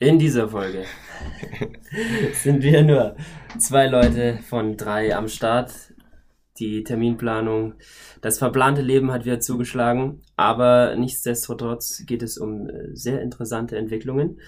In 0.00 0.18
dieser 0.18 0.48
Folge 0.48 0.84
sind 2.32 2.64
wir 2.64 2.82
nur 2.82 3.16
zwei 3.58 3.86
Leute 3.86 4.40
von 4.48 4.76
drei 4.76 5.14
am 5.14 5.28
Start. 5.28 5.72
Die 6.58 6.82
Terminplanung, 6.82 7.74
das 8.20 8.38
verplante 8.38 8.82
Leben 8.82 9.12
hat 9.12 9.24
wieder 9.24 9.40
zugeschlagen, 9.40 10.22
aber 10.36 10.94
nichtsdestotrotz 10.96 12.04
geht 12.06 12.22
es 12.22 12.38
um 12.38 12.68
äh, 12.68 12.94
sehr 12.94 13.22
interessante 13.22 13.76
Entwicklungen, 13.76 14.40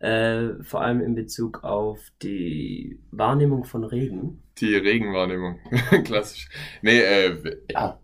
äh, 0.00 0.54
vor 0.62 0.82
allem 0.82 1.00
in 1.00 1.14
Bezug 1.14 1.62
auf 1.62 2.00
die 2.22 2.98
Wahrnehmung 3.12 3.64
von 3.64 3.84
Regen. 3.84 4.42
Die 4.58 4.74
Regenwahrnehmung, 4.74 5.58
klassisch. 6.04 6.48
Nee, 6.80 7.00
äh, 7.00 7.60
ja, 7.70 8.00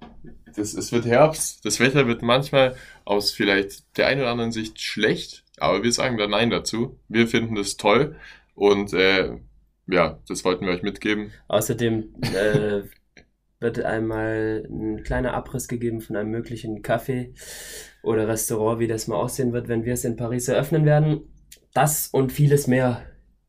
das, 0.55 0.75
es 0.75 0.93
wird 0.93 1.05
Herbst, 1.05 1.65
das 1.65 1.80
Wetter 1.80 2.07
wird 2.07 2.23
manchmal 2.23 2.77
aus 3.05 3.33
vielleicht 3.33 3.96
der 3.96 4.07
einen 4.07 4.21
oder 4.21 4.30
anderen 4.30 4.53
Sicht 4.53 4.80
schlecht, 4.80 5.45
aber 5.61 5.83
wir 5.83 5.93
sagen 5.93 6.17
da 6.17 6.27
Nein 6.27 6.51
dazu. 6.51 6.99
Wir 7.09 7.29
finden 7.29 7.55
das 7.55 7.77
toll 7.77 8.16
und 8.55 8.93
äh, 8.93 9.39
ja, 9.87 10.21
das 10.29 10.45
wollten 10.45 10.66
wir 10.66 10.73
euch 10.73 10.83
mitgeben. 10.83 11.33
Außerdem 11.49 12.15
äh, 12.23 12.83
wird 13.61 13.80
einmal 13.80 14.66
ein 14.71 15.02
kleiner 15.02 15.35
Abriss 15.35 15.69
gegeben 15.69 16.01
von 16.01 16.16
einem 16.16 16.30
möglichen 16.30 16.83
Café 16.83 17.35
oder 18.02 18.29
Restaurant, 18.29 18.79
wie 18.80 18.87
das 18.87 19.09
mal 19.09 19.16
aussehen 19.16 19.52
wird, 19.52 19.69
wenn 19.69 19.85
wir 19.85 19.95
es 19.95 20.05
in 20.05 20.16
Paris 20.16 20.49
eröffnen 20.49 20.85
werden. 20.85 21.23
Das 21.75 22.09
und 22.09 22.33
vieles 22.33 22.66
mehr 22.66 23.07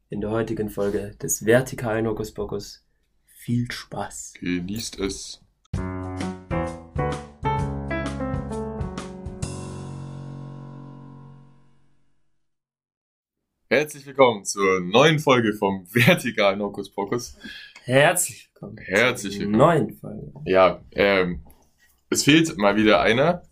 in 0.10 0.22
der 0.22 0.32
heutigen 0.32 0.70
Folge 0.70 1.16
des 1.22 1.46
vertikalen 1.46 2.08
Hokus 2.08 2.34
Pokus. 2.34 2.86
Viel 3.26 3.72
Spaß. 3.72 4.34
Genießt 4.40 5.00
es. 5.00 5.42
Herzlich 13.80 14.06
willkommen 14.06 14.44
zur 14.44 14.82
neuen 14.82 15.20
Folge 15.20 15.54
vom 15.54 15.88
vertikalen 15.94 16.62
Hokus 16.62 16.92
Pokus. 16.92 17.38
Herzlich 17.86 18.50
willkommen. 18.52 18.78
Herzlich 18.78 19.40
willkommen. 19.40 19.58
Neuen 19.58 19.94
Folge. 19.94 20.34
Ja, 20.44 20.84
ähm, 20.92 21.46
es 22.10 22.26
fehlt 22.26 22.58
mal 22.58 22.76
wieder 22.76 23.00
einer. 23.00 23.44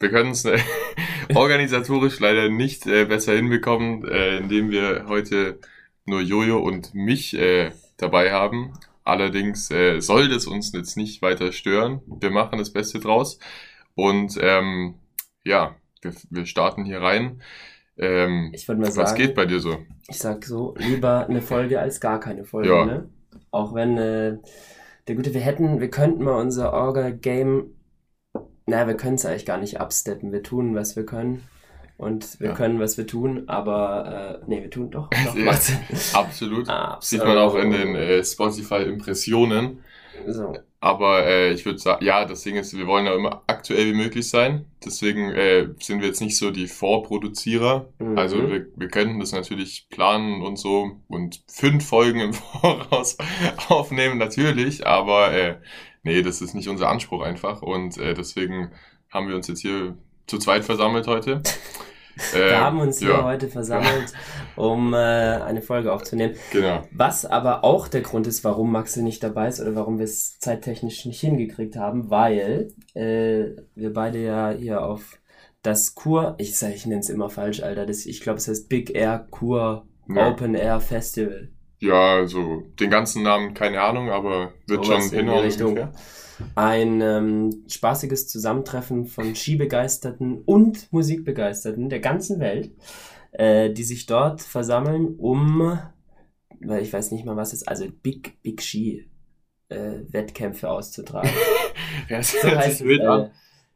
Wir 0.00 0.08
können 0.08 0.30
es 0.30 0.46
äh, 0.46 0.58
organisatorisch 1.34 2.18
leider 2.20 2.48
nicht 2.48 2.86
äh, 2.86 3.04
besser 3.04 3.34
hinbekommen, 3.34 4.08
äh, 4.08 4.38
indem 4.38 4.70
wir 4.70 5.04
heute 5.08 5.60
nur 6.06 6.22
Jojo 6.22 6.58
und 6.58 6.94
mich 6.94 7.36
äh, 7.36 7.72
dabei 7.98 8.32
haben. 8.32 8.72
Allerdings 9.04 9.70
äh, 9.70 10.00
soll 10.00 10.30
das 10.30 10.46
uns 10.46 10.72
jetzt 10.72 10.96
nicht 10.96 11.20
weiter 11.20 11.52
stören. 11.52 12.00
Wir 12.06 12.30
machen 12.30 12.58
das 12.58 12.72
Beste 12.72 12.98
draus. 12.98 13.38
Und 13.94 14.38
ähm, 14.40 14.94
ja, 15.44 15.76
wir, 16.00 16.14
wir 16.30 16.46
starten 16.46 16.86
hier 16.86 17.02
rein. 17.02 17.42
Ähm, 17.98 18.50
Ich 18.54 18.68
würde 18.68 18.80
mal 18.80 18.88
was 18.88 18.94
sagen, 18.94 19.16
geht 19.16 19.34
bei 19.34 19.46
dir 19.46 19.60
so? 19.60 19.78
ich 20.08 20.18
sag 20.18 20.44
so, 20.44 20.74
lieber 20.78 21.26
eine 21.28 21.42
Folge 21.42 21.80
als 21.80 22.00
gar 22.00 22.20
keine 22.20 22.44
Folge, 22.44 22.68
Ja. 22.68 22.84
ne? 22.84 23.08
Auch 23.50 23.74
wenn, 23.74 23.96
äh, 23.98 24.36
der 25.08 25.14
Gute, 25.14 25.34
wir 25.34 25.40
hätten, 25.40 25.80
wir 25.80 25.90
könnten 25.90 26.24
mal 26.24 26.40
unser 26.40 26.72
Orga-Game, 26.72 27.74
na, 28.66 28.86
wir 28.86 28.96
können 28.96 29.14
es 29.14 29.24
eigentlich 29.24 29.46
gar 29.46 29.58
nicht 29.58 29.80
absteppen. 29.80 30.32
Wir 30.32 30.42
tun, 30.42 30.74
was 30.74 30.96
wir 30.96 31.06
können. 31.06 31.42
Und 31.98 32.40
wir 32.40 32.48
Ja. 32.48 32.54
können, 32.54 32.78
was 32.78 32.98
wir 32.98 33.06
tun, 33.06 33.44
aber, 33.48 34.40
äh, 34.42 34.44
nee, 34.48 34.62
wir 34.62 34.70
tun 34.70 34.90
doch, 34.90 35.08
doch, 35.08 35.34
Ja. 35.36 35.50
Absolut. 35.50 36.68
Absolut. 36.68 36.68
Sieht 37.02 37.24
man 37.24 37.38
auch 37.38 37.54
in 37.54 37.70
den 37.70 37.94
äh, 37.94 38.22
Spotify-Impressionen. 38.22 39.78
So. 40.26 40.54
Aber 40.80 41.26
äh, 41.26 41.52
ich 41.52 41.64
würde 41.64 41.78
sagen, 41.78 42.04
ja, 42.04 42.24
das 42.24 42.42
Ding 42.42 42.56
ist, 42.56 42.76
wir 42.76 42.86
wollen 42.86 43.06
ja 43.06 43.14
immer 43.14 43.42
aktuell 43.46 43.86
wie 43.86 43.96
möglich 43.96 44.28
sein. 44.28 44.66
Deswegen 44.84 45.32
äh, 45.32 45.68
sind 45.80 46.00
wir 46.00 46.08
jetzt 46.08 46.20
nicht 46.20 46.36
so 46.36 46.50
die 46.50 46.68
Vorproduzierer. 46.68 47.88
Mhm. 47.98 48.18
Also 48.18 48.36
wir, 48.48 48.66
wir 48.76 48.88
könnten 48.88 49.18
das 49.18 49.32
natürlich 49.32 49.88
planen 49.90 50.42
und 50.42 50.56
so 50.58 50.92
und 51.08 51.42
fünf 51.48 51.88
Folgen 51.88 52.20
im 52.20 52.32
Voraus 52.34 53.16
aufnehmen, 53.68 54.18
natürlich. 54.18 54.86
Aber 54.86 55.32
äh, 55.32 55.56
nee, 56.02 56.22
das 56.22 56.40
ist 56.40 56.54
nicht 56.54 56.68
unser 56.68 56.88
Anspruch 56.88 57.22
einfach. 57.22 57.62
Und 57.62 57.98
äh, 57.98 58.14
deswegen 58.14 58.70
haben 59.10 59.28
wir 59.28 59.34
uns 59.34 59.48
jetzt 59.48 59.62
hier 59.62 59.96
zu 60.26 60.38
zweit 60.38 60.64
versammelt 60.64 61.06
heute. 61.06 61.42
Wir 62.32 62.42
Ähm, 62.42 62.60
haben 62.60 62.80
uns 62.80 62.98
hier 62.98 63.10
ja, 63.10 63.24
heute 63.24 63.48
versammelt, 63.48 64.12
um 64.56 64.94
äh, 64.94 64.96
eine 64.96 65.60
Folge 65.62 65.92
aufzunehmen. 65.92 66.34
Genau. 66.50 66.82
Was 66.92 67.26
aber 67.26 67.62
auch 67.64 67.88
der 67.88 68.00
Grund 68.00 68.26
ist, 68.26 68.42
warum 68.44 68.72
Maxi 68.72 69.02
nicht 69.02 69.22
dabei 69.22 69.48
ist 69.48 69.60
oder 69.60 69.74
warum 69.74 69.98
wir 69.98 70.04
es 70.04 70.38
zeittechnisch 70.38 71.04
nicht 71.04 71.20
hingekriegt 71.20 71.76
haben, 71.76 72.10
weil 72.10 72.72
äh, 72.94 73.50
wir 73.74 73.92
beide 73.92 74.18
ja 74.22 74.50
hier 74.50 74.82
auf 74.82 75.18
das 75.62 75.94
Kur, 75.94 76.36
ich 76.38 76.56
sag, 76.56 76.74
ich 76.74 76.86
nenne 76.86 77.00
es 77.00 77.10
immer 77.10 77.28
falsch, 77.28 77.62
Alter, 77.62 77.86
das, 77.86 78.06
ich 78.06 78.20
glaube, 78.20 78.38
es 78.38 78.48
heißt 78.48 78.68
Big 78.68 78.94
Air 78.94 79.26
Kur 79.30 79.86
Ja. 80.08 80.28
Open 80.30 80.54
Air 80.54 80.80
Festival. 80.80 81.50
Ja, 81.80 82.16
also 82.16 82.62
den 82.80 82.90
ganzen 82.90 83.22
Namen 83.22 83.54
keine 83.54 83.80
Ahnung, 83.82 84.10
aber 84.10 84.52
wird 84.66 84.84
Sowas 84.84 85.08
schon 85.08 85.18
in 85.18 85.26
die. 85.26 85.32
Richtung. 85.32 85.68
ungefähr. 85.68 85.92
Ein 86.54 87.00
ähm, 87.00 87.64
spaßiges 87.68 88.28
Zusammentreffen 88.28 89.06
von 89.06 89.34
Skibegeisterten 89.34 90.42
und 90.44 90.92
Musikbegeisterten 90.92 91.88
der 91.88 92.00
ganzen 92.00 92.40
Welt, 92.40 92.72
äh, 93.32 93.70
die 93.70 93.84
sich 93.84 94.06
dort 94.06 94.42
versammeln, 94.42 95.14
um, 95.16 95.78
weil 96.60 96.82
ich 96.82 96.92
weiß 96.92 97.10
nicht 97.12 97.24
mal 97.24 97.36
was 97.36 97.52
es 97.52 97.66
also 97.66 97.86
Big 98.02 98.42
Big 98.42 98.62
Ski 98.62 99.08
äh, 99.68 100.00
Wettkämpfe 100.10 100.70
auszutragen. 100.70 101.30
Ja, 102.08 102.18
das 102.18 102.32
So 102.40 102.54
heißt 102.54 102.78
sich 102.78 102.86
wild 102.86 103.02
äh, 103.02 103.06
an. 103.06 103.30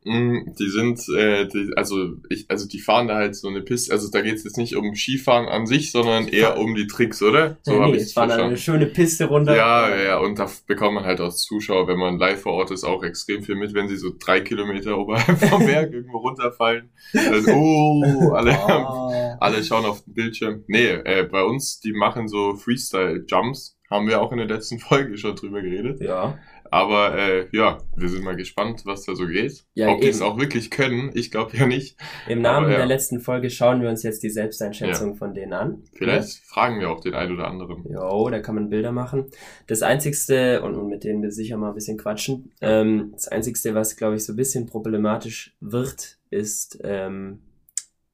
Mm, 0.04 0.54
Die 0.58 0.68
sind, 0.70 0.98
äh, 1.14 1.46
die, 1.46 1.72
also 1.76 2.14
ich, 2.30 2.46
also 2.48 2.66
die 2.66 2.80
fahren 2.80 3.06
da 3.08 3.16
halt 3.16 3.36
so 3.36 3.48
eine 3.48 3.60
Piste, 3.60 3.92
also 3.92 4.10
da 4.10 4.22
geht 4.22 4.36
es 4.36 4.44
jetzt 4.44 4.56
nicht 4.56 4.74
um 4.76 4.94
Skifahren 4.94 5.46
an 5.46 5.66
sich, 5.66 5.92
sondern 5.92 6.26
eher 6.28 6.52
fahren- 6.52 6.60
um 6.64 6.74
die 6.74 6.86
Tricks, 6.86 7.22
oder? 7.22 7.58
So 7.62 7.72
nee, 7.84 7.90
nee, 7.92 7.96
es 7.98 8.16
war 8.16 8.26
dann 8.26 8.40
eine 8.40 8.48
verstanden. 8.56 8.80
schöne 8.82 8.92
Piste 8.94 9.26
runter. 9.26 9.54
Ja, 9.54 9.90
ja, 9.90 10.02
ja, 10.02 10.18
und 10.18 10.38
da 10.38 10.50
bekommt 10.66 10.94
man 10.94 11.04
halt 11.04 11.20
als 11.20 11.42
Zuschauer, 11.42 11.86
wenn 11.86 11.98
man 11.98 12.18
live 12.18 12.40
vor 12.40 12.54
Ort 12.54 12.70
ist, 12.70 12.84
auch 12.84 13.02
extrem 13.04 13.42
viel 13.42 13.56
mit, 13.56 13.74
wenn 13.74 13.88
sie 13.88 13.96
so 13.96 14.10
drei 14.18 14.40
Kilometer 14.40 14.96
oberhalb 14.96 15.38
vom 15.50 15.66
Berg 15.66 15.92
irgendwo 15.92 16.16
runterfallen. 16.18 16.88
Dann, 17.12 17.44
oh, 17.54 18.30
alle, 18.34 18.52
Ah. 18.58 19.36
alle 19.38 19.62
schauen 19.62 19.84
auf 19.84 20.02
den 20.04 20.14
Bildschirm. 20.14 20.64
Nee, 20.66 20.86
äh, 21.04 21.24
bei 21.30 21.42
uns, 21.42 21.80
die 21.80 21.92
machen 21.92 22.26
so 22.26 22.54
Freestyle-Jumps. 22.56 23.76
Haben 23.90 24.06
wir 24.08 24.22
auch 24.22 24.30
in 24.32 24.38
der 24.38 24.46
letzten 24.46 24.78
Folge 24.80 25.18
schon 25.18 25.34
drüber 25.36 25.60
geredet. 25.62 26.00
Ja. 26.00 26.38
Aber 26.70 27.16
äh, 27.18 27.48
ja, 27.52 27.78
wir 27.96 28.08
sind 28.08 28.22
mal 28.24 28.36
gespannt, 28.36 28.82
was 28.84 29.04
da 29.04 29.14
so 29.14 29.26
geht. 29.26 29.64
Ja, 29.74 29.88
Ob 29.88 30.00
die 30.00 30.08
es 30.08 30.22
auch 30.22 30.38
wirklich 30.38 30.70
können, 30.70 31.10
ich 31.14 31.30
glaube 31.30 31.56
ja 31.56 31.66
nicht. 31.66 31.96
Im 32.28 32.42
Namen 32.42 32.66
Aber 32.66 32.72
ja. 32.72 32.78
der 32.78 32.86
letzten 32.86 33.20
Folge 33.20 33.50
schauen 33.50 33.82
wir 33.82 33.88
uns 33.88 34.02
jetzt 34.02 34.22
die 34.22 34.30
Selbsteinschätzung 34.30 35.16
von 35.16 35.34
denen 35.34 35.52
an. 35.52 35.82
Vielleicht 35.94 36.38
fragen 36.44 36.78
wir 36.80 36.90
auch 36.90 37.00
den 37.00 37.14
einen 37.14 37.34
oder 37.34 37.48
anderen. 37.48 37.84
Jo, 37.90 38.28
da 38.30 38.38
kann 38.40 38.54
man 38.54 38.70
Bilder 38.70 38.92
machen. 38.92 39.26
Das 39.66 39.82
Einzigste, 39.82 40.62
und, 40.62 40.76
und 40.76 40.88
mit 40.88 41.04
denen 41.04 41.22
wir 41.22 41.30
sicher 41.32 41.56
mal 41.56 41.68
ein 41.70 41.74
bisschen 41.74 41.98
quatschen, 41.98 42.52
ähm, 42.60 43.10
das 43.12 43.28
Einzigste, 43.28 43.74
was, 43.74 43.96
glaube 43.96 44.16
ich, 44.16 44.24
so 44.24 44.32
ein 44.32 44.36
bisschen 44.36 44.66
problematisch 44.66 45.56
wird, 45.60 46.18
ist 46.30 46.78
ähm, 46.84 47.40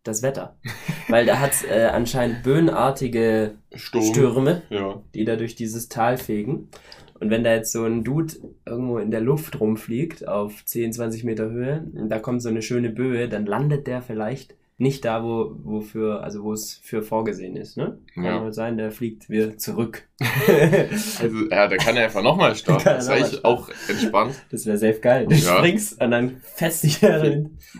das 0.02 0.22
Wetter. 0.22 0.56
Weil 1.08 1.26
da 1.26 1.40
hat 1.40 1.52
äh, 1.68 1.84
anscheinend 1.86 2.42
böenartige 2.42 3.56
Sturm. 3.74 4.04
Stürme, 4.04 4.62
Ja. 4.70 5.02
die 5.14 5.24
da 5.24 5.36
durch 5.36 5.54
dieses 5.56 5.88
Tal 5.88 6.16
fegen. 6.16 6.68
Und 7.20 7.30
wenn 7.30 7.44
da 7.44 7.54
jetzt 7.54 7.72
so 7.72 7.84
ein 7.84 8.04
Dude 8.04 8.34
irgendwo 8.66 8.98
in 8.98 9.10
der 9.10 9.20
Luft 9.20 9.58
rumfliegt, 9.60 10.26
auf 10.28 10.64
10, 10.64 10.92
20 10.92 11.24
Meter 11.24 11.50
Höhe, 11.50 11.84
und 11.94 12.08
da 12.08 12.18
kommt 12.18 12.42
so 12.42 12.48
eine 12.48 12.62
schöne 12.62 12.90
Böe, 12.90 13.28
dann 13.28 13.46
landet 13.46 13.86
der 13.86 14.02
vielleicht 14.02 14.54
nicht 14.78 15.06
da, 15.06 15.24
wo, 15.24 15.52
wofür, 15.64 16.22
also 16.22 16.42
wo 16.44 16.52
es 16.52 16.74
für 16.82 17.02
vorgesehen 17.02 17.56
ist, 17.56 17.78
ne? 17.78 17.98
Kann 18.14 18.24
Ja. 18.24 18.40
halt 18.42 18.54
sein, 18.54 18.76
der 18.76 18.90
fliegt 18.90 19.30
wieder 19.30 19.56
zurück. 19.56 20.02
Also, 21.22 21.48
ja, 21.50 21.66
da 21.66 21.76
kann 21.76 21.96
er 21.96 22.04
einfach 22.04 22.22
nochmal 22.22 22.54
starten. 22.54 22.84
Das 22.84 23.08
mal 23.08 23.14
eigentlich 23.16 23.44
auch 23.44 23.70
entspannt. 23.88 24.34
Das 24.50 24.66
wäre 24.66 24.76
safe 24.76 25.00
geil. 25.00 25.26
Du 25.26 25.34
Ja. 25.34 25.56
springst 25.58 26.02
und 26.02 26.10
dann 26.10 26.36
fest 26.42 26.84
dich 26.84 27.02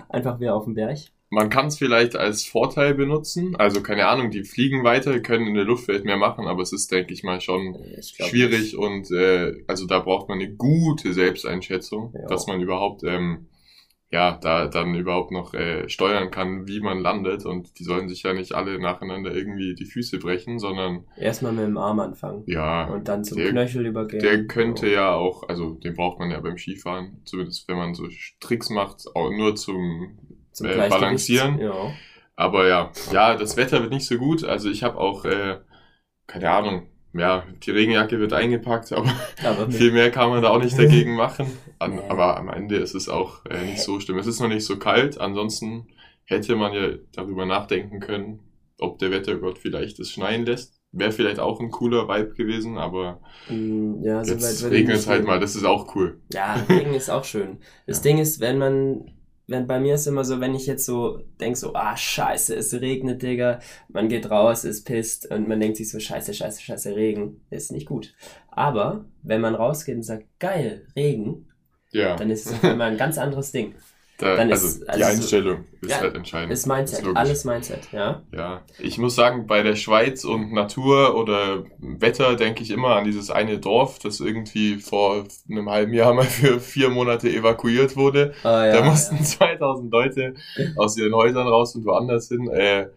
einfach 0.09 0.41
wieder 0.41 0.55
auf 0.55 0.65
den 0.65 0.75
Berg. 0.75 0.99
Man 1.29 1.51
kann 1.51 1.67
es 1.67 1.77
vielleicht 1.77 2.15
als 2.17 2.45
Vorteil 2.45 2.95
benutzen. 2.95 3.57
Also, 3.57 3.83
keine 3.83 4.07
Ahnung, 4.07 4.31
die 4.31 4.45
fliegen 4.45 4.85
weiter, 4.85 5.19
können 5.21 5.47
in 5.49 5.55
der 5.55 5.65
Luft 5.65 5.85
vielleicht 5.87 6.05
mehr 6.05 6.17
machen, 6.17 6.47
aber 6.47 6.63
es 6.63 6.73
ist, 6.73 6.91
denke 6.93 7.13
ich 7.13 7.25
mal, 7.25 7.41
schon 7.41 7.77
Ich 7.99 8.15
schwierig 8.17 8.61
nicht. 8.61 8.75
und 8.77 9.11
äh, 9.11 9.55
also 9.67 9.87
da 9.87 9.99
braucht 9.99 10.29
man 10.29 10.39
eine 10.41 10.53
gute 10.55 11.13
Selbsteinschätzung, 11.13 12.15
Ja. 12.15 12.27
dass 12.29 12.47
man 12.47 12.61
überhaupt 12.61 13.03
ähm, 13.05 13.47
ja 14.13 14.39
da 14.41 14.69
dann 14.69 14.95
überhaupt 14.95 15.33
noch 15.33 15.53
äh, 15.53 15.89
steuern 15.89 16.31
kann, 16.31 16.69
wie 16.69 16.79
man 16.79 17.01
landet 17.01 17.45
und 17.45 17.77
die 17.81 17.83
sollen 17.85 18.09
sich 18.09 18.23
ja 18.23 18.33
nicht 18.33 18.53
alle 18.55 18.79
nacheinander 18.79 19.35
irgendwie 19.35 19.75
die 19.75 19.85
Füße 19.85 20.21
brechen, 20.21 20.61
sondern 20.61 21.07
Erstmal 21.19 21.51
mit 21.53 21.65
dem 21.65 21.77
Arm 21.77 21.99
anfangen. 21.99 22.45
ja 22.47 22.87
Und 22.87 23.09
dann 23.09 23.25
zum 23.25 23.39
der- 23.39 23.51
Knöchel 23.51 23.85
übergehen. 23.85 24.23
der 24.23 24.47
könnte 24.47 24.89
ja 24.89 25.13
auch, 25.13 25.49
also 25.49 25.71
den 25.75 25.95
braucht 25.95 26.21
man 26.21 26.31
ja 26.31 26.39
beim 26.41 26.57
Skifahren, 26.57 27.21
zumindest 27.25 27.67
wenn 27.67 27.77
man 27.79 27.95
so 27.95 28.07
Tricks 28.39 28.71
macht, 28.71 29.05
auch 29.17 29.33
nur 29.33 29.57
zum 29.57 30.17
äh, 30.61 30.89
balancieren. 30.89 31.59
Ja. 31.59 31.93
Aber 32.37 32.69
ja, 32.69 32.93
ja, 33.13 33.35
das 33.37 33.57
Wetter 33.57 33.81
wird 33.83 33.93
nicht 33.93 34.07
so 34.07 34.17
gut. 34.19 34.45
Also 34.45 34.69
ich 34.71 34.83
habe 34.83 34.99
auch, 34.99 35.25
äh, 35.25 35.59
keine 36.27 36.51
Ahnung, 36.51 36.89
ja, 37.15 37.45
die 37.65 37.71
Regenjacke 37.71 38.19
wird 38.21 38.33
eingepackt, 38.35 38.93
aber 38.95 39.11
Aber 39.45 39.71
viel 39.71 39.93
mehr 39.93 40.11
kann 40.11 40.29
man 40.31 40.43
da 40.43 40.51
auch 40.51 40.63
nicht 40.63 40.79
dagegen 40.79 41.15
machen. 41.17 41.47
An, 41.79 41.97
Nee. 41.97 42.03
Aber 42.09 42.37
am 42.37 42.49
Ende 42.49 42.77
ist 42.77 42.95
es 42.95 43.09
auch 43.09 43.45
äh, 43.47 43.65
nicht 43.65 43.81
so 43.83 44.01
schlimm. 44.01 44.19
Es 44.19 44.27
ist 44.27 44.41
noch 44.41 44.49
nicht 44.49 44.65
so 44.67 44.79
kalt. 44.79 45.19
Ansonsten 45.19 45.89
hätte 46.25 46.57
man 46.57 46.73
ja 46.75 46.91
darüber 47.15 47.47
nachdenken 47.47 48.01
können, 48.01 48.41
ob 48.79 48.99
der 48.99 49.11
Wettergott 49.11 49.59
vielleicht 49.59 49.99
es 50.01 50.11
schneien 50.11 50.45
lässt. 50.45 50.75
Wäre 50.93 51.13
vielleicht 51.13 51.41
auch 51.41 51.61
ein 51.61 51.71
cooler 51.71 52.09
Vibe 52.09 52.35
gewesen, 52.35 52.79
aber 52.79 53.21
Mm, 53.49 54.03
Ja, 54.03 54.25
so 54.25 54.33
jetzt 54.33 54.65
regnet 54.71 54.97
es 54.97 55.07
halt 55.07 55.25
mal, 55.27 55.39
das 55.41 55.55
ist 55.57 55.65
auch 55.65 55.95
cool. 55.95 56.21
Ja, 56.33 56.55
Regen 56.69 56.95
ist 56.95 57.11
auch 57.11 57.25
schön. 57.25 57.59
Das 57.87 57.99
Ja. 57.99 58.03
Ding 58.05 58.19
ist, 58.19 58.41
wenn 58.41 58.59
man, 58.59 59.11
wenn 59.49 59.67
bei 59.67 59.79
mir 59.79 59.95
ist 59.95 60.07
immer 60.07 60.25
so, 60.25 60.41
wenn 60.41 60.55
ich 60.55 60.67
jetzt 60.67 60.85
so 60.87 61.21
denk 61.41 61.57
so, 61.57 61.75
ah 61.75 61.97
scheiße, 61.97 62.55
es 62.57 62.75
regnet, 62.75 63.23
Digga, 63.23 63.61
man 63.89 64.09
geht 64.09 64.31
raus, 64.31 64.65
ist 64.65 64.85
pisst 64.85 65.31
und 65.31 65.47
man 65.49 65.61
denkt 65.61 65.77
sich 65.77 65.91
so, 65.91 66.01
scheiße, 66.01 66.35
scheiße, 66.35 66.63
scheiße, 66.63 66.97
Regen, 66.97 67.41
ist 67.51 67.71
nicht 67.73 67.87
gut. 67.87 68.15
Aber 68.51 69.05
wenn 69.23 69.41
man 69.41 69.55
rausgeht 69.55 69.97
und 69.97 70.03
sagt, 70.03 70.27
geil, 70.41 70.87
Regen, 70.97 71.47
Ja, 71.91 72.17
dann 72.17 72.31
ist 72.31 72.47
es 72.47 72.53
auf 72.53 72.65
einmal 72.65 72.91
ein 72.91 72.97
ganz 72.99 73.19
anderes 73.19 73.53
Ding. 73.53 73.75
Da, 74.19 74.37
dann 74.37 74.51
also 74.51 74.67
ist- 74.67 74.83
die 74.83 74.89
also 74.89 75.03
so- 75.05 75.07
Einstellung 75.11 75.65
ist 75.83 75.91
Ja, 75.91 76.01
halt 76.01 76.15
entscheidend. 76.15 76.53
Ist 76.53 76.67
Mindset, 76.67 77.03
logisch. 77.05 77.19
alles 77.19 77.45
Mindset, 77.45 77.93
ja. 77.93 78.23
Ja, 78.33 78.63
ich 78.79 78.99
muss 78.99 79.15
sagen, 79.15 79.47
bei 79.47 79.63
der 79.63 79.77
Schweiz 79.77 80.25
und 80.25 80.53
Natur 80.53 81.15
oder 81.17 81.65
Wetter 81.79 82.35
denke 82.37 82.63
ich 82.63 82.71
immer 82.71 82.97
an 82.97 83.05
dieses 83.05 83.31
eine 83.31 83.59
Dorf, 83.59 83.99
das 83.99 84.21
irgendwie 84.21 84.77
vor 84.77 85.25
einem 85.51 85.69
halben 85.69 85.93
Jahr 85.93 86.15
mal 86.15 86.25
für 86.25 86.61
vier 86.61 86.89
Monate 86.89 87.29
evakuiert 87.29 87.97
wurde. 87.97 88.33
Ah, 88.43 88.67
ja, 88.67 88.73
da 88.81 88.85
mussten 88.85 89.17
ja. 89.19 89.23
2000 89.23 89.93
Leute 89.93 90.35
aus 90.77 90.97
ihren 90.97 91.15
Häusern 91.15 91.47
raus 91.47 91.75
und 91.75 91.85
woanders 91.85 92.29
hin. 92.29 92.49
Äh, 92.49 92.89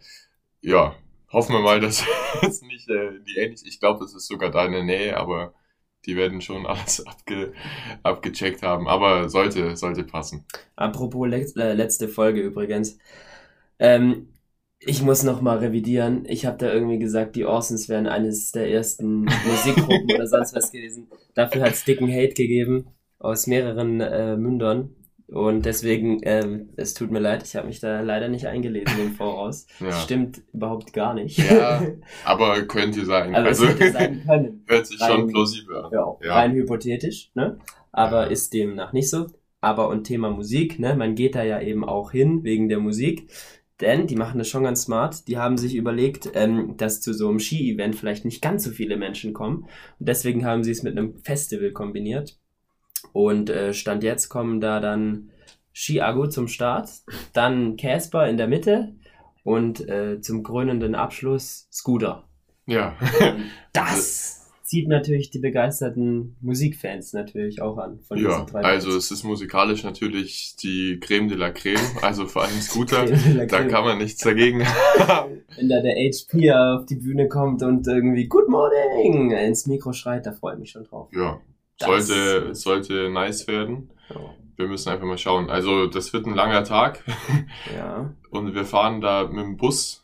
ja, 0.62 0.96
hoffen 1.32 1.54
wir 1.54 1.62
mal, 1.62 1.80
dass 1.80 2.04
es 2.42 2.62
nicht 2.62 2.90
äh, 2.90 3.12
die 3.28 3.38
ähnlich. 3.40 3.62
Ich 3.66 3.80
glaube, 3.80 4.00
das 4.04 4.14
ist 4.14 4.28
sogar 4.28 4.52
da 4.52 4.66
in 4.66 4.72
der 4.72 4.84
Nähe, 4.84 5.18
aber 5.18 5.54
die 6.10 6.16
werden 6.16 6.42
schon 6.42 6.66
alles 6.66 7.06
abge, 7.06 7.54
abgecheckt 8.04 8.64
haben. 8.64 8.88
Aber 8.88 9.30
sollte, 9.30 9.78
sollte 9.78 10.04
passen. 10.04 10.44
Apropos 10.76 11.28
lex- 11.28 11.56
äh, 11.56 11.74
letzte 11.74 12.08
Folge 12.08 12.42
übrigens. 12.42 12.98
Ähm, 13.78 14.28
ich 14.80 15.02
muss 15.02 15.24
noch 15.24 15.42
mal 15.42 15.58
revidieren. 15.58 16.26
Ich 16.26 16.46
habe 16.46 16.58
da 16.58 16.72
irgendwie 16.74 17.00
gesagt, 17.00 17.36
die 17.36 17.46
Orsons 17.46 17.90
wären 17.90 18.08
eines 18.08 18.52
der 18.52 18.70
ersten 18.72 19.26
Musikgruppen 19.48 20.10
oder 20.12 20.28
sonst 20.28 20.56
was 20.56 20.72
gewesen. 20.72 21.08
Dafür 21.36 21.64
hat 21.64 21.74
es 21.74 21.84
dicken 21.84 22.12
Hate 22.12 22.34
gegeben 22.34 22.88
aus 23.20 23.48
mehreren 23.48 24.00
äh, 24.02 24.38
Mündern. 24.38 24.96
Und 25.32 25.66
deswegen, 25.66 26.22
ähm, 26.24 26.70
es 26.76 26.96
tut 26.96 27.12
mir 27.12 27.20
leid, 27.20 27.44
ich 27.44 27.56
habe 27.56 27.68
mich 27.68 27.80
da 27.80 28.02
leider 28.02 28.30
nicht 28.30 28.48
eingelesen 28.48 29.00
im 29.00 29.12
Voraus. 29.14 29.68
Ja, 29.80 29.92
Stimmt 29.92 30.42
überhaupt 30.54 30.92
gar 30.94 31.14
nicht. 31.14 31.38
Ja, 31.38 31.84
aber 32.26 32.62
könnte 32.64 33.06
sein. 33.06 33.36
Aber 33.36 33.48
also 33.50 33.68
hätte 33.68 33.92
sein 33.92 34.24
können. 34.28 34.64
hört 34.68 34.88
sich 34.88 34.98
schon 34.98 35.08
rein- 35.22 35.28
plausibel 35.28 35.78
an. 35.78 35.92
Ja, 35.94 36.16
Ja. 36.24 36.34
rein 36.34 36.54
hypothetisch, 36.54 37.32
ne? 37.36 37.60
Aber 37.92 38.24
Ja. 38.26 38.32
ist 38.32 38.54
demnach 38.54 38.92
nicht 38.94 39.10
so. 39.10 39.28
Aber 39.62 39.90
und 39.90 40.06
Thema 40.06 40.32
Musik, 40.32 40.80
ne? 40.80 40.96
Man 40.96 41.14
geht 41.16 41.36
da 41.36 41.44
ja 41.44 41.62
eben 41.62 41.84
auch 41.84 42.12
hin 42.12 42.44
wegen 42.44 42.68
der 42.70 42.80
Musik. 42.80 43.30
Denn 43.82 44.08
die 44.08 44.16
machen 44.16 44.40
das 44.40 44.48
schon 44.50 44.64
ganz 44.64 44.82
smart. 44.84 45.28
Die 45.28 45.38
haben 45.38 45.58
sich 45.58 45.76
überlegt, 45.76 46.32
ähm, 46.34 46.76
dass 46.76 47.02
zu 47.02 47.14
so 47.14 47.30
einem 47.30 47.40
Ski-Event 47.40 47.96
vielleicht 47.96 48.26
nicht 48.26 48.42
ganz 48.42 48.64
so 48.64 48.72
viele 48.72 48.98
Menschen 48.98 49.34
kommen. 49.34 49.68
Und 50.00 50.10
deswegen 50.10 50.44
haben 50.46 50.64
sie 50.64 50.72
es 50.72 50.82
mit 50.84 50.98
einem 50.98 51.16
Festival 51.20 51.72
kombiniert. 51.72 52.39
Und 53.14 53.50
äh, 53.50 53.74
Stand 53.74 54.04
jetzt 54.04 54.30
kommen 54.30 54.62
da 54.62 54.80
dann 54.80 55.32
Ski-Agu 55.74 56.28
zum 56.28 56.48
Start, 56.48 56.90
dann 57.34 57.78
Casper 57.78 58.28
in 58.28 58.38
der 58.38 58.48
Mitte 58.48 58.96
und 59.44 59.88
äh, 59.88 60.20
zum 60.22 60.44
krönenden 60.44 60.96
Abschluss 60.96 61.68
Scooter. 61.72 62.28
Ja. 62.66 62.96
Das 63.72 64.40
zieht 64.64 64.88
natürlich 64.88 65.32
die 65.32 65.40
begeisterten 65.40 66.36
Musikfans 66.42 67.14
natürlich 67.14 67.62
auch 67.62 67.78
an. 67.78 68.02
Von 68.02 68.18
Ja, 68.18 68.46
drei 68.46 68.62
also 68.62 68.90
Bands. 68.90 69.06
es 69.06 69.12
ist 69.12 69.24
musikalisch 69.24 69.84
natürlich 69.84 70.56
die 70.62 71.00
Creme 71.00 71.28
de 71.28 71.38
la 71.38 71.50
Creme, 71.52 71.80
also 72.02 72.28
vor 72.28 72.44
allem 72.44 72.60
Scooter. 72.62 73.06
Da 73.48 73.64
kann 73.64 73.84
man 73.84 73.98
nichts 73.98 74.22
dagegen 74.24 74.64
haben. 74.66 75.42
Wenn 75.56 75.70
da 75.70 75.82
der 75.82 75.96
HP 75.96 76.52
auf 76.52 76.86
die 76.86 76.98
Bühne 76.98 77.28
kommt 77.28 77.64
und 77.64 77.88
irgendwie 77.88 78.28
Good 78.28 78.50
Morning 78.50 79.32
ins 79.32 79.66
Mikro 79.66 79.94
schreit, 79.94 80.26
da 80.26 80.34
freue 80.34 80.54
ich 80.54 80.60
mich 80.60 80.72
schon 80.72 80.84
drauf. 80.84 81.10
Ja, 81.14 81.40
Das- 81.80 82.08
sollte, 82.08 82.56
sollte 82.56 83.10
nice 83.10 83.48
werden. 83.48 83.90
Ja. 84.10 84.20
Wir 84.58 84.68
müssen 84.68 84.90
einfach 84.90 85.06
mal 85.06 85.18
schauen. 85.18 85.50
Also 85.50 85.88
das 85.88 86.12
wird 86.12 86.26
ein 86.26 86.36
langer 86.36 86.64
Tag 86.66 87.04
ja. 87.76 88.14
und 88.30 88.54
wir 88.54 88.66
fahren 88.66 89.00
da 89.00 89.26
mit 89.28 89.44
dem 89.44 89.56
Bus 89.58 90.04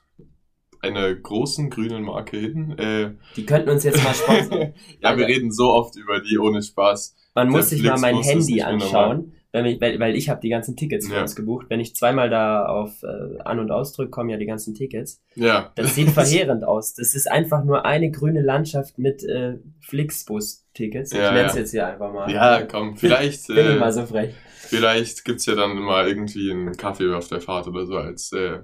einer 0.82 1.14
großen 1.14 1.70
grünen 1.70 2.04
Marke 2.04 2.38
hin. 2.38 2.78
Äh, 2.78 3.12
Die 3.36 3.46
könnten 3.46 3.70
uns 3.70 3.84
jetzt 3.84 4.02
mal 4.04 4.14
sponsern. 4.14 4.74
ja, 5.02 5.18
wir 5.18 5.28
reden 5.28 5.52
so 5.52 5.74
oft 5.74 5.96
über 5.98 6.22
die 6.22 6.38
ohne 6.38 6.62
Spaß. 6.62 7.16
Man 7.34 7.50
muss 7.50 7.70
sich 7.70 7.84
mal 7.84 8.00
mein 8.00 8.18
Handy 8.22 8.62
anschauen, 8.62 9.34
wenn 9.56 9.66
ich, 9.66 9.82
weil, 9.82 10.00
weil 10.00 10.16
ich 10.16 10.30
habe 10.30 10.42
die 10.42 10.50
ganzen 10.50 10.76
Tickets 10.76 11.08
für 11.08 11.16
Ja. 11.16 11.22
uns 11.22 11.36
gebucht. 11.36 11.68
Wenn 11.70 11.80
ich 11.80 11.96
zweimal 11.96 12.30
da 12.30 12.66
auf 12.66 13.02
äh, 13.04 13.40
An- 13.44 13.60
und 13.60 13.72
Ausdrück 13.72 14.12
kommen 14.12 14.30
ja 14.30 14.38
die 14.38 14.46
ganzen 14.46 14.74
Tickets. 14.76 15.22
Ja. 15.36 15.72
Das 15.76 15.96
sieht 15.96 16.10
verheerend 16.12 16.64
aus. 16.66 16.94
Das 16.94 17.16
ist 17.16 17.32
einfach 17.32 17.64
nur 17.64 17.86
eine 17.86 18.12
grüne 18.12 18.42
Landschaft 18.42 18.98
mit 19.00 19.24
äh, 19.24 19.58
Flixbus-Tickets. 19.82 21.12
Ich 21.14 21.18
Ja, 21.18 21.32
nenne 21.32 21.48
es 21.48 21.54
ja. 21.54 21.60
jetzt 21.60 21.72
hier 21.72 21.88
einfach 21.88 22.12
mal. 22.14 22.30
Ja, 22.32 22.64
komm, 22.64 22.98
vielleicht, 22.98 23.48
Bin 23.48 23.58
ich 23.58 23.66
äh, 23.66 23.76
mal 23.80 23.92
so 23.94 24.06
frech. 24.06 24.34
vielleicht 24.60 25.26
gibt's 25.26 25.46
ja 25.46 25.56
dann 25.56 25.76
mal 25.80 26.08
irgendwie 26.08 26.52
einen 26.52 26.76
Kaffee 26.78 27.14
auf 27.14 27.28
der 27.28 27.42
Fahrt 27.42 27.68
oder 27.68 27.86
so 27.86 27.98
als 27.98 28.32
äh, 28.34 28.60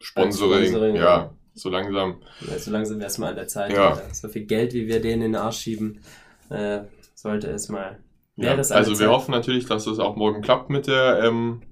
Sponsoring. 0.00 0.52
Als 0.60 0.68
Sponsoring, 0.68 0.94
ja, 0.96 1.02
ja. 1.02 1.34
so 1.54 1.68
langsam. 1.68 2.22
Ja, 2.48 2.58
so 2.58 2.70
langsam 2.70 2.98
wäre 2.98 3.08
es 3.08 3.18
mal 3.18 3.30
an 3.30 3.36
der 3.36 3.48
Zeit. 3.48 3.72
Ja. 3.72 3.90
Alter. 3.94 4.14
So 4.14 4.28
viel 4.28 4.46
Geld, 4.46 4.72
wie 4.72 4.86
wir 4.86 5.00
denen 5.00 5.22
in 5.22 5.32
den 5.32 5.36
Arsch 5.40 5.58
schieben, 5.58 6.00
äh, 6.48 6.80
sollte 7.14 7.48
es 7.50 7.68
mal. 7.68 7.98
Ja, 8.42 8.54
also 8.54 8.92
wir 8.92 8.96
Zeit. 8.96 9.08
hoffen 9.08 9.30
natürlich, 9.32 9.66
dass 9.66 9.86
es 9.86 9.98
auch 9.98 10.16
morgen 10.16 10.42
klappt 10.42 10.70
mit 10.70 10.86
der, 10.86 11.22
ähm, 11.24 11.62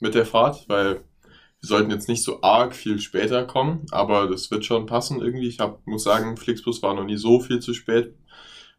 mit 0.00 0.14
der 0.14 0.26
Fahrt, 0.26 0.68
weil 0.68 0.94
wir 1.60 1.68
sollten 1.68 1.90
jetzt 1.90 2.08
nicht 2.08 2.22
so 2.22 2.42
arg 2.42 2.74
viel 2.74 2.98
später 3.00 3.44
kommen, 3.44 3.86
aber 3.90 4.28
das 4.28 4.50
wird 4.50 4.64
schon 4.64 4.86
passen 4.86 5.20
irgendwie. 5.22 5.48
Ich 5.48 5.60
hab, 5.60 5.86
muss 5.86 6.04
sagen, 6.04 6.36
Flixbus 6.36 6.82
war 6.82 6.94
noch 6.94 7.04
nie 7.04 7.16
so 7.16 7.40
viel 7.40 7.60
zu 7.60 7.72
spät. 7.74 8.14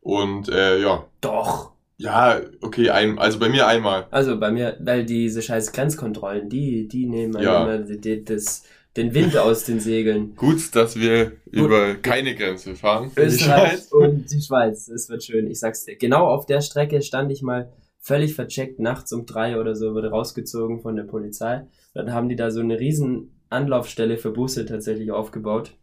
Und 0.01 0.49
äh, 0.49 0.79
ja, 0.81 1.03
Doch. 1.21 1.71
ja, 1.97 2.39
okay, 2.61 2.91
ein, 2.91 3.17
also 3.17 3.39
bei 3.39 3.49
mir 3.49 3.65
einmal. 3.67 4.07
Also 4.11 4.39
bei 4.39 4.51
mir, 4.51 4.77
weil 4.79 5.03
diese 5.05 5.41
scheiß 5.41 5.71
Grenzkontrollen, 5.71 6.47
die, 6.49 6.87
die 6.87 7.07
nehmen 7.07 7.41
Ja. 7.41 7.63
immer 7.63 7.79
das, 7.79 8.63
den 8.97 9.13
Wind 9.13 9.37
aus 9.37 9.65
den 9.65 9.79
Segeln. 9.79 10.35
Gut, 10.35 10.75
dass 10.75 10.97
wir 10.99 11.33
über 11.51 11.95
keine 11.95 12.35
Grenze 12.35 12.75
fahren. 12.75 13.11
die 13.15 13.21
Österreich 13.21 13.71
Schweiz. 13.71 13.91
und 13.91 14.31
die 14.31 14.41
Schweiz. 14.41 14.85
Das 14.85 15.09
wird 15.09 15.23
schön. 15.23 15.49
Ich 15.49 15.59
sag's 15.59 15.85
dir. 15.85 15.97
Genau 15.97 16.27
auf 16.27 16.45
der 16.45 16.61
Strecke 16.61 17.01
stand 17.01 17.31
ich 17.31 17.41
mal 17.41 17.73
völlig 17.99 18.35
vercheckt. 18.35 18.79
Nachts 18.79 19.11
um 19.11 19.25
drei 19.25 19.59
oder 19.59 19.75
so 19.75 19.93
wurde 19.93 20.09
rausgezogen 20.09 20.79
von 20.79 20.95
der 20.95 21.03
Polizei. 21.03 21.67
Dann 21.93 22.13
haben 22.13 22.29
die 22.29 22.35
da 22.35 22.51
so 22.51 22.61
eine 22.61 22.79
riesen 22.79 23.41
Anlaufstelle 23.49 24.17
für 24.17 24.31
Busse 24.31 24.65
tatsächlich 24.65 25.11
aufgebaut. 25.11 25.75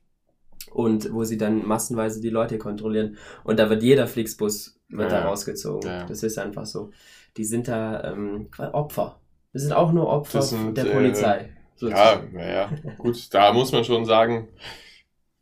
Und 0.70 1.12
wo 1.12 1.24
sie 1.24 1.36
dann 1.36 1.66
massenweise 1.66 2.20
die 2.20 2.30
Leute 2.30 2.56
kontrollieren. 2.56 3.18
Und 3.44 3.58
da 3.58 3.68
wird 3.68 3.82
jeder 3.82 4.06
Flixbus 4.06 4.80
wird 4.88 5.10
Ja, 5.10 5.20
da 5.20 5.28
rausgezogen. 5.28 5.88
Ja. 5.90 6.06
Das 6.06 6.22
ist 6.22 6.38
einfach 6.38 6.64
so. 6.64 6.90
Die 7.36 7.44
sind 7.44 7.68
da 7.68 8.12
ähm, 8.12 8.48
Opfer. 8.72 9.20
Das 9.52 9.62
sind 9.62 9.72
auch 9.72 9.92
nur 9.92 10.06
Opfer 10.06 10.40
sind, 10.40 10.76
der 10.78 10.86
äh, 10.86 11.48
Polizei. 11.78 11.98
Ja, 11.98 12.14
sozusagen. 12.14 12.36
naja, 12.36 12.70
gut, 12.98 13.34
da 13.34 13.52
muss 13.52 13.72
man 13.72 13.84
schon 13.84 14.04
sagen, 14.04 14.48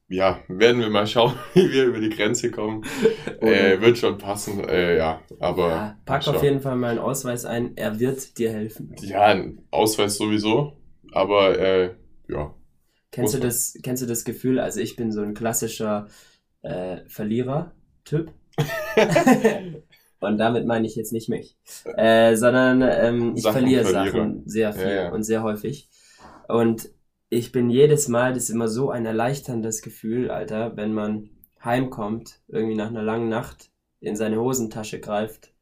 ja, 0.09 0.41
werden 0.49 0.81
wir 0.81 0.91
mal 0.91 1.07
schauen, 1.07 1.35
wie 1.55 1.71
wir 1.71 1.85
über 1.85 2.01
die 2.01 2.11
Grenze 2.11 2.51
kommen. 2.51 2.85
Äh, 3.41 3.81
wird 3.81 3.97
schon 3.97 4.19
passen, 4.19 4.63
äh, 4.69 4.99
ja, 4.99 5.23
aber 5.39 5.69
ja, 5.71 5.99
pack 6.05 6.29
auf 6.29 6.43
jeden 6.43 6.61
Fall 6.61 6.77
mal 6.77 6.91
einen 6.91 6.99
Ausweis 6.99 7.47
ein. 7.47 7.75
Er 7.75 7.99
wird 7.99 8.37
dir 8.37 8.53
helfen. 8.53 8.95
Ja, 9.01 9.25
ein 9.25 9.63
Ausweis 9.71 10.19
sowieso, 10.19 10.77
aber 11.13 11.59
äh, 11.59 11.95
ja, 12.29 12.55
Kennst 13.13 13.35
du 13.35 13.39
das, 13.41 13.77
kennst 13.83 14.03
du 14.03 14.07
das 14.07 14.25
Gefühl? 14.25 14.61
Also 14.61 14.81
ich 14.81 14.97
bin 14.97 15.11
so 15.11 15.21
ein 15.23 15.35
klassischer 15.35 16.07
äh, 16.63 16.99
Verlierer-Typ. 17.09 18.33
und 20.21 20.39
damit 20.39 20.67
meine 20.67 20.87
ich 20.87 20.95
jetzt 20.95 21.13
nicht 21.13 21.29
mich. 21.29 21.57
Äh, 21.97 22.37
sondern 22.37 22.83
ähm, 22.83 23.35
ich 23.37 23.43
Sachen 23.43 23.61
verliere 23.61 23.85
verliere. 23.85 24.13
Sachen 24.13 24.43
sehr 24.47 24.73
viel 24.73 24.83
Ja, 24.83 24.95
ja. 24.95 25.13
und 25.13 25.25
sehr 25.25 25.43
häufig. 25.43 25.89
Und 26.51 26.91
ich 27.29 27.53
bin 27.53 27.71
jedes 27.71 28.09
Mal, 28.09 28.35
das 28.35 28.45
ist 28.45 28.51
immer 28.51 28.69
so 28.69 28.91
ein 28.91 29.07
erleichterndes 29.07 29.83
Gefühl, 29.83 30.31
Alter, 30.31 30.77
wenn 30.77 30.93
man 30.93 31.31
heimkommt, 31.65 32.41
irgendwie 32.49 32.75
nach 32.75 32.89
einer 32.89 33.03
langen 33.03 33.29
Nacht 33.29 33.71
in 34.01 34.17
seine 34.17 34.41
Hosentasche 34.41 34.99
greift 34.99 35.53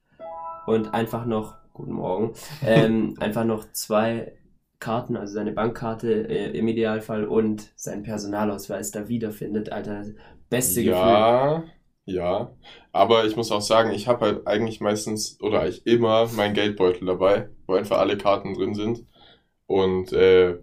und 0.66 0.95
einfach 0.95 1.26
noch, 1.26 1.57
guten 1.75 1.92
Morgen, 1.92 2.33
ähm, 2.66 3.16
einfach 3.21 3.45
noch 3.45 3.71
zwei 3.73 4.33
Karten, 4.78 5.16
also 5.16 5.35
seine 5.35 5.52
Bankkarte 5.52 6.28
äh, 6.28 6.57
im 6.57 6.68
Idealfall 6.68 7.25
und 7.25 7.73
seinen 7.76 8.04
Personalausweis 8.04 8.90
da 8.90 9.09
wiederfindet, 9.09 9.73
Alter. 9.73 10.04
Beste 10.49 10.83
Gefühl. 10.83 10.97
ja, 10.97 11.64
ja, 12.07 12.52
aber 12.92 13.26
ich 13.26 13.37
muss 13.37 13.52
auch 13.52 13.61
sagen, 13.61 13.90
ich 13.90 14.09
habe 14.09 14.25
halt 14.25 14.47
eigentlich 14.47 14.80
meistens 14.80 15.38
oder 15.42 15.61
eigentlich 15.61 15.87
immer 15.87 16.26
meinen 16.28 16.54
Geldbeutel 16.54 17.07
dabei, 17.07 17.50
wo 17.66 17.75
einfach 17.75 17.99
alle 17.99 18.16
Karten 18.16 18.54
drin 18.54 18.75
sind 18.75 19.04
und 19.66 20.14
äh, 20.14 20.57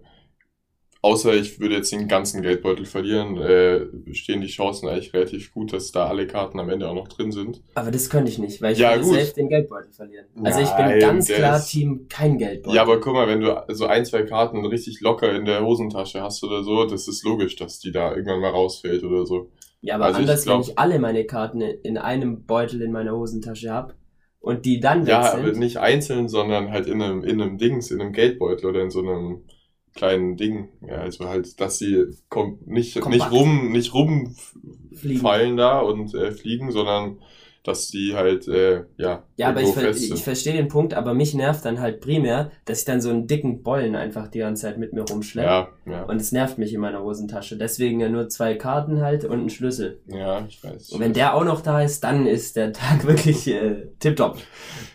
außer 1.05 1.35
ich 1.35 1.59
würde 1.59 1.75
jetzt 1.75 1.91
den 1.91 2.07
ganzen 2.07 2.41
Geldbeutel 2.41 2.85
verlieren, 2.85 3.37
äh, 3.37 3.85
stehen 4.13 4.41
die 4.41 4.47
Chancen 4.47 4.89
eigentlich 4.89 5.13
relativ 5.13 5.53
gut, 5.53 5.71
dass 5.71 5.91
da 5.91 6.07
alle 6.07 6.25
Karten 6.25 6.59
am 6.59 6.69
Ende 6.69 6.89
auch 6.89 6.95
noch 6.95 7.07
drin 7.07 7.31
sind. 7.31 7.61
Aber 7.75 7.91
das 7.91 8.09
könnte 8.09 8.31
ich 8.31 8.39
nicht, 8.39 8.59
weil 8.61 8.73
ich 8.73 8.79
Ja, 8.79 8.95
würde 8.95 9.05
selbst 9.05 9.37
den 9.37 9.47
Geldbeutel 9.49 9.91
verlieren. 9.93 10.25
Also 10.43 10.61
ich 10.61 10.69
bin 10.71 10.85
Nein, 10.87 10.99
ganz 10.99 11.27
klar 11.27 11.57
ist- 11.57 11.67
Team 11.67 12.07
kein 12.09 12.37
Geldbeutel. 12.39 12.75
Ja, 12.75 12.81
aber 12.81 12.99
guck 12.99 13.13
mal, 13.13 13.27
wenn 13.27 13.39
du 13.41 13.63
so 13.69 13.85
ein, 13.85 14.03
zwei 14.05 14.23
Karten 14.23 14.65
richtig 14.65 14.99
locker 15.01 15.31
in 15.35 15.45
der 15.45 15.63
Hosentasche 15.63 16.21
hast 16.23 16.43
oder 16.43 16.63
so, 16.63 16.85
das 16.85 17.07
ist 17.07 17.23
logisch, 17.23 17.55
dass 17.55 17.79
die 17.79 17.91
da 17.91 18.09
irgendwann 18.15 18.41
mal 18.41 18.49
rausfällt 18.51 19.03
oder 19.03 19.25
so. 19.27 19.51
Ja, 19.81 19.95
aber 19.95 20.05
Also 20.05 20.19
ich 20.21 20.27
anders, 20.27 20.43
glaub- 20.43 20.55
wenn 20.65 20.71
ich 20.71 20.79
alle 20.79 20.97
meine 20.99 21.25
Karten 21.25 21.61
in 21.61 21.97
einem 21.99 22.45
Beutel 22.45 22.81
in 22.81 22.91
meiner 22.91 23.15
Hosentasche 23.15 23.69
habe 23.69 23.93
und 24.39 24.65
die 24.65 24.79
dann 24.79 25.01
weg 25.05 25.09
Ja, 25.09 25.31
sind. 25.31 25.39
aber 25.41 25.51
nicht 25.51 25.77
einzeln, 25.77 26.27
sondern 26.29 26.71
halt 26.71 26.87
in 26.87 26.99
einem, 27.01 27.23
in 27.23 27.39
einem 27.39 27.59
Dings, 27.59 27.91
in 27.91 28.01
einem 28.01 28.11
Geldbeutel 28.11 28.65
oder 28.67 28.81
in 28.81 28.89
so 28.89 29.01
einem 29.01 29.43
kleinen 29.95 30.37
Ding. 30.37 30.69
Ja, 30.87 30.97
also 30.97 31.27
halt, 31.27 31.59
dass 31.59 31.79
sie 31.79 32.05
nicht, 32.65 32.99
Kompakt. 32.99 33.13
nicht 33.13 33.31
rum, 33.31 33.71
nicht 33.71 33.93
rumfallen 33.93 35.57
da 35.57 35.79
und 35.79 36.13
äh, 36.13 36.31
fliegen, 36.31 36.71
sondern 36.71 37.17
dass 37.65 37.89
die 37.89 38.13
halt, 38.13 38.47
äh, 38.47 38.83
ja, 38.97 39.23
Ja, 39.37 39.49
aber 39.49 39.61
ich, 39.61 39.73
ver 39.73 39.89
ich 39.89 40.23
verstehe 40.23 40.53
den 40.53 40.67
Punkt, 40.67 40.93
aber 40.93 41.15
mich 41.15 41.33
nervt 41.33 41.65
dann 41.65 41.79
halt 41.79 41.99
primär, 41.99 42.51
dass 42.65 42.79
ich 42.79 42.85
dann 42.85 43.01
so 43.01 43.09
einen 43.09 43.25
dicken 43.25 43.63
Bollen 43.63 43.95
einfach 43.95 44.27
die 44.27 44.39
ganze 44.39 44.63
Zeit 44.63 44.77
mit 44.77 44.93
mir 44.93 45.01
rumschleppe. 45.01 45.47
Ja, 45.47 45.69
ja, 45.87 46.03
Und 46.03 46.21
es 46.21 46.31
nervt 46.31 46.59
mich 46.59 46.73
in 46.73 46.79
meiner 46.79 47.01
Hosentasche. 47.01 47.57
Deswegen 47.57 47.99
ja 47.99 48.07
nur 48.07 48.29
zwei 48.29 48.53
Karten 48.53 49.01
halt 49.01 49.25
und 49.25 49.45
ein 49.45 49.49
Schlüssel. 49.49 49.99
ja, 50.07 50.45
ich 50.47 50.63
weiß. 50.63 50.91
Und 50.91 50.99
wenn 50.99 51.13
der 51.13 51.33
auch 51.33 51.43
noch 51.43 51.61
da 51.61 51.81
ist, 51.81 52.03
dann 52.03 52.27
ist 52.27 52.55
der 52.55 52.71
Tag 52.71 53.03
wirklich 53.07 53.47
äh, 53.47 53.87
tipptopp 53.99 54.37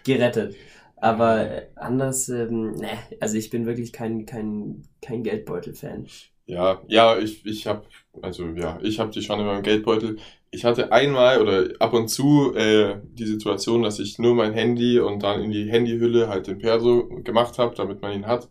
gerettet. 0.04 0.54
Aber 1.00 1.50
äh, 1.50 1.66
anders, 1.76 2.28
ähm, 2.28 2.72
ne, 2.72 2.90
also 3.20 3.36
ich 3.36 3.50
bin 3.50 3.66
wirklich 3.66 3.92
kein, 3.92 4.26
kein, 4.26 4.82
kein 5.00 5.22
Geldbeutel-Fan. 5.22 6.06
Ja, 6.46 6.82
ja, 6.88 7.18
ich, 7.18 7.46
ich 7.46 7.66
habe, 7.66 7.84
also 8.22 8.48
ja, 8.48 8.78
ich 8.82 8.98
habe 8.98 9.10
die 9.10 9.22
schon 9.22 9.40
in 9.40 9.46
meinem 9.46 9.62
Geldbeutel. 9.62 10.18
Ich 10.50 10.64
hatte 10.64 10.90
einmal 10.92 11.40
oder 11.40 11.68
ab 11.78 11.92
und 11.92 12.08
zu 12.08 12.54
äh, 12.56 12.96
die 13.04 13.26
Situation, 13.26 13.82
dass 13.82 14.00
ich 14.00 14.18
nur 14.18 14.34
mein 14.34 14.52
Handy 14.52 14.98
und 14.98 15.22
dann 15.22 15.42
in 15.42 15.52
die 15.52 15.70
Handyhülle 15.70 16.28
halt 16.28 16.48
den 16.48 16.58
Perso 16.58 17.08
gemacht 17.22 17.58
habe, 17.58 17.74
damit 17.76 18.02
man 18.02 18.12
ihn 18.12 18.26
hat. 18.26 18.48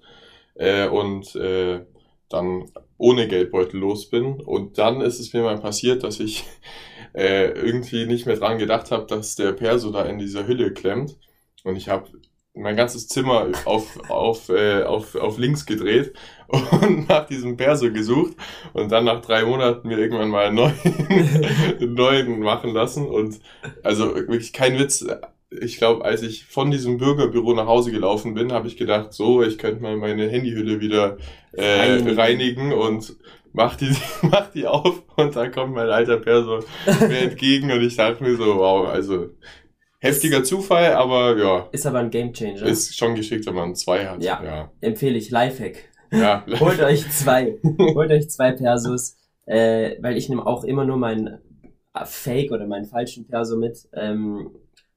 Äh, 0.55 0.87
und 0.87 1.35
äh, 1.35 1.85
dann 2.29 2.71
ohne 2.97 3.27
Geldbeutel 3.27 3.79
los 3.79 4.09
bin. 4.09 4.39
Und 4.41 4.77
dann 4.77 5.01
ist 5.01 5.19
es 5.19 5.33
mir 5.33 5.43
mal 5.43 5.59
passiert, 5.59 6.03
dass 6.03 6.19
ich 6.19 6.45
äh, 7.13 7.49
irgendwie 7.51 8.05
nicht 8.05 8.25
mehr 8.25 8.37
dran 8.37 8.57
gedacht 8.59 8.91
habe, 8.91 9.05
dass 9.07 9.35
der 9.35 9.51
Perso 9.53 9.91
da 9.91 10.05
in 10.05 10.19
dieser 10.19 10.47
Hülle 10.47 10.73
klemmt. 10.73 11.17
Und 11.63 11.75
ich 11.75 11.89
habe 11.89 12.09
mein 12.59 12.75
ganzes 12.75 13.07
Zimmer 13.07 13.47
auf, 13.65 13.97
auf, 14.09 14.49
äh, 14.49 14.83
auf, 14.83 15.15
auf 15.15 15.37
links 15.37 15.65
gedreht 15.65 16.13
und 16.47 17.07
nach 17.09 17.25
diesem 17.25 17.57
Perso 17.57 17.91
gesucht 17.91 18.33
und 18.73 18.91
dann 18.91 19.05
nach 19.05 19.21
drei 19.21 19.45
Monaten 19.45 19.87
mir 19.87 19.97
irgendwann 19.97 20.29
mal 20.29 20.47
einen 20.47 20.55
neuen, 20.55 20.73
einen 21.79 21.93
neuen 21.93 22.39
machen 22.39 22.73
lassen. 22.73 23.07
Und 23.07 23.39
also 23.83 24.15
wirklich 24.15 24.53
kein 24.53 24.77
Witz. 24.77 25.05
Ich 25.61 25.77
glaube, 25.77 26.05
als 26.05 26.21
ich 26.21 26.45
von 26.45 26.69
diesem 26.69 26.97
Bürgerbüro 26.97 27.53
nach 27.53 27.65
Hause 27.65 27.91
gelaufen 27.91 28.35
bin, 28.35 28.51
habe 28.51 28.67
ich 28.67 28.77
gedacht, 28.77 29.13
so, 29.13 29.41
ich 29.41 29.57
könnte 29.57 29.81
mal 29.81 29.97
meine 29.97 30.27
Handyhülle 30.27 30.79
wieder 30.79 31.17
äh, 31.53 31.63
Reinigen. 31.63 32.19
reinigen. 32.19 32.73
und 32.73 33.15
mach 33.53 33.75
die, 33.75 33.89
mach 34.21 34.51
die 34.51 34.67
auf 34.67 35.03
und 35.15 35.35
da 35.35 35.47
kommt 35.49 35.73
mein 35.73 35.89
alter 35.89 36.17
Perso 36.17 36.59
mir 36.85 37.19
entgegen 37.19 37.71
und 37.71 37.81
ich 37.81 37.95
dachte 37.95 38.23
mir 38.23 38.35
so, 38.35 38.57
wow, 38.57 38.87
also 38.87 39.29
heftiger 39.99 40.43
Zufall, 40.43 40.93
aber 40.93 41.37
ja, 41.37 41.67
Ist 41.71 41.85
aber 41.85 41.99
ein 41.99 42.09
Gamechanger. 42.09 42.63
ist 42.63 42.97
schon 42.97 43.15
geschickt, 43.15 43.45
wenn 43.45 43.55
man 43.55 43.75
zwei 43.75 44.05
hat. 44.07 44.23
Ja. 44.23 44.43
ja. 44.43 44.71
Empfehle 44.81 45.17
ich 45.17 45.29
Lifehack. 45.29 45.89
ja. 46.11 46.45
Holt 46.59 46.81
euch 46.81 47.09
zwei. 47.11 47.57
Holt 47.93 48.11
euch 48.11 48.29
zwei 48.29 48.51
Persos. 48.51 49.17
Äh, 49.45 49.95
weil 50.01 50.15
ich 50.17 50.29
nehme 50.29 50.45
auch 50.45 50.63
immer 50.63 50.85
nur 50.85 50.97
meinen 50.97 51.39
Fake 52.05 52.51
oder 52.51 52.67
meinen 52.67 52.85
falschen 52.85 53.27
Perso 53.27 53.57
mit, 53.57 53.89
ähm, 53.93 54.51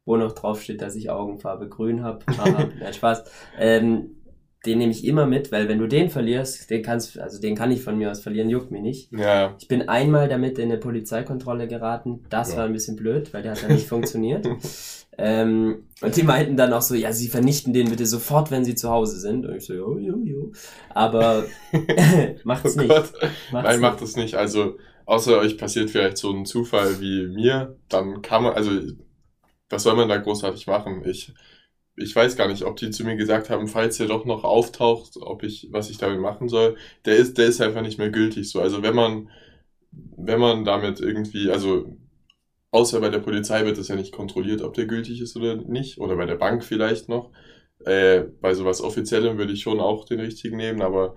wo 0.05 0.17
noch 0.17 0.33
drauf 0.33 0.63
steht, 0.63 0.83
dass 0.83 0.95
ich 0.95 1.09
Augenfarbe 1.11 1.69
grün 1.69 2.03
habe. 2.03 2.25
Nein, 2.81 2.93
Spaß. 2.93 3.25
Ähm, 3.59 4.22
den 4.65 4.79
nehme 4.79 4.93
ich 4.93 5.05
immer 5.05 5.27
mit, 5.27 5.51
weil 5.51 5.69
wenn 5.69 5.79
du 5.79 5.87
den 5.89 6.09
verlierst, 6.09 6.71
den 6.71 6.83
kannst, 6.83 7.19
also 7.19 7.41
den 7.41 7.57
kann 7.57 7.71
ich 7.73 7.83
von 7.83 7.99
mir 7.99 8.11
aus 8.11 8.21
verlieren, 8.21 8.49
juckt 8.49 8.71
mir 8.71 8.81
nicht. 8.81 9.11
Ja, 9.13 9.57
Ich 9.59 9.69
bin 9.69 9.89
einmal 9.89 10.29
damit 10.29 10.59
in 10.59 10.71
eine 10.71 10.79
Polizeikontrolle 10.79 11.67
geraten. 11.69 12.25
Das 12.31 12.51
Ja. 12.53 12.59
war 12.59 12.65
ein 12.67 12.73
bisschen 12.73 12.97
blöd, 12.97 13.33
weil 13.35 13.43
der 13.43 13.53
hat 13.53 13.63
dann 13.63 13.73
nicht 13.73 13.89
funktioniert. 13.89 14.47
Ähm, 15.19 15.89
und 16.01 16.17
die 16.17 16.23
meinten 16.23 16.57
dann 16.57 16.73
auch 16.73 16.81
so, 16.81 16.95
ja, 16.95 17.13
sie 17.13 17.29
vernichten 17.29 17.75
den 17.75 17.91
bitte 17.91 18.07
sofort, 18.07 18.51
wenn 18.51 18.65
sie 18.65 18.75
zu 18.75 18.89
Hause 18.89 19.21
sind. 19.21 19.45
Und 19.45 19.55
ich 19.57 19.67
so, 19.67 19.75
jo, 19.75 19.99
jo, 19.99 20.17
jo. 20.25 20.53
Aber 20.89 21.45
macht's 22.45 22.77
oh 22.77 22.81
nicht. 22.81 22.89
Gott. 22.89 23.13
Macht's 23.51 23.69
Nein, 23.69 23.81
macht 23.81 24.01
das 24.01 24.17
nicht. 24.17 24.37
Also, 24.37 24.79
außer 25.05 25.39
euch 25.39 25.59
passiert 25.59 25.91
vielleicht 25.91 26.17
so 26.17 26.33
ein 26.33 26.47
Zufall 26.47 26.99
wie 27.01 27.27
mir, 27.27 27.77
dann 27.91 28.23
kann 28.23 28.43
man, 28.43 28.55
also, 28.55 28.71
was 29.69 29.83
soll 29.83 29.97
man 29.97 30.09
da 30.09 30.17
großartig 30.17 30.67
machen? 30.67 31.03
Ich, 31.05 31.33
ich 31.97 32.15
weiß 32.17 32.37
gar 32.37 32.49
nicht, 32.49 32.65
ob 32.65 32.77
die 32.77 32.91
zu 32.91 33.05
mir 33.05 33.17
gesagt 33.17 33.51
haben, 33.51 33.69
falls 33.69 33.99
der 33.99 34.07
doch 34.09 34.25
noch 34.25 34.45
auftaucht, 34.45 35.17
ob 35.21 35.43
ich, 35.43 35.69
was 35.71 35.91
ich 35.91 35.99
damit 35.99 36.21
machen 36.21 36.49
soll. 36.49 36.77
Der 37.05 37.17
ist, 37.17 37.39
der 37.39 37.47
ist 37.47 37.61
einfach 37.61 37.83
nicht 37.83 37.99
mehr 37.99 38.11
gültig 38.11 38.51
so. 38.51 38.61
Also, 38.61 38.83
wenn 38.83 38.95
man, 38.95 39.29
wenn 39.93 40.41
man 40.41 40.65
damit 40.65 41.01
irgendwie, 41.01 41.51
also, 41.51 41.97
außer 42.71 43.01
bei 43.01 43.09
der 43.11 43.19
Polizei 43.21 43.65
wird 43.67 43.79
das 43.79 43.89
ja 43.89 43.97
nicht 43.97 44.13
kontrolliert, 44.13 44.63
ob 44.63 44.75
der 44.75 44.87
gültig 44.87 45.21
ist 45.21 45.37
oder 45.37 45.57
nicht, 45.57 45.99
oder 45.99 46.17
bei 46.17 46.27
der 46.27 46.37
Bank 46.37 46.65
vielleicht 46.65 47.09
noch. 47.09 47.31
Äh, 47.85 48.23
bei 48.41 48.55
sowas 48.55 48.81
Offiziellem 48.83 49.39
würde 49.39 49.53
ich 49.53 49.63
schon 49.63 49.81
auch 49.81 50.05
den 50.05 50.21
richtigen 50.21 50.57
nehmen, 50.57 50.83
aber 50.83 51.15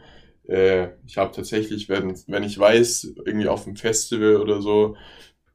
äh, 0.48 0.90
ich 1.06 1.18
habe 1.18 1.34
tatsächlich, 1.36 1.90
wenn, 1.90 2.16
wenn 2.28 2.44
ich 2.44 2.58
weiß, 2.60 3.16
irgendwie 3.26 3.48
auf 3.48 3.66
dem 3.66 3.76
Festival 3.76 4.38
oder 4.38 4.62
so, 4.62 4.96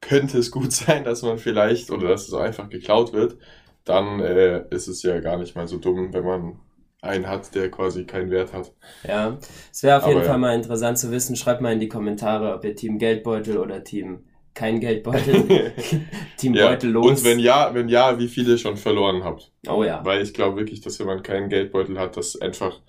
könnte 0.01 0.39
es 0.39 0.51
gut 0.51 0.73
sein, 0.75 1.05
dass 1.05 1.23
man 1.23 1.39
vielleicht 1.39 1.91
oder 1.91 2.09
dass 2.09 2.29
es 2.29 2.35
einfach 2.35 2.69
geklaut 2.71 3.13
wird, 3.13 3.37
dann 3.85 4.21
äh, 4.21 4.65
ist 4.71 4.89
es 4.89 5.03
ja 5.03 5.21
gar 5.21 5.39
nicht 5.39 5.57
mal 5.57 5.67
so 5.69 5.79
dumm, 5.79 6.13
wenn 6.13 6.25
man 6.25 6.61
einen 7.03 7.29
hat, 7.29 7.55
der 7.55 7.71
quasi 7.71 8.05
keinen 8.05 8.31
Wert 8.31 8.53
hat. 8.53 8.73
Ja, 9.05 9.39
es 9.73 9.83
wäre 9.83 9.99
auf 9.99 10.07
jeden 10.07 10.19
Aber 10.19 10.27
Fall 10.27 10.35
ja. 10.35 10.39
mal 10.39 10.55
interessant 10.55 10.99
zu 10.99 11.11
wissen. 11.11 11.37
Schreibt 11.37 11.63
mal 11.63 11.73
in 11.73 11.81
die 11.81 11.89
Kommentare, 11.89 12.55
ob 12.55 12.65
ihr 12.65 12.77
Team 12.77 12.99
Geldbeutel 12.99 13.59
oder 13.59 13.83
Team 13.85 14.25
kein 14.55 14.81
Geldbeutel, 14.81 15.73
Team 16.37 16.55
Ja. 16.55 16.69
Beutel 16.69 16.91
los. 16.91 17.07
Und 17.21 17.25
wenn 17.25 17.39
ja, 17.39 17.73
wenn 17.75 17.89
ja, 17.89 18.19
wie 18.19 18.29
viele 18.29 18.59
schon 18.59 18.77
verloren 18.77 19.25
habt. 19.25 19.51
oh 19.69 19.85
ja. 19.85 20.05
Weil 20.05 20.23
ich 20.23 20.35
glaube 20.35 20.59
wirklich, 20.59 20.81
dass 20.81 20.99
wenn 20.99 21.07
man 21.07 21.23
keinen 21.23 21.49
Geldbeutel 21.49 21.99
hat, 21.99 22.17
dass 22.17 22.41
einfach 22.41 22.81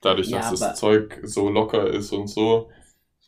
dadurch, 0.00 0.28
Ja, 0.28 0.38
dass 0.38 0.60
das 0.60 0.78
Zeug 0.78 1.20
so 1.22 1.48
locker 1.50 1.88
ist 1.88 2.12
und 2.12 2.28
so. 2.28 2.70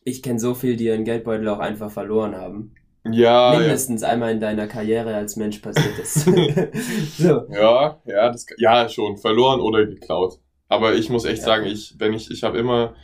Ich 0.05 0.23
kenne 0.23 0.39
so 0.39 0.55
viel, 0.55 0.77
die 0.77 0.85
ihren 0.85 1.05
Geldbeutel 1.05 1.49
auch 1.49 1.59
einfach 1.59 1.91
verloren 1.91 2.35
haben. 2.37 2.75
Ja, 3.11 3.53
ja. 3.53 3.59
Mindestens 3.59 4.03
einmal 4.03 4.33
in 4.33 4.41
deiner 4.41 4.67
Karriere 4.67 5.15
als 5.15 5.37
Mensch 5.37 5.59
passiert 5.59 5.99
ist. 5.99 6.25
so. 7.19 7.47
Ja, 7.53 8.01
ja, 8.07 8.31
das, 8.31 8.47
ja, 8.57 8.89
schon. 8.89 9.17
Verloren 9.19 9.61
oder 9.61 9.85
geklaut. 9.87 10.39
Aber 10.69 10.95
ich 10.95 11.11
muss 11.11 11.25
echt 11.25 11.41
Ja. 11.41 11.45
sagen, 11.45 11.67
ich, 11.67 11.95
wenn 11.99 12.15
ich, 12.15 12.31
ich 12.31 12.43
habe 12.43 12.59
immer, 12.59 12.95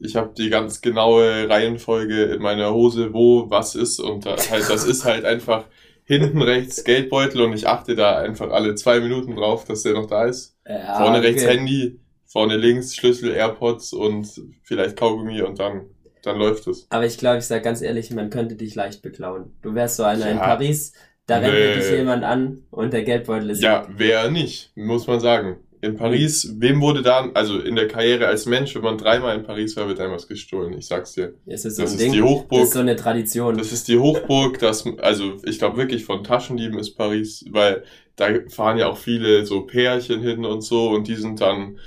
ich 0.00 0.16
habe 0.16 0.34
die 0.36 0.50
ganz 0.50 0.80
genaue 0.80 1.48
Reihenfolge 1.48 2.24
in 2.24 2.42
meiner 2.42 2.72
Hose, 2.74 3.12
wo 3.12 3.48
was 3.48 3.74
ist 3.76 4.00
und 4.00 4.26
da, 4.26 4.36
halt, 4.36 4.68
das 4.68 4.84
ist 4.84 5.04
halt 5.04 5.24
einfach 5.24 5.66
hinten 6.04 6.42
rechts 6.42 6.84
Geldbeutel 6.84 7.42
und 7.42 7.52
ich 7.52 7.68
achte 7.68 7.94
da 7.94 8.18
einfach 8.18 8.50
alle 8.50 8.74
zwei 8.74 8.98
Minuten 8.98 9.36
drauf, 9.36 9.64
dass 9.64 9.82
der 9.82 9.92
noch 9.94 10.06
da 10.06 10.24
ist. 10.24 10.56
Ja, 10.66 10.96
vorne 10.96 11.22
rechts 11.22 11.44
okay. 11.44 11.58
Handy, 11.58 12.00
vorne 12.26 12.56
links 12.56 12.94
Schlüssel, 12.96 13.30
AirPods 13.32 13.92
und 13.92 14.28
vielleicht 14.62 14.96
Kaugummi 14.96 15.42
und 15.42 15.58
dann, 15.58 15.86
dann 16.22 16.38
läuft 16.38 16.66
es. 16.66 16.86
Aber 16.90 17.06
ich 17.06 17.18
glaube, 17.18 17.38
ich 17.38 17.44
sag 17.44 17.62
ganz 17.62 17.82
ehrlich, 17.82 18.10
man 18.10 18.30
könnte 18.30 18.54
dich 18.56 18.74
leicht 18.74 19.02
beklauen. 19.02 19.52
Du 19.62 19.74
wärst 19.74 19.96
so 19.96 20.02
einer 20.04 20.28
in 20.30 20.36
Ja. 20.38 20.42
Paris, 20.44 20.92
da 21.26 21.38
rennt 21.38 21.52
Nee. 21.54 21.74
dich 21.74 21.90
jemand 21.90 22.24
an 22.24 22.62
und 22.70 22.92
der 22.92 23.02
Geldbeutel 23.04 23.50
ist 23.50 23.62
Ja, 23.62 23.86
wer 23.96 24.30
nicht, 24.30 24.72
muss 24.76 25.06
man 25.06 25.20
sagen. 25.20 25.56
In 25.80 25.94
Paris, 25.94 26.54
wem 26.58 26.80
wurde 26.80 27.02
da, 27.02 27.30
also 27.34 27.60
in 27.60 27.76
der 27.76 27.86
Karriere 27.86 28.26
als 28.26 28.46
Mensch, 28.46 28.74
wenn 28.74 28.82
man 28.82 28.98
dreimal 28.98 29.36
in 29.36 29.44
Paris 29.44 29.76
war, 29.76 29.86
wird 29.86 30.00
einem 30.00 30.12
was 30.12 30.26
gestohlen. 30.26 30.76
Ich 30.76 30.88
sag's 30.88 31.12
dir. 31.12 31.34
Es 31.46 31.64
ist 31.64 31.76
so 31.76 31.82
Das 31.82 31.92
ist 31.92 32.00
Ding. 32.00 32.12
die 32.12 32.18
das 32.18 32.28
Hochburg. 32.28 32.62
ist 32.64 32.72
so 32.72 32.80
eine 32.80 32.96
Tradition. 32.96 33.56
Das 33.56 33.70
ist 33.70 33.86
die 33.86 33.96
Hochburg, 33.96 34.58
das, 34.58 34.84
also 35.00 35.36
ich 35.44 35.58
glaube 35.60 35.76
wirklich 35.76 36.04
von 36.04 36.24
Taschendieben 36.24 36.80
ist 36.80 36.96
Paris, 36.96 37.44
weil 37.50 37.84
da 38.16 38.26
fahren 38.48 38.76
ja 38.78 38.88
auch 38.88 38.96
viele 38.98 39.46
so 39.46 39.60
Pärchen 39.66 40.20
hin 40.20 40.44
und 40.44 40.62
so 40.62 40.88
und 40.90 41.06
die 41.06 41.14
sind 41.14 41.40
dann 41.40 41.78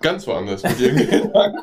ganz 0.00 0.26
woanders 0.26 0.62
mit 0.62 0.80
ihren 0.80 0.96
Gedanken. 1.10 1.58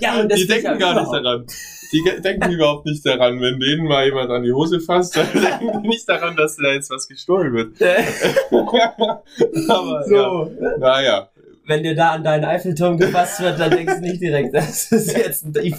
Ja, 0.00 0.20
und 0.20 0.30
das 0.30 0.38
die 0.38 0.46
denken 0.46 0.66
ja 0.66 0.74
gar 0.76 1.00
nicht 1.00 1.12
daran. 1.12 1.46
Die 1.92 2.22
denken 2.22 2.52
überhaupt 2.52 2.86
nicht 2.86 3.04
daran, 3.04 3.40
wenn 3.40 3.58
denen 3.58 3.84
mal 3.84 4.04
jemand 4.04 4.30
an 4.30 4.44
die 4.44 4.52
Hose 4.52 4.80
fasst, 4.80 5.16
dann 5.16 5.26
denken 5.34 5.82
die 5.82 5.88
nicht 5.88 6.08
daran, 6.08 6.36
dass 6.36 6.56
da 6.56 6.72
jetzt 6.72 6.90
was 6.90 7.08
gestohlen 7.08 7.52
wird. 7.52 7.82
Aber 9.68 10.04
ja, 10.08 10.22
so. 10.22 10.50
naja. 10.78 11.29
Wenn 11.70 11.82
dir 11.84 11.94
da 11.94 12.10
an 12.10 12.24
deinen 12.24 12.44
Eiffelturm 12.44 12.98
gefasst 12.98 13.40
wird, 13.40 13.58
dann 13.60 13.70
denkst 13.70 13.94
du 13.96 14.00
nicht 14.00 14.20
direkt, 14.20 14.52
das 14.54 14.90
ist 14.92 15.16
jetzt 15.16 15.44
ein 15.46 15.52
Dieb. 15.52 15.76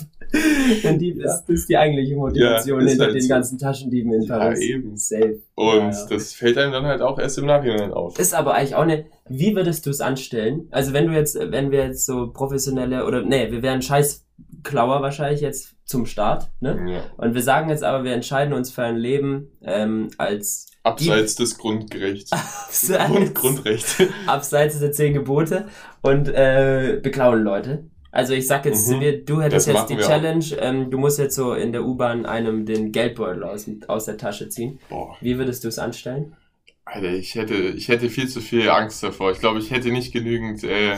Ein 0.86 0.98
Dieb 0.98 1.18
ist, 1.20 1.44
das 1.46 1.50
ist 1.50 1.70
die 1.70 1.78
eigentliche 1.78 2.16
Motivation 2.16 2.80
Ja, 2.80 2.86
ist 2.86 2.92
hinter 2.92 3.06
halt 3.06 3.16
den 3.16 3.22
so. 3.22 3.28
ganzen 3.28 3.58
Taschendieben 3.58 4.14
in 4.14 4.22
Ja, 4.24 4.38
Paris. 4.40 4.60
eben. 4.62 4.96
Safe. 4.96 5.40
Und 5.56 5.66
Ja, 5.78 5.90
ja. 5.92 6.06
das 6.10 6.34
fällt 6.34 6.58
einem 6.58 6.72
dann 6.72 6.86
halt 6.86 7.02
auch 7.02 7.20
erst 7.20 7.38
im 7.38 7.46
Nachhinein 7.46 7.92
auf. 7.92 8.18
Ist 8.18 8.34
aber 8.34 8.54
eigentlich 8.56 8.76
auch 8.76 8.84
eine, 8.84 9.06
wie 9.28 9.56
würdest 9.56 9.86
du 9.86 9.90
es 9.90 10.00
anstellen? 10.00 10.68
Also 10.72 10.94
wenn 10.94 11.08
du 11.08 11.14
jetzt, 11.14 11.38
wenn 11.38 11.70
wir 11.72 11.84
jetzt 11.86 12.06
so 12.06 12.32
professionelle, 12.32 13.06
oder 13.06 13.22
nee, 13.24 13.52
wir 13.52 13.62
wären 13.62 13.82
scheiß 13.82 14.26
Klauer 14.64 15.02
wahrscheinlich 15.02 15.42
jetzt 15.42 15.76
zum 15.86 16.06
Start. 16.06 16.50
Ne? 16.62 16.80
Ja. 16.90 17.02
Und 17.18 17.34
wir 17.36 17.42
sagen 17.42 17.70
jetzt 17.70 17.84
aber, 17.84 18.04
wir 18.06 18.14
entscheiden 18.14 18.54
uns 18.54 18.72
für 18.72 18.84
ein 18.84 18.96
Leben 18.96 19.50
ähm, 19.64 20.10
als 20.18 20.71
Abseits 20.84 21.36
des 21.36 21.58
Grundgerechts. 21.58 22.32
abseits, 22.32 23.12
Grund, 23.12 23.36
Grundrecht. 23.36 23.86
abseits 24.26 24.80
der 24.80 24.92
zehn 24.92 25.14
Gebote 25.14 25.68
und 26.02 26.28
äh, 26.28 27.00
beklauen 27.02 27.44
Leute. 27.44 27.86
Also 28.12 28.34
ich 28.34 28.46
sag 28.48 28.66
jetzt, 28.66 28.90
Mhm. 28.90 29.00
wir, 29.00 29.24
du 29.24 29.42
hättest 29.42 29.68
Das 29.68 29.74
jetzt 29.76 29.90
die. 29.90 29.98
Challenge, 29.98 30.44
ähm, 30.60 30.92
du 30.92 30.98
musst 30.98 31.18
jetzt 31.18 31.36
so 31.36 31.54
in 31.54 31.72
der 31.72 31.86
U-Bahn 31.86 32.26
einem 32.26 32.66
den 32.66 32.92
Geldbeutel 32.92 33.44
aus, 33.44 33.70
aus 33.88 34.06
der 34.06 34.18
Tasche 34.18 34.50
ziehen. 34.50 34.80
Boah, 34.90 35.16
Wie 35.22 35.38
würdest 35.38 35.64
du 35.64 35.68
es 35.70 35.80
anstellen? 35.80 36.36
Alter, 36.84 37.10
ich 37.14 37.36
hätte, 37.36 37.54
ich 37.56 37.88
hätte 37.88 38.10
viel 38.10 38.28
zu 38.28 38.42
viel 38.42 38.70
Angst 38.70 39.02
davor. 39.04 39.32
Ich 39.32 39.40
glaube, 39.40 39.60
ich 39.60 39.72
hätte 39.72 39.92
nicht 39.92 40.12
genügend 40.12 40.64
äh, 40.64 40.98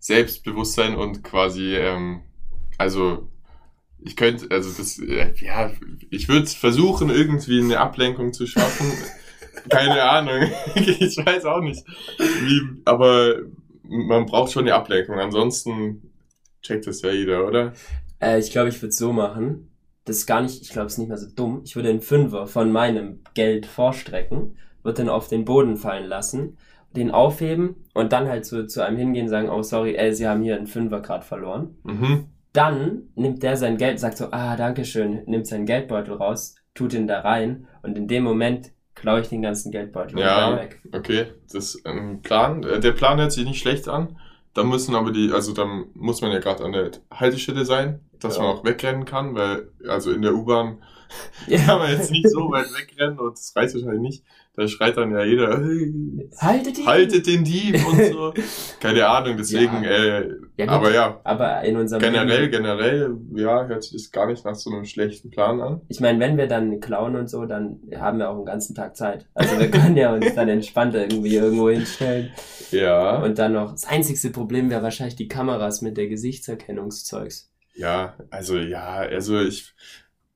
Selbstbewusstsein 0.00 0.96
und 0.96 1.22
quasi, 1.22 1.76
ähm, 1.76 2.22
also 2.78 3.28
ich 4.02 4.16
könnte, 4.16 4.46
also 4.50 4.70
das, 4.76 4.98
äh, 4.98 5.32
ja, 5.40 5.70
ich 6.10 6.28
würde 6.28 6.46
versuchen, 6.46 7.10
irgendwie 7.10 7.60
eine 7.60 7.78
Ablenkung 7.80 8.32
zu 8.32 8.46
schaffen. 8.46 8.86
Keine 9.68 10.02
Ahnung. 10.02 10.50
ich 10.74 11.16
weiß 11.18 11.44
auch 11.44 11.60
nicht. 11.60 11.84
Wie, 12.18 12.82
aber 12.84 13.36
man 13.82 14.26
braucht 14.26 14.52
schon 14.52 14.64
eine 14.64 14.74
Ablenkung. 14.74 15.18
Ansonsten 15.18 16.12
checkt 16.62 16.86
das 16.86 17.02
ja 17.02 17.10
jeder, 17.10 17.46
oder? 17.46 17.72
Äh, 18.20 18.38
ich 18.38 18.50
glaube, 18.50 18.68
ich 18.68 18.80
würde 18.80 18.92
so 18.92 19.12
machen. 19.12 19.70
Das 20.04 20.18
ist 20.18 20.26
gar 20.26 20.42
nicht, 20.42 20.62
ich 20.62 20.70
glaube, 20.70 20.86
es 20.86 20.94
ist 20.94 20.98
nicht 20.98 21.08
mehr 21.08 21.18
so 21.18 21.28
dumm. 21.34 21.62
Ich 21.64 21.76
würde 21.76 21.90
einen 21.90 22.00
Fünfer 22.00 22.46
von 22.46 22.72
meinem 22.72 23.22
Geld 23.34 23.66
vorstrecken, 23.66 24.56
würde 24.82 25.02
den 25.02 25.08
auf 25.08 25.28
den 25.28 25.44
Boden 25.44 25.76
fallen 25.76 26.08
lassen, 26.08 26.56
den 26.96 27.10
aufheben 27.10 27.76
und 27.94 28.12
dann 28.12 28.28
halt 28.28 28.44
zu, 28.44 28.66
zu 28.66 28.84
einem 28.84 28.96
hingehen 28.96 29.24
und 29.24 29.30
sagen, 29.30 29.50
oh 29.50 29.62
sorry, 29.62 29.94
ey, 29.96 30.14
sie 30.14 30.26
haben 30.26 30.42
hier 30.42 30.56
einen 30.56 30.66
Fünfer 30.66 31.00
gerade 31.00 31.24
verloren. 31.24 31.76
Mhm. 31.84 32.26
Dann 32.52 33.10
nimmt 33.14 33.42
der 33.42 33.56
sein 33.56 33.76
Geld, 33.76 34.00
sagt 34.00 34.16
so, 34.16 34.28
ah, 34.32 34.56
danke 34.56 34.84
schön, 34.84 35.22
nimmt 35.26 35.46
seinen 35.46 35.66
Geldbeutel 35.66 36.14
raus, 36.14 36.56
tut 36.74 36.94
ihn 36.94 37.06
da 37.06 37.20
rein 37.20 37.68
und 37.82 37.96
in 37.96 38.08
dem 38.08 38.24
Moment 38.24 38.72
klaue 39.00 39.20
ich 39.20 39.28
den 39.28 39.42
ganzen 39.42 39.72
Geldbeutel 39.72 40.18
Ja. 40.18 40.56
weg. 40.56 40.80
Okay, 40.92 41.26
das 41.52 41.74
ist 41.74 41.86
ein 41.86 42.20
Plan. 42.22 42.62
Äh, 42.62 42.80
Der 42.80 42.92
Plan 42.92 43.18
hört 43.18 43.32
sich 43.32 43.44
nicht 43.44 43.60
schlecht 43.60 43.88
an. 43.88 44.16
Da 44.54 44.64
müssen 44.64 44.94
aber 44.94 45.12
die, 45.12 45.30
also 45.32 45.52
dann 45.54 45.86
muss 45.94 46.20
man 46.22 46.32
ja 46.32 46.38
gerade 46.40 46.64
an 46.64 46.72
der 46.72 46.90
Haltestelle 47.12 47.64
sein, 47.64 48.00
dass 48.20 48.36
Ja. 48.36 48.42
man 48.42 48.52
auch 48.56 48.64
wegrennen 48.64 49.04
kann, 49.04 49.34
weil, 49.34 49.68
also 49.88 50.10
in 50.12 50.22
der 50.22 50.34
U-Bahn 50.34 50.78
Ja. 51.46 51.58
kann 51.58 51.78
man 51.78 51.90
jetzt 51.92 52.10
nicht 52.10 52.28
so 52.28 52.50
weit 52.50 52.66
wegrennen 52.78 53.18
und 53.18 53.32
das 53.32 53.52
reicht 53.56 53.74
wahrscheinlich 53.74 54.00
nicht. 54.00 54.24
Da 54.56 54.66
schreit 54.66 54.96
dann 54.96 55.12
ja 55.12 55.24
jeder, 55.24 55.58
hey, 55.58 56.28
Haltet 56.38 56.78
ihn! 56.78 56.86
haltet 56.86 57.26
den 57.26 57.44
Dieb 57.44 57.76
und 57.86 58.04
so. 58.12 58.34
Keine 58.80 59.06
Ahnung, 59.06 59.36
deswegen, 59.38 59.82
Ja. 59.84 59.90
äh, 59.90 60.28
Ja, 60.56 60.68
aber 60.68 60.92
ja, 60.92 61.20
aber 61.22 61.62
in 61.62 61.76
unserem 61.76 62.02
generell, 62.02 62.40
Leben- 62.42 62.50
generell, 62.52 63.16
ja, 63.36 63.64
hört 63.66 63.84
sich 63.84 63.92
das 63.92 64.10
gar 64.10 64.26
nicht 64.26 64.44
nach 64.44 64.56
so 64.56 64.70
einem 64.70 64.84
schlechten 64.84 65.30
Plan 65.30 65.60
an. 65.60 65.80
Ich 65.88 66.00
meine, 66.00 66.18
wenn 66.18 66.36
wir 66.36 66.48
dann 66.48 66.80
klauen 66.80 67.14
und 67.14 67.30
so, 67.30 67.46
dann 67.46 67.78
haben 67.96 68.18
wir 68.18 68.28
auch 68.28 68.36
einen 68.36 68.44
ganzen 68.44 68.74
Tag 68.74 68.96
Zeit. 68.96 69.26
Also 69.34 69.56
wir 69.58 69.70
können 69.70 69.96
ja 69.96 70.12
uns 70.12 70.34
dann 70.34 70.48
entspannt 70.48 70.94
irgendwie 70.94 71.36
irgendwo 71.36 71.70
hinstellen. 71.70 72.30
Ja, 72.72 73.22
Und 73.22 73.38
dann 73.38 73.52
noch, 73.52 73.70
das 73.72 73.86
einzigste 73.86 74.30
Problem 74.30 74.68
wäre 74.68 74.82
wahrscheinlich 74.82 75.16
die 75.16 75.28
Kameras 75.28 75.80
mit 75.80 75.96
der 75.96 76.08
Gesichtserkennungszeugs. 76.08 77.50
Ja, 77.74 78.14
also 78.30 78.58
ja, 78.58 78.96
also 78.96 79.40
ich, 79.40 79.72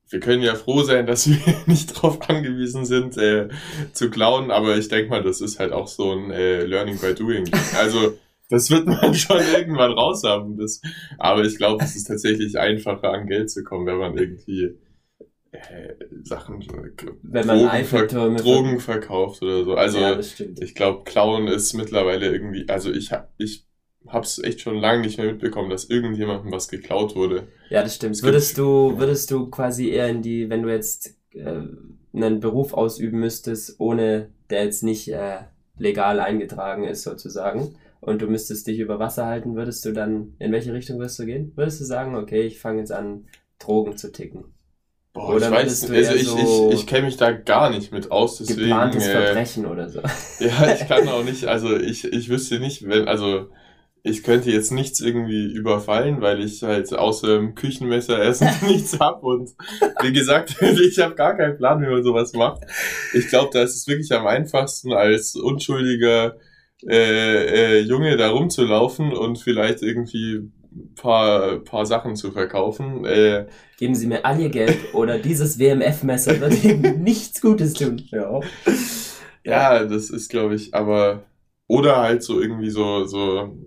wir 0.09 0.19
können 0.19 0.41
ja 0.41 0.55
froh 0.55 0.83
sein, 0.83 1.05
dass 1.05 1.29
wir 1.29 1.55
nicht 1.65 1.87
drauf 1.93 2.29
angewiesen 2.29 2.85
sind, 2.85 3.17
äh, 3.17 3.49
zu 3.93 4.09
klauen, 4.09 4.51
aber 4.51 4.77
ich 4.77 4.87
denke 4.87 5.09
mal, 5.09 5.23
das 5.23 5.41
ist 5.41 5.59
halt 5.59 5.71
auch 5.71 5.87
so 5.87 6.11
ein 6.11 6.31
äh, 6.31 6.65
Learning 6.65 6.99
by 6.99 7.13
Doing. 7.13 7.49
Also 7.77 8.17
das 8.49 8.69
wird 8.69 8.85
man 8.85 9.13
schon 9.15 9.41
irgendwann 9.55 9.91
raus 9.91 10.23
haben. 10.23 10.57
Das, 10.57 10.81
aber 11.17 11.43
ich 11.43 11.57
glaube, 11.57 11.83
es 11.83 11.95
ist 11.95 12.05
tatsächlich 12.05 12.57
einfacher, 12.57 13.11
an 13.11 13.27
Geld 13.27 13.49
zu 13.49 13.63
kommen, 13.63 13.85
wenn 13.85 13.97
man 13.97 14.17
irgendwie 14.17 14.77
äh, 15.51 15.93
Sachen, 16.23 16.63
Wenn 17.23 17.47
man 17.47 17.57
Drogen, 17.57 17.69
Eiffeltürme... 17.69 18.37
Drogen 18.37 18.79
verkauft 18.79 19.41
oder 19.41 19.63
so. 19.63 19.75
Also 19.75 19.99
ja, 19.99 20.19
ich 20.19 20.75
glaube, 20.75 21.03
Klauen 21.05 21.47
ist 21.47 21.73
mittlerweile 21.73 22.31
irgendwie, 22.31 22.67
also 22.69 22.91
ich 22.91 23.11
hab, 23.11 23.33
ich 23.37 23.65
hab's 24.07 24.39
echt 24.39 24.61
schon 24.61 24.75
lange 24.77 25.01
nicht 25.01 25.17
mehr 25.17 25.27
mitbekommen, 25.27 25.69
dass 25.69 25.85
irgendjemandem 25.85 26.51
was 26.51 26.67
geklaut 26.67 27.15
wurde. 27.15 27.47
Ja, 27.69 27.81
das 27.83 27.95
stimmt. 27.95 28.15
Es 28.15 28.21
gibt- 28.21 28.33
Würdest 28.33 28.57
du, 28.57 28.97
würdest 28.97 29.31
du 29.31 29.47
quasi 29.49 29.89
eher 29.89 30.07
in 30.09 30.21
die, 30.21 30.49
wenn 30.49 30.63
du 30.63 30.69
jetzt 30.69 31.15
äh, 31.33 31.61
einen 32.13 32.39
Beruf 32.39 32.73
ausüben 32.73 33.19
müsstest, 33.19 33.75
ohne 33.79 34.29
der 34.49 34.63
jetzt 34.65 34.83
nicht 34.83 35.07
äh, 35.11 35.37
legal 35.77 36.19
eingetragen 36.19 36.83
ist 36.85 37.03
sozusagen, 37.03 37.75
und 38.01 38.21
du 38.21 38.27
müsstest 38.27 38.67
dich 38.67 38.77
über 38.79 38.99
Wasser 38.99 39.25
halten, 39.25 39.55
würdest 39.55 39.83
du 39.83 39.91
dann, 39.91 40.35
in 40.37 40.51
welche 40.51 40.71
Richtung 40.73 40.99
würdest 40.99 41.17
du 41.17 41.25
gehen? 41.25 41.51
Würdest 41.55 41.81
du 41.81 41.85
sagen, 41.85 42.15
okay, 42.15 42.41
ich 42.41 42.59
fange 42.59 42.79
jetzt 42.79 42.91
an, 42.91 43.25
Drogen 43.57 43.97
zu 43.97 44.11
ticken? 44.11 44.45
Boah, 45.11 45.29
Oder 45.33 45.47
ich 45.47 45.51
weiß 45.53 45.89
nicht, 45.89 46.07
also 46.07 46.13
ich, 46.13 46.27
so 46.27 46.69
ich, 46.71 46.81
ich 46.81 46.87
kenne 46.87 47.05
mich 47.07 47.17
da 47.17 47.31
gar 47.31 47.69
nicht 47.71 47.91
mit 47.91 48.11
aus, 48.11 48.37
deswegen. 48.37 48.59
Geplantes 48.59 49.07
äh, 49.07 49.11
Verbrechen 49.11 49.65
oder 49.65 49.89
so. 49.89 50.01
ja, 50.39 50.73
ich 50.73 50.87
kann 50.87 51.07
auch 51.09 51.23
nicht, 51.23 51.45
also 51.45 51.75
ich, 51.75 52.03
ich 52.05 52.29
wüsste 52.29 52.59
nicht, 52.59 52.87
wenn, 52.87 53.07
also 53.07 53.47
ich 54.05 54.21
könnte 54.21 54.51
jetzt 54.51 54.71
nichts 54.71 54.99
irgendwie 54.99 55.51
überfallen, 55.51 56.21
weil 56.21 56.39
ich 56.43 56.61
halt 56.61 56.93
außer 56.93 57.39
dem 57.39 57.55
Küchenmesser 57.55 58.21
essen 58.21 58.47
nichts 58.67 58.99
hab 58.99 59.23
und 59.23 59.49
wie 60.03 60.13
gesagt, 60.13 60.55
ich 60.61 60.99
habe 60.99 61.15
gar 61.15 61.35
keinen 61.35 61.57
Plan, 61.57 61.81
wie 61.81 61.87
man 61.87 62.03
sowas 62.03 62.33
macht. 62.33 62.61
Ich 63.13 63.29
glaube, 63.29 63.49
da 63.51 63.63
ist 63.63 63.75
es 63.75 63.87
wirklich 63.87 64.13
am 64.13 64.27
einfachsten 64.27 64.93
als 64.93 65.35
unschuldiger 65.35 66.35
äh, 66.87 67.77
äh, 67.77 67.79
Junge 67.79 68.15
da 68.15 68.29
rumzulaufen 68.29 69.11
und 69.11 69.39
vielleicht 69.39 69.81
irgendwie 69.81 70.51
paar, 70.95 71.57
paar 71.61 71.87
Sachen 71.87 72.15
zu 72.15 72.31
verkaufen. 72.31 73.05
Äh, 73.05 73.47
Geben 73.79 73.95
Sie 73.95 74.05
mir 74.05 74.23
all 74.23 74.39
Ihr 74.39 74.49
Geld 74.49 74.93
oder 74.93 75.17
dieses 75.17 75.57
WMF-Messer 75.57 76.39
wird 76.39 76.63
Ihnen 76.63 77.01
nichts 77.03 77.41
Gutes 77.41 77.73
tun. 77.73 78.03
Ja. 78.11 78.39
Ja, 79.43 79.83
das 79.83 80.11
ist, 80.11 80.29
glaube 80.29 80.53
ich, 80.53 80.75
aber. 80.75 81.23
Oder 81.67 81.97
halt 81.97 82.21
so 82.21 82.39
irgendwie 82.39 82.69
so, 82.69 83.05
so, 83.05 83.57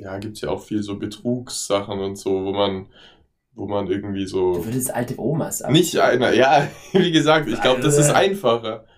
ja, 0.00 0.18
gibt's 0.18 0.40
ja 0.40 0.48
auch 0.48 0.62
viel 0.62 0.82
so 0.82 0.98
Betrugssachen 0.98 1.98
und 2.00 2.16
so, 2.16 2.44
wo 2.44 2.52
man, 2.52 2.86
wo 3.54 3.66
man 3.66 3.86
irgendwie 3.88 4.24
Du 4.24 4.28
so. 4.54 4.64
würdest 4.64 4.94
alte 4.94 5.18
Omas 5.20 5.62
ab. 5.62 5.70
Nicht 5.72 5.96
einer, 5.98 6.32
ja, 6.34 6.68
wie 6.92 7.12
gesagt, 7.12 7.48
ich 7.48 7.60
glaube, 7.60 7.80
das 7.82 7.98
ist 7.98 8.10
einfacher. 8.10 8.84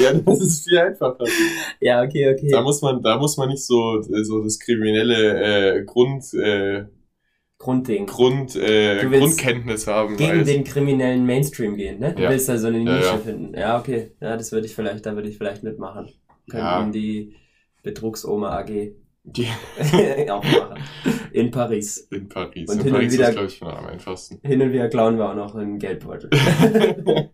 Ja, 0.00 0.12
das 0.12 0.40
ist 0.40 0.64
viel 0.68 0.78
einfacher. 0.78 1.24
Ja, 1.80 2.02
okay, 2.02 2.34
okay. 2.34 2.48
Da 2.50 2.60
muss 2.62 2.82
man, 2.82 3.00
da 3.02 3.18
muss 3.18 3.36
man 3.36 3.48
nicht 3.50 3.64
so, 3.64 4.02
so 4.02 4.42
das 4.42 4.58
kriminelle 4.58 5.76
äh, 5.78 5.84
Grund, 5.84 6.24
äh, 6.34 6.86
Grundding. 7.58 8.06
Grund, 8.06 8.56
äh, 8.56 9.00
Du 9.02 9.10
Grundkenntnis 9.10 9.86
haben. 9.86 10.16
Gegen 10.16 10.38
als- 10.40 10.48
den 10.48 10.64
kriminellen 10.64 11.24
Mainstream 11.24 11.76
gehen, 11.76 12.00
ne? 12.00 12.14
Du 12.14 12.22
Ja. 12.22 12.30
willst 12.30 12.48
da 12.48 12.58
so 12.58 12.66
eine 12.66 12.78
Ja, 12.78 12.96
Nische 12.96 13.06
ja. 13.06 13.18
finden. 13.18 13.54
Ja, 13.56 13.78
okay. 13.78 14.10
Ja, 14.20 14.36
das 14.36 14.50
würde 14.50 14.66
ich 14.66 14.74
vielleicht, 14.74 15.06
da 15.06 15.14
würde 15.14 15.28
ich 15.28 15.38
vielleicht 15.38 15.62
mitmachen. 15.62 16.08
Könnten 16.50 16.66
Ja. 16.66 16.90
die 16.90 17.36
Betrugsoma 17.84 18.58
AG 18.58 18.92
die, 19.24 19.48
auch 20.30 20.44
machen. 20.44 20.82
In 21.32 21.50
Paris. 21.50 21.98
in 22.12 22.28
Paris. 22.28 22.70
Und 22.70 22.76
in 22.78 22.84
hin 22.84 22.92
und 22.92 22.98
Paris 23.00 23.12
wieder- 23.14 23.28
ist, 23.28 23.32
glaube 23.34 23.48
ich, 23.48 23.62
am 23.62 23.86
einfachsten. 23.86 24.38
Hin 24.46 24.62
und 24.62 24.72
wieder 24.72 24.88
klauen 24.88 25.16
wir 25.18 25.30
auch 25.30 25.34
noch 25.34 25.54
einen 25.56 25.78
Geldbeutel. 25.78 26.30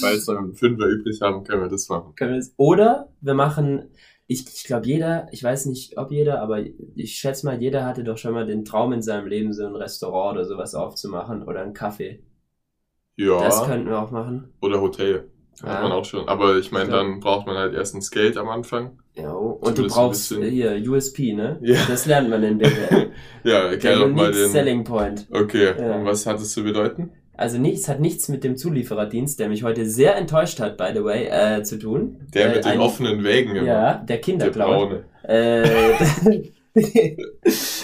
Falls 0.00 0.26
wir 0.28 0.38
einen 0.38 0.54
Fünfer 0.54 0.86
übrig 0.86 1.20
haben, 1.22 1.44
können 1.44 1.62
wir 1.62 1.68
das 1.68 1.88
machen. 1.88 2.14
Können 2.16 2.32
wir 2.32 2.38
das- 2.38 2.52
Oder 2.56 3.08
wir 3.20 3.34
machen, 3.34 3.90
ich, 4.26 4.46
ich 4.46 4.64
glaube 4.64 4.86
jeder, 4.86 5.28
ich 5.32 5.42
weiß 5.42 5.66
nicht 5.66 5.96
ob 5.96 6.10
jeder, 6.10 6.42
aber 6.42 6.62
ich 6.96 7.14
schätze 7.14 7.46
mal, 7.46 7.60
jeder 7.60 7.86
hatte 7.86 8.04
doch 8.04 8.18
schon 8.18 8.34
mal 8.34 8.44
den 8.46 8.64
Traum 8.64 8.92
in 8.92 9.00
seinem 9.02 9.26
Leben, 9.26 9.52
so 9.52 9.64
ein 9.66 9.74
Restaurant 9.76 10.36
oder 10.36 10.44
sowas 10.44 10.74
aufzumachen 10.74 11.42
oder 11.44 11.62
ein 11.62 11.72
Café. 11.72 12.18
Ja. 13.16 13.40
Das 13.40 13.64
könnten 13.64 13.88
wir 13.88 13.98
auch 14.00 14.10
machen. 14.10 14.52
Oder 14.60 14.80
Hotel. 14.80 15.30
Hat 15.62 15.68
Ja. 15.68 15.82
man 15.82 15.92
auch 15.92 16.04
schon. 16.04 16.28
Aber 16.28 16.56
ich 16.58 16.70
meine, 16.70 16.90
dann 16.90 17.18
braucht 17.20 17.46
man 17.46 17.56
halt 17.56 17.74
erstens 17.74 18.10
Geld 18.10 18.36
am 18.36 18.48
Anfang. 18.48 18.98
Ja, 19.20 19.32
und 19.32 19.76
du 19.78 19.86
brauchst 19.88 20.28
bisschen. 20.30 20.44
hier 20.50 20.80
USP, 20.90 21.32
ne? 21.32 21.58
Ja. 21.62 21.76
Das 21.88 22.06
lernt 22.06 22.30
man 22.30 22.42
in 22.44 22.58
BWL. 22.58 23.10
Ja, 23.44 23.62
Der 23.62 23.70
erklär 23.70 23.96
doch 23.98 24.08
mal 24.08 24.26
Unique 24.26 24.32
den. 24.42 24.48
Selling 24.50 24.84
Point. 24.84 25.26
Okay, 25.30 25.72
Ja. 25.78 25.96
und 25.96 26.04
was 26.04 26.26
hat 26.26 26.40
es 26.40 26.52
zu 26.52 26.62
bedeuten? 26.62 27.10
Also 27.36 27.58
nichts 27.58 27.88
hat 27.88 28.00
nichts 28.00 28.28
mit 28.28 28.42
dem 28.44 28.56
Zuliefererdienst, 28.56 29.38
der 29.38 29.48
mich 29.48 29.62
heute 29.62 29.86
sehr 29.86 30.16
enttäuscht 30.16 30.58
hat, 30.60 30.76
by 30.76 30.90
the 30.94 31.04
way, 31.04 31.26
äh, 31.26 31.62
zu 31.62 31.78
tun. 31.78 32.16
Der 32.34 32.46
äh, 32.46 32.54
mit 32.56 32.64
den 32.64 32.72
ein- 32.72 32.80
offenen 32.80 33.22
Wägen 33.24 33.54
immer. 33.56 33.66
Ja, 33.66 33.94
der 33.94 34.04
Der 34.06 34.20
Kinderklaut. 34.20 34.88
braune. 34.90 35.04
Äh, 35.22 36.42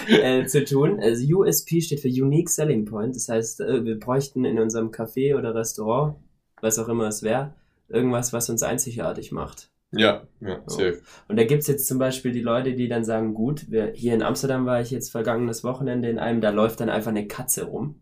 äh, 0.08 0.46
zu 0.46 0.64
tun. 0.64 1.00
Also 1.00 1.24
USP 1.38 1.80
steht 1.80 2.00
für 2.00 2.08
Unique 2.08 2.48
Selling 2.50 2.84
Point. 2.84 3.14
Das 3.16 3.28
heißt, 3.28 3.60
äh, 3.60 3.84
wir 3.84 3.98
bräuchten 3.98 4.44
in 4.44 4.58
unserem 4.58 4.90
Café 4.90 5.36
oder 5.36 5.54
Restaurant, 5.54 6.16
was 6.60 6.78
auch 6.78 6.88
immer 6.88 7.06
es 7.08 7.22
wäre, 7.22 7.54
irgendwas, 7.88 8.32
was 8.32 8.50
uns 8.50 8.62
einzigartig 8.62 9.32
macht. 9.32 9.70
Ja, 9.98 10.22
ja, 10.40 10.60
safe. 10.66 11.00
Und 11.28 11.36
da 11.36 11.44
gibt's 11.44 11.66
jetzt 11.66 11.86
zum 11.86 11.98
Beispiel 11.98 12.32
die 12.32 12.40
Leute, 12.42 12.74
die 12.74 12.88
dann 12.88 13.04
sagen, 13.04 13.34
gut, 13.34 13.70
wir, 13.70 13.92
hier 13.94 14.14
in 14.14 14.22
Amsterdam 14.22 14.66
war 14.66 14.80
ich 14.80 14.90
jetzt 14.90 15.10
vergangenes 15.10 15.64
Wochenende 15.64 16.08
in 16.08 16.18
einem, 16.18 16.40
da 16.40 16.50
läuft 16.50 16.80
dann 16.80 16.88
einfach 16.90 17.10
eine 17.10 17.26
Katze 17.26 17.64
rum. 17.64 17.96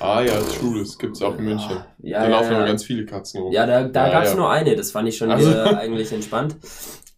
Ah 0.00 0.20
ja, 0.20 0.40
true, 0.40 0.80
das 0.80 0.98
gibt's 0.98 1.22
auch 1.22 1.38
in 1.38 1.44
München. 1.44 1.76
Ja, 2.02 2.20
da 2.20 2.24
ja, 2.24 2.30
laufen 2.30 2.50
ja. 2.52 2.56
immer 2.58 2.66
ganz 2.66 2.82
viele 2.82 3.04
Katzen 3.06 3.40
rum. 3.40 3.52
Ja, 3.52 3.66
da, 3.66 3.84
da 3.84 4.06
Ja, 4.08 4.12
gab's 4.14 4.30
ja. 4.30 4.36
nur 4.36 4.50
eine, 4.50 4.74
das 4.74 4.90
fand 4.90 5.08
ich 5.08 5.16
schon 5.16 5.30
Also- 5.30 5.50
eigentlich 5.76 6.12
entspannt. 6.12 6.56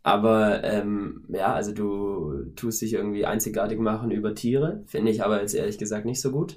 Aber 0.02 0.62
ähm, 0.64 1.24
ja, 1.30 1.54
also 1.54 1.72
du 1.72 2.44
tust 2.56 2.82
dich 2.82 2.92
irgendwie 2.92 3.24
einzigartig 3.24 3.78
machen 3.78 4.10
über 4.10 4.34
Tiere. 4.34 4.82
Finde 4.84 5.10
ich 5.10 5.24
aber 5.24 5.40
jetzt 5.40 5.54
ehrlich 5.54 5.78
gesagt 5.78 6.04
nicht 6.04 6.20
so 6.20 6.30
gut. 6.30 6.56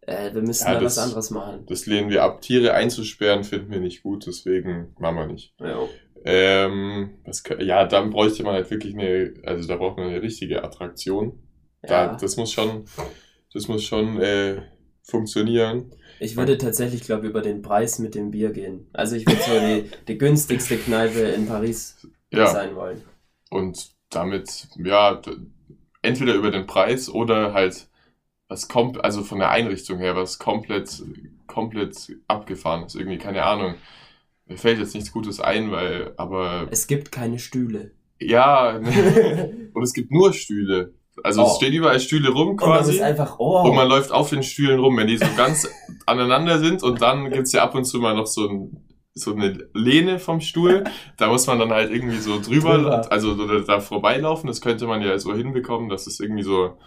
Äh, 0.00 0.32
wir 0.32 0.40
müssen 0.40 0.66
Ja, 0.66 0.74
da 0.74 0.80
das- 0.80 0.96
was 0.96 1.04
anderes 1.04 1.30
machen. 1.30 1.66
Das 1.68 1.84
lehnen 1.84 2.08
wir 2.08 2.22
ab. 2.22 2.40
Tiere 2.40 2.72
einzusperren 2.72 3.44
finden 3.44 3.70
wir 3.70 3.80
nicht 3.80 4.02
gut, 4.02 4.26
deswegen 4.26 4.94
machen 4.98 5.16
wir 5.16 5.26
nicht. 5.26 5.52
Ja. 5.60 5.78
Ähm, 6.24 7.18
was, 7.24 7.42
ja, 7.60 7.86
dann 7.86 8.10
bräuchte 8.10 8.42
man 8.42 8.54
halt 8.54 8.70
wirklich 8.70 8.94
eine, 8.94 9.34
also 9.44 9.66
da 9.68 9.76
braucht 9.76 9.96
man 9.98 10.08
eine 10.08 10.22
richtige 10.22 10.62
Attraktion. 10.62 11.42
Da, 11.86 12.12
ja. 12.12 12.16
das 12.16 12.36
muss 12.36 12.52
schon, 12.52 12.84
das 13.52 13.68
muss 13.68 13.84
schon 13.84 14.20
äh, 14.20 14.62
funktionieren. 15.02 15.94
Ich 16.18 16.36
würde 16.36 16.58
tatsächlich, 16.58 17.02
glaube 17.02 17.24
ich, 17.24 17.30
über 17.30 17.40
den 17.42 17.62
Preis 17.62 17.98
mit 17.98 18.14
dem 18.14 18.30
Bier 18.30 18.52
gehen. 18.52 18.88
Also 18.92 19.16
ich 19.16 19.26
würde 19.26 19.42
so 19.42 19.58
die, 19.58 19.90
die 20.06 20.18
günstigste 20.18 20.76
Kneipe 20.78 21.20
in 21.20 21.46
Paris 21.46 21.96
Ja, 22.30 22.46
sein 22.46 22.76
wollen. 22.76 23.02
und 23.50 23.90
damit, 24.10 24.68
ja, 24.76 25.20
entweder 26.02 26.34
über 26.34 26.50
den 26.50 26.66
Preis 26.66 27.08
oder 27.08 27.52
halt 27.54 27.88
was 28.48 28.68
kommt, 28.68 29.02
also 29.04 29.22
von 29.22 29.38
der 29.38 29.50
Einrichtung 29.50 29.98
her, 29.98 30.16
was 30.16 30.38
komplett, 30.38 31.02
komplett 31.46 32.12
abgefahren 32.26 32.84
ist. 32.84 32.96
Irgendwie, 32.96 33.18
keine 33.18 33.44
Ahnung. 33.44 33.76
Mir 34.50 34.56
fällt 34.58 34.78
jetzt 34.80 34.94
nichts 34.94 35.12
Gutes 35.12 35.40
ein, 35.40 35.70
weil, 35.70 36.12
aber 36.16 36.66
Es 36.70 36.86
gibt 36.88 37.10
keine 37.12 37.38
Stühle. 37.38 37.92
ja, 38.18 38.76
und 39.74 39.82
es 39.82 39.92
gibt 39.94 40.10
nur 40.10 40.32
Stühle. 40.32 40.92
Also 41.22 41.42
Oh. 41.42 41.46
es 41.46 41.56
stehen 41.56 41.72
überall 41.72 42.00
Stühle 42.00 42.30
rum 42.30 42.50
Und 42.50 42.60
man 42.60 42.78
quasi. 42.78 42.94
ist 42.96 43.02
einfach, 43.02 43.38
oh, 43.38 43.62
Und 43.68 43.76
man 43.76 43.88
läuft 43.88 44.10
auf 44.10 44.30
den 44.30 44.42
Stühlen 44.42 44.80
rum, 44.80 44.96
wenn 44.96 45.06
die 45.06 45.18
so 45.18 45.26
ganz 45.36 45.68
aneinander 46.06 46.58
sind. 46.58 46.82
Und 46.82 47.00
dann 47.00 47.30
gibt's 47.30 47.52
ja 47.52 47.62
ab 47.62 47.74
und 47.74 47.84
zu 47.84 47.98
mal 47.98 48.14
noch 48.16 48.26
so, 48.26 48.48
ein, 48.48 48.84
so 49.14 49.34
eine 49.34 49.68
Lehne 49.74 50.18
vom 50.18 50.40
Stuhl. 50.40 50.84
Da 51.18 51.28
muss 51.28 51.46
man 51.46 51.58
dann 51.58 51.70
halt 51.70 51.90
irgendwie 51.92 52.16
so 52.18 52.40
drüber, 52.40 52.78
Drüber. 52.78 53.12
also 53.12 53.34
so 53.34 53.46
da, 53.46 53.60
da 53.60 53.80
vorbeilaufen. 53.80 54.46
Das 54.48 54.60
könnte 54.62 54.86
man 54.86 55.02
ja 55.02 55.18
so 55.18 55.34
hinbekommen, 55.34 55.88
dass 55.90 56.06
es 56.06 56.20
irgendwie 56.20 56.42
so, 56.42 56.78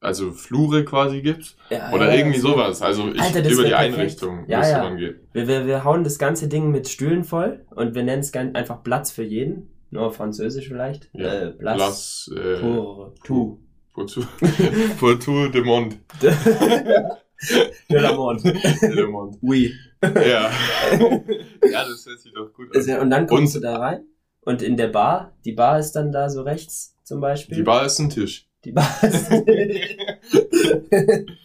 also 0.00 0.30
Flure 0.32 0.84
quasi 0.84 1.22
gibt. 1.22 1.56
ja, 1.70 1.92
Oder 1.92 2.10
ja, 2.12 2.18
irgendwie 2.18 2.38
sowas. 2.38 2.82
Also 2.82 3.08
ich, 3.08 3.20
Alter, 3.20 3.48
über 3.50 3.64
die. 3.64 3.74
Einrichtung 3.74 4.44
Ja, 4.48 4.58
müsste 4.58 4.72
ja. 4.74 4.82
man 4.82 4.96
gehen. 4.96 5.16
Wir, 5.32 5.48
wir, 5.48 5.66
wir 5.66 5.84
hauen 5.84 6.04
das 6.04 6.18
ganze 6.18 6.48
Ding 6.48 6.70
mit 6.70 6.88
Stühlen 6.88 7.24
voll 7.24 7.64
und 7.70 7.94
wir 7.94 8.02
nennen 8.04 8.20
es 8.20 8.30
ganz 8.32 8.54
einfach 8.54 8.82
Platz 8.82 9.10
für 9.10 9.24
jeden. 9.24 9.70
Nur 9.90 10.02
auf 10.06 10.16
Französisch 10.16 10.68
vielleicht. 10.68 11.08
Ja. 11.14 11.32
Äh, 11.32 11.50
Platz 11.52 11.78
Lass, 11.78 12.30
äh, 12.36 12.60
pour 12.60 13.14
tout. 13.24 13.58
pour 13.94 14.06
tout, 14.06 14.26
pour 15.00 15.18
tout 15.18 15.48
de 15.52 15.60
monde. 15.62 15.94
De 16.20 17.96
la 17.96 18.12
monde. 18.14 18.42
Le 18.82 19.06
monde. 19.06 19.36
Oui. 19.42 19.72
Ja. 20.02 20.50
ja, 21.70 21.84
das 21.88 22.06
hört 22.06 22.20
sich 22.20 22.32
doch 22.34 22.52
gut 22.52 22.74
an. 22.76 23.00
Und 23.00 23.10
dann 23.10 23.26
kommst 23.26 23.56
Und- 23.56 23.62
du 23.62 23.68
da 23.68 23.78
rein. 23.78 24.04
Und 24.42 24.62
in 24.62 24.76
der 24.76 24.88
Bar, 24.88 25.36
die 25.44 25.52
Bar 25.52 25.78
ist 25.78 25.92
dann 25.92 26.10
da 26.12 26.30
so 26.30 26.42
rechts 26.42 26.96
zum 27.04 27.20
Beispiel. 27.20 27.56
Die 27.56 27.62
Bar 27.62 27.84
ist 27.84 27.98
ein 27.98 28.08
Tisch. 28.10 28.47
Die 28.72 29.06
ist. 29.06 29.30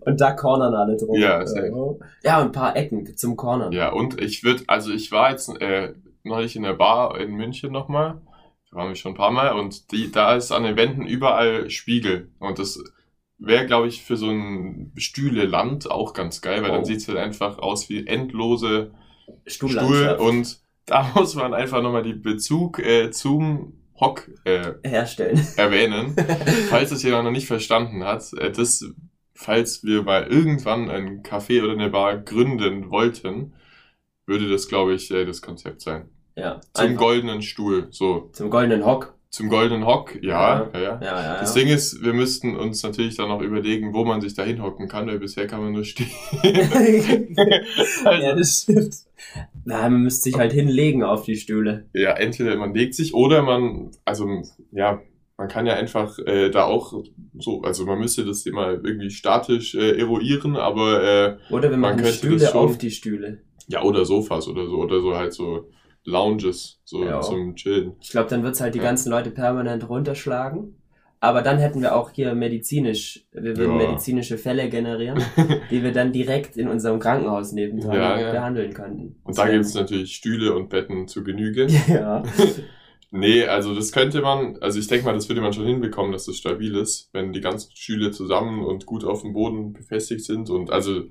und 0.00 0.20
da 0.20 0.32
cornern 0.32 0.74
alle 0.74 0.96
drum. 0.96 1.16
Ja, 1.18 1.46
safe. 1.46 1.98
ja, 2.22 2.40
und 2.40 2.46
ein 2.46 2.52
paar 2.52 2.76
Ecken 2.76 3.16
zum 3.16 3.36
Cornern. 3.36 3.72
Ja, 3.72 3.92
und 3.92 4.20
ich 4.20 4.44
würde, 4.44 4.64
also 4.66 4.92
ich 4.92 5.12
war 5.12 5.30
jetzt 5.30 5.48
äh, 5.60 5.94
neulich 6.22 6.56
in 6.56 6.62
der 6.62 6.74
Bar 6.74 7.18
in 7.20 7.32
München 7.34 7.72
nochmal. 7.72 8.20
Da 8.70 8.78
waren 8.78 8.88
wir 8.88 8.96
schon 8.96 9.12
ein 9.12 9.16
paar 9.16 9.30
Mal 9.30 9.52
und 9.52 9.92
die, 9.92 10.10
da 10.10 10.34
ist 10.34 10.52
an 10.52 10.64
den 10.64 10.76
Wänden 10.76 11.06
überall 11.06 11.70
Spiegel. 11.70 12.30
Und 12.38 12.58
das 12.58 12.82
wäre, 13.38 13.66
glaube 13.66 13.88
ich, 13.88 14.02
für 14.02 14.16
so 14.16 14.30
ein 14.30 14.92
Stühle-Land 14.96 15.90
auch 15.90 16.12
ganz 16.14 16.40
geil, 16.40 16.62
weil 16.62 16.70
Oh. 16.70 16.74
dann 16.74 16.84
sieht's 16.84 17.08
halt 17.08 17.18
einfach 17.18 17.58
aus 17.58 17.88
wie 17.88 18.06
endlose 18.06 18.92
Stuhl 19.46 20.16
und 20.18 20.58
da 20.86 21.10
muss 21.14 21.34
man 21.34 21.54
einfach 21.54 21.82
nochmal 21.82 22.02
die 22.02 22.12
Bezug 22.14 22.78
äh, 22.78 23.10
zum 23.10 23.74
Hock 24.00 24.28
äh, 24.44 24.74
herstellen. 24.84 25.46
erwähnen. 25.56 26.16
falls 26.68 26.90
es 26.90 27.02
jemand 27.02 27.24
noch 27.24 27.30
nicht 27.30 27.46
verstanden 27.46 28.04
hat, 28.04 28.32
äh, 28.34 28.50
das, 28.50 28.84
falls 29.34 29.84
wir 29.84 30.02
mal 30.02 30.26
irgendwann 30.26 30.90
ein 30.90 31.22
Café 31.22 31.62
oder 31.62 31.72
eine 31.72 31.90
Bar 31.90 32.18
gründen 32.18 32.90
wollten, 32.90 33.54
würde 34.26 34.48
das, 34.48 34.68
glaube 34.68 34.94
ich, 34.94 35.10
äh, 35.10 35.24
das 35.24 35.42
Konzept 35.42 35.80
sein. 35.80 36.08
Ja. 36.36 36.60
Zum 36.72 36.86
einfach 36.86 37.00
goldenen 37.00 37.42
Stuhl, 37.42 37.88
so. 37.90 38.30
zum 38.32 38.50
goldenen 38.50 38.84
Hock. 38.84 39.14
Zum 39.30 39.48
goldenen 39.48 39.84
Hock, 39.84 40.16
ja, 40.22 40.70
ja, 40.72 40.80
ja. 40.80 40.80
Ja, 40.80 41.00
ja, 41.02 41.22
ja. 41.22 41.40
Das 41.40 41.54
Ding 41.54 41.66
ist, 41.66 42.04
wir 42.04 42.12
müssten 42.12 42.54
uns 42.54 42.84
natürlich 42.84 43.16
dann 43.16 43.28
noch 43.28 43.40
überlegen, 43.40 43.92
wo 43.92 44.04
man 44.04 44.20
sich 44.20 44.34
da 44.34 44.44
hinhocken 44.44 44.86
kann, 44.86 45.08
weil 45.08 45.18
bisher 45.18 45.48
kann 45.48 45.60
man 45.60 45.72
nur 45.72 45.84
stehen. 45.84 46.08
also, 48.04 48.22
ja, 48.22 48.34
das 48.36 48.62
stimmt. 48.62 48.94
Na, 49.64 49.88
man 49.88 50.02
müsste 50.02 50.24
sich 50.24 50.36
halt 50.38 50.52
hinlegen 50.52 51.02
auf 51.02 51.24
die 51.24 51.36
Stühle. 51.36 51.88
Ja, 51.94 52.12
entweder 52.12 52.56
man 52.56 52.74
legt 52.74 52.94
sich 52.94 53.14
oder 53.14 53.42
man, 53.42 53.90
also 54.04 54.28
ja, 54.72 55.00
man 55.36 55.48
kann 55.48 55.66
ja 55.66 55.74
einfach 55.74 56.18
äh, 56.18 56.50
da 56.50 56.64
auch 56.64 57.02
so, 57.38 57.62
also 57.62 57.86
man 57.86 57.98
müsste 57.98 58.24
das 58.24 58.46
immer 58.46 58.72
irgendwie 58.72 59.10
statisch 59.10 59.74
äh, 59.74 59.98
eruieren, 59.98 60.56
aber 60.56 61.02
äh, 61.02 61.36
Oder 61.50 61.70
wir 61.70 61.76
Man 61.76 61.96
könnte 61.96 62.12
Stühle 62.12 62.46
schon. 62.46 62.56
auf 62.68 62.78
die 62.78 62.90
Stühle. 62.90 63.40
ja, 63.66 63.82
oder 63.82 64.04
Sofas 64.04 64.46
oder 64.48 64.66
so, 64.66 64.76
oder 64.76 65.00
so 65.00 65.16
halt 65.16 65.32
so 65.32 65.70
Lounges, 66.04 66.80
so 66.84 67.02
Ja. 67.04 67.20
zum 67.22 67.56
Chillen. 67.56 67.94
Ich 68.02 68.10
glaube, 68.10 68.28
dann 68.28 68.42
wird's 68.42 68.60
halt 68.60 68.74
die 68.74 68.78
Ja. 68.78 68.84
ganzen 68.84 69.10
Leute 69.10 69.30
permanent 69.30 69.88
runterschlagen. 69.88 70.76
Aber 71.24 71.40
dann 71.42 71.58
hätten 71.58 71.80
wir 71.80 71.96
auch 71.96 72.10
hier 72.10 72.34
medizinisch, 72.34 73.24
wir 73.32 73.56
würden 73.56 73.80
Ja. 73.80 73.86
medizinische 73.88 74.36
Fälle 74.36 74.68
generieren, 74.68 75.22
die 75.70 75.82
wir 75.82 75.92
dann 75.92 76.12
direkt 76.12 76.56
in 76.56 76.68
unserem 76.68 76.98
Krankenhaus 76.98 77.52
nebendran 77.52 77.96
Ja, 77.96 78.20
ja. 78.20 78.30
behandeln 78.32 78.74
könnten. 78.74 79.16
Und 79.24 79.38
da 79.38 79.48
gibt's 79.48 79.72
natürlich 79.74 80.14
Stühle 80.14 80.54
und 80.54 80.68
Betten 80.68 81.08
zu 81.08 81.24
Genüge. 81.24 81.66
Ja. 81.88 82.22
Nee, 83.16 83.44
also 83.44 83.76
das 83.76 83.92
könnte 83.92 84.22
man, 84.22 84.56
also 84.60 84.80
ich 84.80 84.88
denke 84.88 85.04
mal, 85.04 85.12
das 85.12 85.28
würde 85.28 85.40
man 85.40 85.52
schon 85.52 85.66
hinbekommen, 85.66 86.10
dass 86.10 86.24
das 86.26 86.36
stabil 86.36 86.74
ist, 86.74 87.10
wenn 87.12 87.32
die 87.32 87.40
ganzen 87.40 87.70
Stühle 87.76 88.10
zusammen 88.10 88.64
und 88.64 88.86
gut 88.86 89.04
auf 89.04 89.22
dem 89.22 89.32
Boden 89.34 89.72
befestigt 89.72 90.24
sind. 90.24 90.50
Und 90.50 90.72
also 90.72 91.02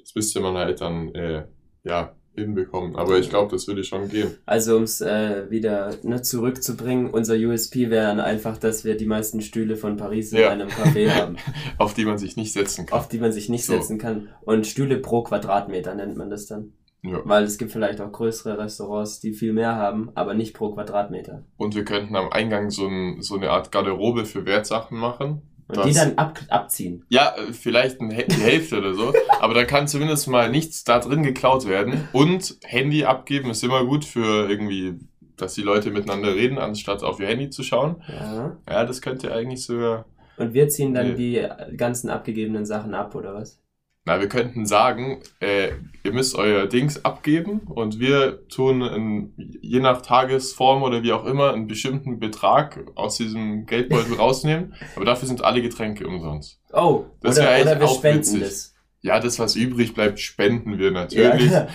das 0.00 0.12
müsste 0.16 0.40
man 0.40 0.56
halt 0.56 0.80
dann 0.80 1.14
äh, 1.14 1.44
ja 1.84 2.16
hinbekommen. 2.36 2.96
Aber 2.96 3.18
ich 3.18 3.28
glaube, 3.30 3.50
das 3.50 3.66
würde 3.66 3.82
schon 3.84 4.08
gehen. 4.08 4.34
Also 4.46 4.76
um 4.76 4.82
es 4.84 5.00
äh, 5.00 5.50
wieder 5.50 5.90
ne, 6.02 6.22
zurückzubringen, 6.22 7.10
unser 7.10 7.34
USP 7.34 7.90
wäre 7.90 8.06
dann 8.06 8.20
einfach, 8.20 8.56
dass 8.58 8.84
wir 8.84 8.96
die 8.96 9.06
meisten 9.06 9.40
Stühle 9.40 9.76
von 9.76 9.96
Paris 9.96 10.32
in 10.32 10.38
Ja. 10.38 10.50
einem 10.50 10.68
Café 10.68 11.10
haben, 11.14 11.36
Auf 11.78 11.94
die 11.94 12.04
man 12.04 12.18
sich 12.18 12.36
nicht 12.36 12.52
setzen 12.52 12.86
kann. 12.86 12.98
auf 12.98 13.08
die 13.08 13.18
man 13.18 13.32
sich 13.32 13.48
nicht 13.48 13.64
So. 13.64 13.72
setzen 13.74 13.98
kann. 13.98 14.28
Und 14.42 14.66
Stühle 14.66 14.98
pro 14.98 15.22
Quadratmeter 15.22 15.94
nennt 15.94 16.16
man 16.16 16.30
das 16.30 16.46
dann. 16.46 16.72
Ja. 17.02 17.20
Weil 17.24 17.44
es 17.44 17.56
gibt 17.58 17.70
vielleicht 17.70 18.00
auch 18.00 18.10
größere 18.10 18.58
Restaurants, 18.58 19.20
die 19.20 19.32
viel 19.32 19.52
mehr 19.52 19.76
haben, 19.76 20.10
aber 20.14 20.34
nicht 20.34 20.54
pro 20.54 20.72
Quadratmeter. 20.72 21.44
Und 21.56 21.74
wir 21.76 21.84
könnten 21.84 22.16
am 22.16 22.30
Eingang 22.30 22.70
so, 22.70 22.86
ein, 22.88 23.22
so 23.22 23.36
eine 23.36 23.50
Art 23.50 23.70
Garderobe 23.70 24.24
für 24.24 24.44
Wertsachen 24.44 24.98
machen. 24.98 25.42
Und 25.68 25.78
Das- 25.78 25.86
die 25.86 25.94
dann 25.94 26.16
ab, 26.16 26.38
abziehen. 26.48 27.04
Ja, 27.08 27.34
vielleicht 27.52 28.00
die 28.00 28.14
Hälfte 28.40 28.78
oder 28.78 28.94
so. 28.94 29.12
Aber 29.40 29.52
da 29.54 29.64
kann 29.64 29.88
zumindest 29.88 30.28
mal 30.28 30.48
nichts 30.50 30.84
da 30.84 31.00
drin 31.00 31.22
geklaut 31.24 31.66
werden. 31.66 32.08
Und 32.12 32.56
Handy 32.64 33.04
abgeben 33.04 33.50
ist 33.50 33.64
immer 33.64 33.84
gut 33.84 34.04
für 34.04 34.48
irgendwie, 34.48 34.94
dass 35.36 35.54
die 35.54 35.62
Leute 35.62 35.90
miteinander 35.90 36.34
reden, 36.34 36.58
anstatt 36.58 37.02
auf 37.02 37.18
ihr 37.20 37.26
Handy 37.26 37.50
zu 37.50 37.62
schauen. 37.62 38.02
Ja. 38.08 38.56
Ja, 38.68 38.84
das 38.84 39.02
könnte 39.02 39.32
eigentlich 39.34 39.64
sogar. 39.64 40.04
Und 40.36 40.54
wir 40.54 40.68
ziehen 40.68 40.94
dann 40.94 41.14
Nee. 41.16 41.48
die 41.68 41.76
ganzen 41.76 42.10
abgegebenen 42.10 42.64
Sachen 42.66 42.94
ab, 42.94 43.14
oder 43.14 43.34
was? 43.34 43.58
Na, 44.08 44.20
wir 44.20 44.28
könnten 44.28 44.66
sagen, 44.66 45.20
äh, 45.40 45.70
ihr 46.04 46.12
müsst 46.12 46.36
euer 46.36 46.68
Dings 46.68 47.04
abgeben 47.04 47.62
und 47.66 47.98
wir 47.98 48.46
tun 48.46 48.80
in, 48.80 49.32
je 49.60 49.80
nach 49.80 50.00
Tagesform 50.00 50.84
oder 50.84 51.02
wie 51.02 51.12
auch 51.12 51.24
immer 51.24 51.52
einen 51.52 51.66
bestimmten 51.66 52.20
Betrag 52.20 52.84
aus 52.94 53.16
diesem 53.16 53.66
Geldbeutel 53.66 54.14
rausnehmen. 54.18 54.74
Aber 54.94 55.04
dafür 55.04 55.26
sind 55.26 55.42
alle 55.42 55.60
Getränke 55.60 56.06
umsonst. 56.06 56.60
Oh, 56.72 57.06
Das 57.20 57.36
oder, 57.36 57.46
wär 57.46 57.62
oder 57.62 57.70
eigentlich 57.72 57.80
wir 57.80 57.88
auch 57.88 57.98
spenden 57.98 58.18
witzig. 58.20 58.40
das. 58.42 58.74
Ja, 59.00 59.18
das, 59.18 59.40
was 59.40 59.56
übrig 59.56 59.92
bleibt, 59.92 60.20
spenden 60.20 60.78
wir 60.78 60.92
natürlich. 60.92 61.50
Ja, 61.50 61.66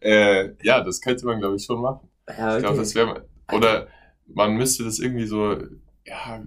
äh, 0.00 0.54
ja, 0.62 0.80
das 0.80 1.00
könnte 1.00 1.26
man, 1.26 1.40
glaube 1.40 1.56
ich, 1.56 1.64
schon 1.64 1.80
machen. 1.80 2.08
ja 2.28 2.54
Ich 2.54 2.60
glaube, 2.60 2.74
okay. 2.74 2.78
das 2.78 2.94
wäre. 2.94 3.28
Oder 3.52 3.88
man 4.32 4.54
müsste 4.54 4.84
das 4.84 5.00
irgendwie 5.00 5.26
so, 5.26 5.56
ja, 6.06 6.40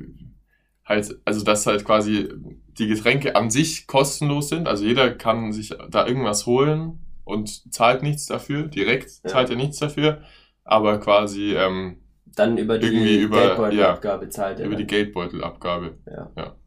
halt, 0.86 1.20
also 1.26 1.44
dass 1.44 1.68
halt 1.68 1.84
quasi 1.84 2.30
die 2.78 2.88
Getränke 2.88 3.36
an 3.36 3.50
sich 3.50 3.88
kostenlos 3.88 4.50
sind. 4.50 4.68
Also 4.68 4.84
jeder 4.86 5.12
kann 5.12 5.52
sich 5.54 5.74
da 5.90 6.06
irgendwas 6.08 6.46
holen 6.46 7.00
und 7.24 7.74
zahlt 7.74 8.04
nichts 8.04 8.26
dafür. 8.26 8.64
Direkt 8.68 9.10
Ja. 9.24 9.30
zahlt 9.32 9.50
er 9.50 9.56
nichts 9.56 9.78
dafür. 9.80 10.22
Aber 10.64 11.00
quasi 11.00 11.54
ähm, 11.56 11.98
dann 12.36 12.58
über 12.58 12.78
die 12.78 12.88
irgendwie 12.88 13.20
über- 13.22 13.40
Geldbeutelabgabe 13.40 14.30
zahlt 14.30 14.60
er 14.60 14.66
über 14.66 14.76
die 14.76 14.84
dann. 14.84 14.88
Geldbeutelabgabe. 14.88 15.98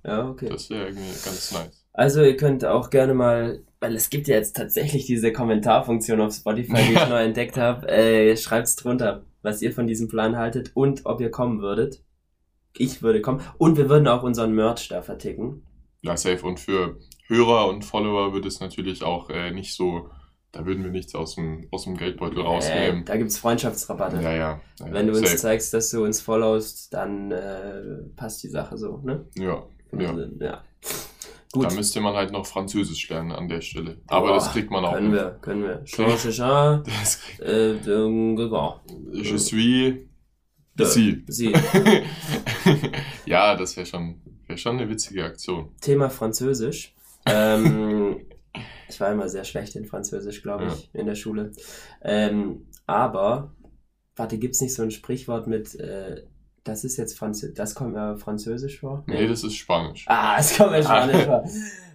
Ja, 0.05 0.29
okay. 0.29 0.49
Das 0.49 0.71
wäre 0.71 0.87
irgendwie 0.87 1.09
ganz 1.25 1.53
nice. 1.53 1.85
Also 1.93 2.23
ihr 2.23 2.37
könnt 2.37 2.65
auch 2.65 2.91
gerne 2.91 3.13
mal, 3.13 3.61
weil 3.81 3.95
es 3.95 4.09
gibt 4.09 4.29
ja 4.29 4.37
jetzt 4.37 4.57
tatsächlich 4.57 5.05
diese 5.07 5.33
Kommentarfunktion 5.33 6.21
auf 6.21 6.33
Spotify, 6.33 6.77
die 6.89 6.95
ich 6.95 7.09
neu 7.09 7.23
entdeckt 7.23 7.57
habe. 7.57 7.89
Äh, 7.89 8.37
schreibt's 8.37 8.77
drunter, 8.77 9.25
was 9.43 9.61
ihr 9.63 9.73
von 9.73 9.87
diesem 9.87 10.09
Plan 10.09 10.37
haltet 10.39 10.71
und 10.75 11.05
ob 11.07 11.21
ihr 11.21 11.31
kommen 11.31 11.61
würdet. 11.61 12.03
Ich 12.77 13.03
würde 13.03 13.21
kommen. 13.21 13.41
Und 13.59 13.77
wir 13.77 13.89
würden 13.89 14.07
auch 14.07 14.23
unseren 14.23 14.53
Merch 14.55 14.89
da 14.89 15.03
verticken. 15.03 15.63
Ja, 16.03 16.17
safe. 16.17 16.45
Und 16.47 16.61
für 16.61 16.99
Hörer 17.27 17.69
und 17.69 17.85
Follower 17.85 18.33
wird 18.33 18.47
es 18.47 18.61
natürlich 18.61 19.03
auch 19.03 19.31
äh, 19.31 19.51
nicht 19.51 19.75
so 19.75 20.11
da 20.53 20.65
würden 20.65 20.83
wir 20.83 20.91
nichts 20.91 21.15
aus 21.15 21.35
dem, 21.35 21.69
aus 21.71 21.85
dem 21.85 21.97
Geldbeutel 21.97 22.39
Äh, 22.41 22.43
rausnehmen. 22.43 23.05
da 23.05 23.17
gibt's 23.17 23.39
Freundschaftsrabatte. 23.39 24.17
Ja, 24.23 24.33
ja. 24.33 24.61
ja 24.81 24.93
Wenn 24.93 25.07
du 25.07 25.13
uns 25.13 25.29
safe. 25.29 25.37
zeigst, 25.37 25.75
dass 25.75 25.91
du 25.91 26.03
uns 26.05 26.21
followst, 26.21 26.93
dann 26.95 27.31
äh, 27.31 27.83
passt 28.17 28.43
die 28.43 28.49
Sache 28.49 28.79
so, 28.79 28.99
ne? 29.05 29.27
Ja, 29.37 29.67
ja. 29.99 30.11
Also, 30.11 30.25
ja. 30.41 30.65
Gut. 31.53 31.65
Da 31.71 31.75
müsste 31.75 32.01
man 32.01 32.15
halt 32.15 32.31
noch 32.31 32.47
Französisch 32.47 33.09
lernen 33.09 33.33
an 33.33 33.49
der 33.49 33.61
Stelle. 33.63 33.99
Aber 34.07 34.29
Boah, 34.29 34.35
das 34.35 34.53
kriegt 34.53 34.71
man 34.71 34.85
auch. 34.85 34.93
Können 34.95 35.13
wir, 35.13 35.39
können 35.41 35.63
wir. 35.63 35.85
Jean 35.87 36.83
Das 36.85 37.21
kriegt, 37.21 37.41
äh, 37.41 37.73
äh, 37.73 38.51
ja. 38.51 38.81
je 39.13 39.39
suis 39.39 39.53
Äh, 39.53 40.83
ici. 40.83 41.25
Sie. 41.27 41.53
ja, 43.27 43.55
das 43.57 43.77
wäre 43.77 43.87
schon, 43.87 44.21
schon 44.61 44.79
eine 44.79 44.89
witzige 44.89 45.25
Aktion. 45.25 45.71
Thema 45.81 46.11
Französisch. 46.11 46.95
Ähm, 47.27 48.27
ich 48.89 49.01
war 49.01 49.13
immer 49.13 49.29
sehr 49.29 49.45
schlecht 49.45 49.77
in 49.77 49.85
Französisch, 49.85 50.43
glaube 50.43 50.67
ich, 50.67 50.91
in 50.93 51.07
der 51.07 51.15
Schule. 51.15 51.53
Ähm, 52.03 52.67
aber, 52.87 53.55
warte, 54.17 54.39
gibt's 54.39 54.61
nicht 54.61 54.75
so 54.75 54.83
ein 54.83 54.91
Sprichwort 54.91 55.47
mit, 55.47 55.75
äh, 55.75 56.25
das 56.65 56.85
ist 56.85 56.97
jetzt 56.97 57.19
Französisch, 57.19 57.57
das 57.57 57.75
kommt 57.75 57.95
mir 57.95 58.17
Französisch 58.17 58.81
vor? 58.81 59.05
Nee, 59.07 59.27
das 59.27 59.45
ist 59.45 59.57
Spanisch. 59.57 60.05
Ah, 60.09 60.37
es 60.39 60.57
kommt 60.57 60.73
mir 60.73 60.83
Spanisch 60.83 61.23
vor. 61.25 61.45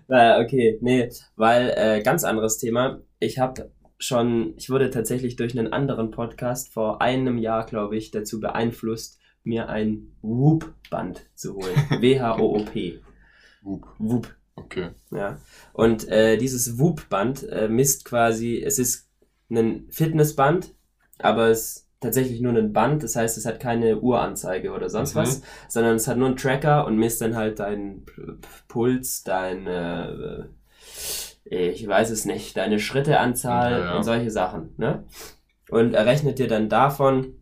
Äh, 0.09 0.43
okay, 0.43 0.77
nee, 0.81 1.09
weil 1.35 1.73
äh, 1.75 2.01
ganz 2.03 2.23
anderes 2.23 2.57
Thema. 2.57 3.01
Ich 3.19 3.39
habe 3.39 3.71
schon, 3.97 4.53
ich 4.57 4.69
wurde 4.69 4.89
tatsächlich 4.89 5.35
durch 5.35 5.57
einen 5.57 5.71
anderen 5.71 6.11
Podcast 6.11 6.73
vor 6.73 7.01
einem 7.01 7.37
Jahr, 7.37 7.65
glaube 7.65 7.95
ich, 7.95 8.11
dazu 8.11 8.39
beeinflusst, 8.39 9.19
mir 9.43 9.69
ein 9.69 10.15
Whoop-Band 10.21 11.25
zu 11.35 11.55
holen. 11.55 11.75
W-H-O-O-P. 11.99 12.99
Wup. 13.63 13.87
Whoop. 13.97 14.35
Okay. 14.55 14.89
Ja. 15.11 15.37
Und 15.73 16.07
äh, 16.09 16.37
dieses 16.37 16.77
Whoop-Band 16.79 17.43
äh, 17.49 17.67
misst 17.67 18.05
quasi, 18.05 18.61
es 18.61 18.77
ist 18.79 19.09
ein 19.49 19.87
Fitnessband, 19.89 20.73
aber 21.19 21.47
es 21.47 21.59
ist 21.77 21.89
tatsächlich 21.99 22.41
nur 22.41 22.53
ein 22.53 22.73
Band, 22.73 23.01
das 23.03 23.15
heißt, 23.15 23.37
es 23.37 23.45
hat 23.45 23.59
keine 23.59 23.99
Uhranzeige 24.01 24.71
oder 24.73 24.89
sonst 24.89 25.15
Mhm. 25.15 25.19
was, 25.19 25.41
sondern 25.69 25.95
es 25.95 26.07
hat 26.07 26.17
nur 26.17 26.27
einen 26.27 26.37
Tracker 26.37 26.85
und 26.85 26.97
misst 26.97 27.21
dann 27.21 27.35
halt 27.35 27.59
deinen 27.59 28.05
Puls, 28.67 29.23
deine, 29.23 30.49
äh, 31.49 31.69
ich 31.69 31.87
weiß 31.87 32.09
es 32.11 32.25
nicht, 32.25 32.57
deine 32.57 32.79
Schritteanzahl 32.79 33.71
Ja, 33.71 33.79
ja. 33.85 33.95
und 33.97 34.03
solche 34.03 34.31
Sachen, 34.31 34.73
ne? 34.77 35.05
Und 35.69 35.93
errechnet 35.93 36.39
dir 36.39 36.47
dann 36.47 36.67
davon, 36.69 37.35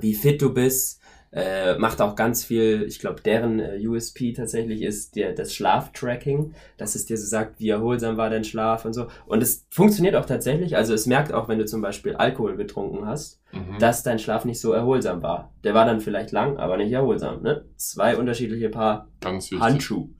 wie 0.00 0.14
fit 0.14 0.40
du 0.40 0.54
bist, 0.54 0.97
äh, 1.32 1.76
macht 1.76 2.00
auch 2.00 2.16
ganz 2.16 2.44
viel, 2.44 2.84
ich 2.86 2.98
glaube, 3.00 3.20
deren 3.20 3.60
äh, 3.60 3.78
USP 3.86 4.32
tatsächlich 4.32 4.82
ist 4.82 5.16
der, 5.16 5.32
das 5.32 5.54
Schlaftracking, 5.54 6.54
dass 6.76 6.94
es 6.94 7.06
dir 7.06 7.16
so 7.18 7.26
sagt, 7.26 7.60
wie 7.60 7.68
erholsam 7.68 8.16
war 8.16 8.30
dein 8.30 8.44
Schlaf 8.44 8.84
und 8.84 8.92
so. 8.94 9.08
Und 9.26 9.42
es 9.42 9.66
funktioniert 9.70 10.14
auch 10.16 10.26
tatsächlich, 10.26 10.76
also 10.76 10.94
es 10.94 11.06
merkt 11.06 11.32
auch, 11.32 11.48
wenn 11.48 11.58
du 11.58 11.66
zum 11.66 11.82
Beispiel 11.82 12.14
Alkohol 12.16 12.56
getrunken 12.56 13.06
hast, 13.06 13.40
Mhm. 13.50 13.78
dass 13.78 14.02
dein 14.02 14.18
Schlaf 14.18 14.44
nicht 14.44 14.60
so 14.60 14.72
erholsam 14.72 15.22
war. 15.22 15.54
Der 15.64 15.72
war 15.72 15.86
dann 15.86 16.00
vielleicht 16.02 16.32
lang, 16.32 16.58
aber 16.58 16.76
nicht 16.76 16.92
erholsam. 16.92 17.42
Ne? 17.42 17.64
Zwei 17.76 18.16
unterschiedliche 18.18 18.68
Paar 18.68 19.08
Ganz 19.20 19.44
wichtig. 19.50 19.60
Handschuh. 19.60 20.10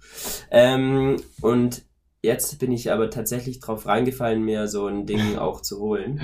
Ähm, 0.51 1.17
und 1.43 1.83
jetzt 2.23 2.59
bin 2.59 2.73
ich 2.73 2.91
aber 2.91 3.11
tatsächlich 3.11 3.61
drauf 3.61 3.87
reingefallen, 3.87 4.43
mir 4.43 4.67
so 4.67 4.87
ein 4.87 5.05
Ding 5.05 5.21
auch 5.39 5.61
zu 5.61 5.79
holen. 5.79 6.21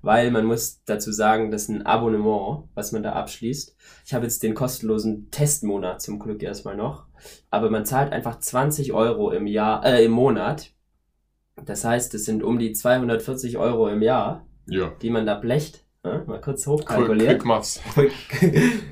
Weil 0.00 0.30
man 0.30 0.44
muss 0.44 0.82
dazu 0.84 1.10
sagen, 1.10 1.50
das 1.50 1.62
ist 1.62 1.68
ein 1.70 1.84
Abonnement, 1.84 2.68
was 2.74 2.92
man 2.92 3.02
da 3.02 3.14
abschließt. 3.14 3.76
Ich 4.06 4.14
habe 4.14 4.24
jetzt 4.24 4.42
den 4.42 4.54
kostenlosen 4.54 5.30
Testmonat 5.30 6.00
zum 6.00 6.18
Glück 6.18 6.42
erstmal 6.42 6.76
noch. 6.76 7.06
Aber 7.50 7.68
man 7.68 7.84
zahlt 7.84 8.12
einfach 8.12 8.38
20 8.38 8.92
Euro 8.92 9.32
im 9.32 9.46
Jahr, 9.46 9.84
äh, 9.84 10.04
im 10.04 10.12
Monat. 10.12 10.70
Das 11.64 11.84
heißt, 11.84 12.14
es 12.14 12.24
sind 12.24 12.44
um 12.44 12.58
die 12.60 12.72
240 12.72 13.58
Euro 13.58 13.88
im 13.88 14.02
Jahr, 14.02 14.46
Ja. 14.66 14.92
die 15.02 15.10
man 15.10 15.26
da 15.26 15.34
blecht. 15.34 15.84
Ne? 16.04 16.22
Mal 16.28 16.40
kurz 16.40 16.64
hochkalkuliert. 16.66 17.40
quick 17.40 17.44
Maths. 17.44 17.80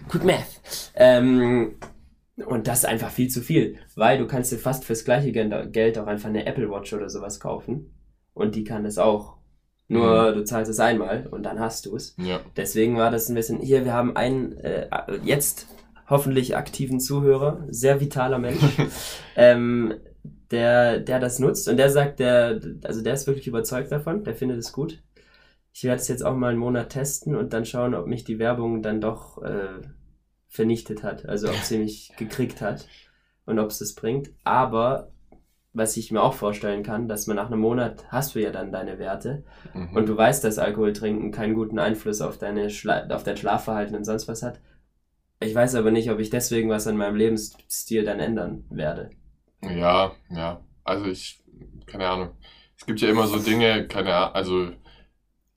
Quick, 0.09 0.25
math. 0.25 0.61
Ähm, 0.97 1.77
und 2.47 2.67
das 2.67 2.79
ist 2.81 2.85
einfach 2.87 3.11
viel 3.11 3.29
zu 3.29 3.41
viel, 3.41 3.77
weil 3.95 4.19
du 4.19 4.27
kannst 4.27 4.51
dir 4.51 4.59
fast 4.59 4.85
fürs 4.85 5.05
gleiche 5.05 5.31
Geld 5.33 5.73
Geld 5.73 5.99
auch 5.99 6.09
einfach 6.09 6.29
eine 6.29 6.45
Apple 6.47 6.69
Watch 6.69 6.93
oder 6.93 7.09
sowas 7.09 7.39
kaufen. 7.39 7.95
Und 8.35 8.57
die 8.57 8.65
kann 8.65 8.83
das 8.85 8.99
auch. 8.99 9.36
Nur 9.89 10.33
du 10.33 10.45
zahlst 10.45 10.71
es 10.71 10.81
einmal 10.81 11.27
und 11.31 11.45
dann 11.45 11.61
hast 11.61 11.87
du 11.87 11.95
es. 11.95 12.17
Ja. 12.19 12.41
Deswegen 12.57 12.97
war 12.97 13.11
das 13.11 13.29
ein 13.29 13.35
bisschen, 13.35 13.61
hier, 13.61 13.85
wir 13.85 13.93
haben 13.93 14.17
einen 14.17 14.57
äh, 14.59 14.89
jetzt 15.23 15.69
hoffentlich 16.09 16.57
aktiven 16.57 17.01
Zuhörer, 17.01 17.65
sehr 17.69 18.01
vitaler 18.01 18.39
Mensch, 18.39 18.61
ähm, 19.37 19.95
der, 20.51 21.01
der 21.01 21.21
das 21.21 21.39
nutzt 21.39 21.69
und 21.69 21.77
der 21.77 21.91
sagt, 21.91 22.21
der, 22.21 22.61
also 22.85 23.03
der 23.03 23.15
ist 23.15 23.27
wirklich 23.27 23.47
überzeugt 23.47 23.93
davon, 23.93 24.25
der 24.25 24.35
findet 24.35 24.59
es 24.59 24.73
gut. 24.73 25.03
Ich 25.73 25.85
werde 25.85 26.01
es 26.01 26.09
jetzt 26.09 26.25
auch 26.25 26.35
mal 26.35 26.51
einen 26.51 26.59
Monat 26.59 26.91
testen 26.91 27.37
und 27.37 27.53
dann 27.53 27.67
schauen, 27.67 27.95
ob 27.95 28.07
mich 28.07 28.25
die 28.25 28.39
Werbung 28.39 28.83
dann 28.83 29.01
doch 29.01 29.43
äh, 29.43 29.83
vernichtet 30.49 31.03
hat, 31.03 31.27
also 31.27 31.49
ob 31.49 31.57
sie 31.57 31.79
mich 31.79 32.13
gekriegt 32.17 32.61
hat 32.61 32.89
und 33.45 33.59
ob 33.59 33.71
es 33.71 33.79
das 33.79 33.95
bringt. 33.95 34.31
Aber 34.43 35.13
was 35.77 35.97
ich 35.97 36.11
mir 36.13 36.23
auch 36.23 36.35
vorstellen 36.35 36.83
kann, 36.83 37.09
dass 37.09 37.27
man 37.27 37.37
nach 37.37 37.47
einem 37.49 37.61
Monat 37.61 38.05
hast 38.11 38.35
du 38.35 38.41
ja 38.41 38.51
dann 38.51 38.73
deine 38.73 38.99
Werte 38.99 39.45
Mhm. 39.75 39.97
und 39.97 40.09
du 40.09 40.17
weißt, 40.17 40.45
dass 40.45 40.59
Alkohol 40.59 40.93
trinken 40.93 41.33
keinen 41.33 41.55
guten 41.55 41.79
Einfluss 41.79 42.21
auf, 42.21 42.39
deine 42.39 42.71
Schla 42.71 43.07
auf 43.11 43.25
dein 43.25 43.37
Schlafverhalten 43.37 43.97
und 43.97 44.05
sonst 44.05 44.29
was 44.29 44.43
hat. 44.43 44.61
Ich 45.41 45.55
weiß 45.55 45.75
aber 45.77 45.91
nicht, 45.93 46.11
ob 46.11 46.21
ich 46.21 46.31
deswegen 46.31 46.71
was 46.71 46.87
an 46.87 46.97
meinem 46.99 47.17
Lebensstil 47.17 48.05
dann 48.05 48.21
ändern 48.21 48.65
werde. 48.71 49.11
Ja, 49.63 50.13
ja. 50.31 50.61
Also 50.85 51.07
ich, 51.07 51.43
keine 51.87 52.09
Ahnung. 52.09 52.31
Es 52.79 52.87
gibt 52.87 53.01
ja 53.01 53.09
immer 53.09 53.27
so 53.27 53.39
Dinge, 53.39 53.89
keine 53.89 54.15
Ahnung, 54.15 54.35
also 54.35 54.71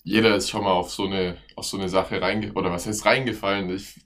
jeder 0.03 0.35
ist 0.35 0.49
schon 0.49 0.63
mal 0.65 0.73
auf 0.73 0.91
so 0.91 1.05
eine, 1.05 1.37
auf 1.55 1.65
so 1.65 1.77
eine 1.77 1.89
Sache 1.89 2.21
reinge, 2.21 2.53
oder 2.53 2.71
was 2.71 2.87
heißt 2.87 3.05
reingefallen? 3.05 3.69
Ich, 3.71 4.01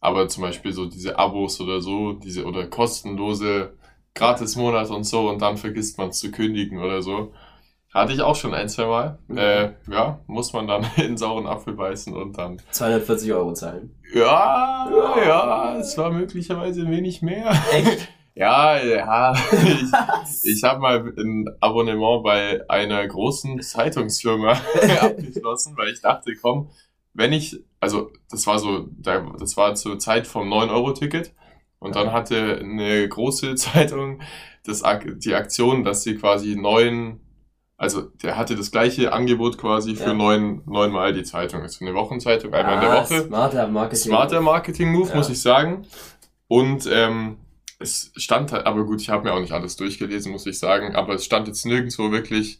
aber 0.00 0.28
zum 0.28 0.42
Beispiel 0.42 0.72
so 0.72 0.86
diese 0.86 1.18
Abos 1.18 1.60
oder 1.60 1.80
so, 1.82 2.14
diese, 2.14 2.46
oder 2.46 2.68
kostenlose 2.68 3.74
Gratismonat 4.14 4.90
und 4.90 5.04
so 5.04 5.28
und 5.28 5.40
dann 5.40 5.56
vergisst 5.56 5.98
man 5.98 6.08
es 6.10 6.18
zu 6.18 6.30
kündigen 6.30 6.78
oder 6.82 7.02
so. 7.02 7.32
Hatte 7.92 8.12
ich 8.12 8.20
auch 8.22 8.36
schon 8.36 8.54
ein, 8.54 8.68
zwei 8.68 8.86
Mal. 8.86 9.18
Mhm. 9.28 9.38
Äh, 9.38 9.72
ja, 9.90 10.20
muss 10.26 10.52
man 10.52 10.66
dann 10.68 10.84
in 10.96 11.02
den 11.02 11.16
sauren 11.16 11.46
Apfel 11.46 11.74
beißen 11.74 12.14
und 12.14 12.38
dann 12.38 12.60
240 12.70 13.32
Euro 13.32 13.52
zahlen. 13.52 13.94
ja, 14.14 14.88
ja, 15.24 15.76
es 15.78 15.96
war 15.98 16.10
möglicherweise 16.10 16.82
ein 16.82 16.90
wenig 16.90 17.22
mehr. 17.22 17.50
Echt? 17.72 18.08
Ja, 18.36 18.80
ja. 18.80 19.34
Ich, 19.52 20.56
ich 20.56 20.62
habe 20.64 20.78
mal 20.80 21.12
ein 21.18 21.46
Abonnement 21.60 22.22
bei 22.22 22.62
einer 22.70 23.06
großen 23.06 23.60
Zeitungsfirma 23.60 24.52
abgeschlossen, 25.02 25.76
weil 25.76 25.92
ich 25.92 26.00
dachte, 26.00 26.34
komm, 26.40 26.70
wenn 27.12 27.32
ich, 27.32 27.58
also 27.80 28.12
das 28.30 28.46
war 28.46 28.58
so, 28.60 28.86
da- 28.98 29.32
das 29.38 29.56
war 29.56 29.74
zur 29.74 29.98
Zeit 29.98 30.28
vom 30.28 30.48
9-Euro-Ticket 30.50 31.32
und 31.80 31.96
dann 31.96 32.12
hatte 32.12 32.58
eine 32.62 33.08
große 33.08 33.54
Zeitung 33.56 34.20
das, 34.64 34.82
die 35.16 35.34
Aktion, 35.34 35.82
dass 35.84 36.02
sie 36.04 36.14
quasi 36.16 36.54
neun, 36.54 37.18
also 37.76 38.02
der 38.22 38.36
hatte 38.36 38.54
das 38.54 38.70
gleiche 38.70 39.12
Angebot 39.12 39.58
quasi 39.58 39.96
für 39.96 40.10
Ja. 40.10 40.14
neun, 40.14 40.62
neunmal 40.66 41.12
die 41.14 41.22
Zeitung. 41.24 41.62
Also 41.62 41.84
eine 41.84 41.94
Wochenzeitung 41.94 42.52
einmal 42.54 42.74
in 42.74 42.80
der 42.82 42.90
Ah, 42.92 43.02
Woche. 43.02 43.22
Smarter 43.24 43.66
Marketing. 43.68 43.98
Smarter 44.04 44.40
Marketing-Move, 44.42 45.08
Ja. 45.08 45.16
muss 45.16 45.30
ich 45.30 45.40
sagen. 45.40 45.86
Und 46.46 46.86
ähm, 46.92 47.38
es 47.78 48.12
stand 48.16 48.52
halt, 48.52 48.66
aber 48.66 48.84
gut, 48.84 49.00
ich 49.00 49.08
habe 49.08 49.24
mir 49.24 49.32
auch 49.32 49.40
nicht 49.40 49.52
alles 49.52 49.76
durchgelesen, 49.76 50.30
muss 50.32 50.44
ich 50.46 50.58
sagen, 50.58 50.94
aber 50.94 51.14
es 51.14 51.24
stand 51.24 51.48
jetzt 51.48 51.64
nirgendwo 51.64 52.10
wirklich 52.12 52.58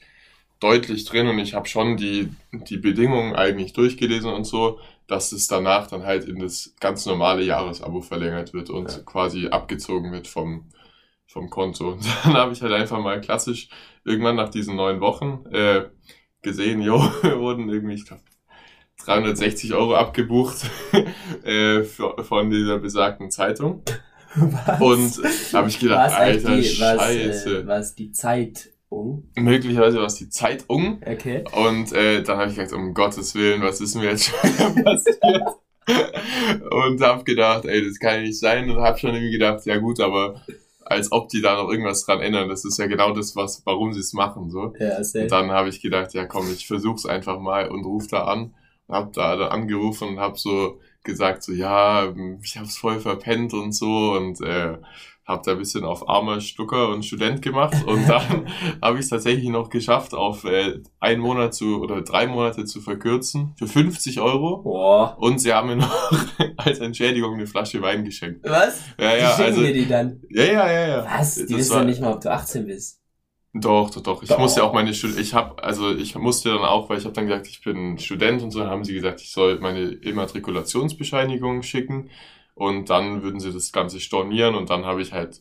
deutlich 0.61 1.05
drin 1.05 1.27
und 1.29 1.39
ich 1.39 1.55
habe 1.55 1.69
schon 1.69 1.97
die, 1.99 2.31
die 2.53 2.77
Bedingungen 2.79 3.35
eigentlich 3.35 3.73
durchgelesen 3.75 4.31
und 4.33 4.45
so, 4.45 4.79
dass 5.11 5.33
es 5.33 5.49
danach 5.49 5.89
dann 5.89 6.05
halt 6.05 6.25
in 6.27 6.39
das 6.39 6.75
ganz 6.81 7.05
normale 7.07 7.43
Jahresabo 7.43 8.01
verlängert 8.01 8.55
wird 8.55 8.71
und 8.71 8.91
Ja. 8.93 8.99
quasi 9.05 9.49
abgezogen 9.49 10.13
wird 10.13 10.29
vom, 10.29 10.69
vom 11.27 11.51
Konto. 11.51 11.93
Und 11.93 12.05
dann 12.25 12.35
habe 12.35 12.53
ich 12.53 12.63
halt 12.63 12.73
einfach 12.73 13.01
mal 13.01 13.21
klassisch 13.21 13.69
irgendwann 14.05 14.37
nach 14.37 14.51
diesen 14.51 14.77
neun 14.77 15.01
Wochen 15.01 15.45
äh, 15.53 15.89
gesehen, 16.43 16.81
jo, 16.83 16.99
wurden 17.23 17.69
irgendwie, 17.69 17.95
ich 17.95 18.07
glaube, 18.07 18.23
360 19.05 19.75
Euro 19.75 19.95
abgebucht 19.97 20.59
äh, 21.45 21.83
für, 21.83 22.23
von 22.23 22.51
dieser 22.51 22.79
besagten 22.79 23.31
Zeitung. 23.31 23.83
Was? 24.37 24.81
Und 24.81 25.25
da 25.53 25.59
habe 25.59 25.69
ich 25.69 25.81
gedacht, 25.81 26.07
was 26.07 26.13
alter 26.13 26.57
die, 26.57 26.81
was, 26.81 27.01
Scheiße. 27.01 27.59
äh, 27.59 27.67
was 27.67 27.95
die 27.97 28.13
Zeitung? 28.91 29.31
Möglicherweise 29.37 29.99
war 29.99 30.07
es 30.07 30.17
die 30.17 30.29
Zeitung. 30.29 31.01
Okay. 31.07 31.45
Und 31.53 31.93
äh, 31.93 32.23
dann 32.23 32.39
habe 32.39 32.51
ich 32.51 32.57
gedacht, 32.57 32.75
um 32.75 32.95
Gottes 32.95 33.35
Willen, 33.35 33.63
was 33.63 33.81
ist 33.81 33.95
mir 33.95 34.11
jetzt 34.11 34.25
schon 34.27 34.85
passiert? 34.85 35.43
und 36.71 37.01
habe 37.01 37.25
gedacht, 37.25 37.65
ey, 37.65 37.85
das 37.85 37.99
kann 37.99 38.17
ja 38.17 38.21
nicht 38.23 38.39
sein. 38.39 38.71
Und 38.71 38.81
habe 38.81 38.99
schon 38.99 39.15
irgendwie 39.15 39.33
gedacht, 39.33 39.65
ja 39.67 39.77
gut, 39.79 40.01
aber 40.01 40.43
als 40.85 41.13
ob 41.13 41.29
die 41.29 41.41
da 41.41 41.55
noch 41.57 41.71
irgendwas 41.71 42.05
dran 42.05 42.21
ändern. 42.21 42.49
Das 42.49 42.65
ist 42.65 42.79
ja 42.79 42.87
genau 42.87 43.13
das, 43.13 43.37
was, 43.37 43.63
warum 43.65 43.93
sie 43.93 44.01
es 44.01 44.13
machen. 44.13 44.51
So. 44.51 44.75
Ja, 44.79 45.03
safe. 45.05 45.25
Und 45.25 45.31
dann 45.31 45.51
habe 45.51 45.69
ich 45.69 45.81
gedacht, 45.81 46.15
ja 46.15 46.27
komm, 46.27 46.51
ich 46.53 46.67
versuch's 46.67 47.07
einfach 47.07 47.39
mal 47.39 47.69
und 47.69 47.85
ruf 47.85 48.09
da 48.09 48.25
an. 48.25 48.55
Und 48.87 48.95
hab 48.97 49.13
da 49.13 49.37
dann 49.37 49.51
angerufen 49.51 50.09
und 50.09 50.21
hab 50.21 50.39
so 50.39 50.81
gesagt, 51.05 51.45
so 51.45 51.53
ja, 51.53 52.13
ich 52.43 52.59
hab's 52.59 52.77
voll 52.77 52.99
verpennt 52.99 53.55
und 53.55 53.73
so 53.73 54.13
und 54.13 54.41
äh, 54.41 54.79
habe 55.31 55.43
da 55.45 55.53
ein 55.53 55.59
bisschen 55.59 55.85
auf 55.85 56.09
armer 56.09 56.41
Stucker 56.41 56.89
und 56.91 57.05
Student 57.05 57.41
gemacht 57.41 57.75
und 57.87 58.07
dann 58.09 58.47
habe 58.83 58.97
ich 58.99 59.05
es 59.05 59.09
tatsächlich 59.09 59.49
noch 59.49 59.71
geschafft, 59.71 60.13
auf 60.15 60.45
äh, 60.45 60.81
einen 60.99 61.21
Monat 61.23 61.55
zu 61.55 61.81
oder 61.81 62.03
drei 62.03 62.27
Monate 62.27 62.65
zu 62.65 62.81
verkürzen 62.81 63.55
für 63.57 63.67
50 63.67 64.21
Euro. 64.21 64.59
Boah. 64.63 65.17
Und 65.19 65.39
sie 65.39 65.53
haben 65.53 65.69
mir 65.69 65.77
noch 65.77 66.13
als 66.57 66.81
Entschädigung 66.81 67.35
eine 67.35 67.47
Flasche 67.47 67.81
Wein 67.81 68.05
geschenkt. 68.05 68.41
Was? 68.49 68.81
Ja, 68.99 69.15
Die 69.15 69.21
ja, 69.21 69.29
schenken 69.31 69.43
also 69.45 69.63
dir 69.63 69.73
die 69.73 69.87
dann. 69.89 70.21
ja, 70.31 70.45
ja, 70.45 70.71
ja, 70.73 70.89
ja. 70.89 71.05
Was? 71.07 71.37
Die 71.37 71.43
Das 71.47 71.53
wissen 71.57 71.71
war- 71.71 71.79
ja 71.79 71.85
nicht 71.85 72.01
mal, 72.01 72.13
ob 72.13 72.21
du 72.21 72.31
18 72.31 72.67
bist. 72.67 72.99
Doch, 73.53 73.91
doch, 73.91 74.01
doch. 74.03 74.23
Ich 74.23 74.29
Doch. 74.29 74.39
musste 74.39 74.63
auch 74.63 74.73
meine 74.73 74.95
Stud 74.95 75.19
ich 75.19 75.35
habe 75.35 75.61
also 75.63 75.93
ich 75.93 76.15
musste 76.15 76.51
dann 76.51 76.61
auch, 76.61 76.89
weil 76.89 76.99
ich 76.99 77.05
habe 77.05 77.15
dann 77.15 77.27
gesagt, 77.27 77.49
ich 77.49 77.61
bin 77.63 77.99
Student 77.99 78.43
und 78.43 78.53
so, 78.53 78.61
dann 78.61 78.71
haben 78.71 78.85
sie 78.85 78.95
gesagt, 78.95 79.21
ich 79.23 79.33
soll 79.33 79.59
meine 79.59 79.81
Immatrikulationsbescheinigung 79.91 81.63
schicken 81.63 82.11
und 82.61 82.91
dann 82.91 83.23
würden 83.23 83.41
sie 83.41 83.55
das 83.55 83.73
Ganze 83.73 84.01
stornieren 84.01 84.55
und 84.55 84.69
dann 84.69 84.85
habe 84.85 85.01
ich 85.01 85.13
halt 85.15 85.41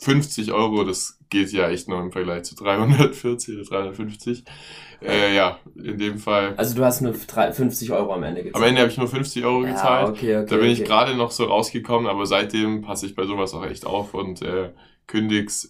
50 0.00 0.50
Euro, 0.50 0.82
das 0.82 1.18
geht 1.28 1.52
ja 1.52 1.68
echt 1.68 1.88
nur 1.88 2.00
im 2.00 2.10
Vergleich 2.10 2.44
zu 2.44 2.54
340 2.54 3.56
oder 3.58 3.64
350. 3.64 4.44
Äh, 5.02 5.36
ja, 5.36 5.58
in 5.76 5.98
dem 5.98 6.16
Fall. 6.16 6.54
Also 6.56 6.74
du 6.74 6.82
hast 6.82 7.02
nur 7.02 7.12
drei- 7.12 7.52
50 7.52 7.92
Euro 7.92 8.14
am 8.14 8.22
Ende 8.22 8.40
Am 8.40 8.46
gezahlt. 8.46 8.66
Ende 8.66 8.80
habe 8.80 8.90
ich 8.90 8.96
nur 8.96 9.08
50 9.08 9.44
Euro 9.44 9.62
ja, 9.62 9.72
gezahlt. 9.72 10.08
okay, 10.08 10.38
okay. 10.38 10.46
Da 10.48 10.56
bin 10.56 10.70
ich 10.70 10.78
okay. 10.78 10.88
gerade 10.88 11.14
noch 11.14 11.30
so 11.32 11.44
rausgekommen, 11.44 12.06
aber 12.08 12.24
seitdem 12.24 12.80
passe 12.80 13.04
ich 13.04 13.14
bei 13.14 13.26
sowas 13.26 13.52
auch 13.52 13.66
echt 13.66 13.84
auf 13.84 14.14
und 14.14 14.40
äh, 14.40 14.70
kündig's 15.06 15.68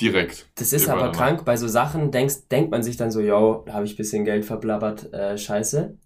direkt. 0.00 0.46
Das 0.54 0.72
ist 0.72 0.88
aber 0.88 1.00
danach. 1.00 1.16
krank, 1.16 1.44
bei 1.44 1.56
so 1.56 1.66
Sachen 1.66 2.12
denkst, 2.12 2.46
denkt 2.52 2.70
man 2.70 2.84
sich 2.84 2.96
dann 2.96 3.10
so, 3.10 3.20
yo, 3.20 3.64
habe 3.68 3.84
ich 3.84 3.94
ein 3.94 3.96
bisschen 3.96 4.24
Geld 4.24 4.44
verblabbert, 4.44 5.12
äh, 5.12 5.36
scheiße. 5.36 5.96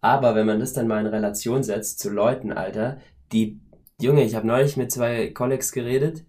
Aber 0.00 0.36
wenn 0.36 0.46
man 0.46 0.60
das 0.60 0.72
dann 0.72 0.86
mal 0.86 1.00
in 1.00 1.06
Relation 1.08 1.64
setzt 1.64 1.98
zu 1.98 2.10
Leuten, 2.10 2.52
Alter, 2.52 2.98
die, 3.32 3.58
Junge, 4.00 4.22
ich 4.24 4.34
habe 4.36 4.46
neulich 4.46 4.76
mit 4.76 4.92
zwei 4.92 5.28
Colleagues 5.30 5.72
geredet, 5.72 6.24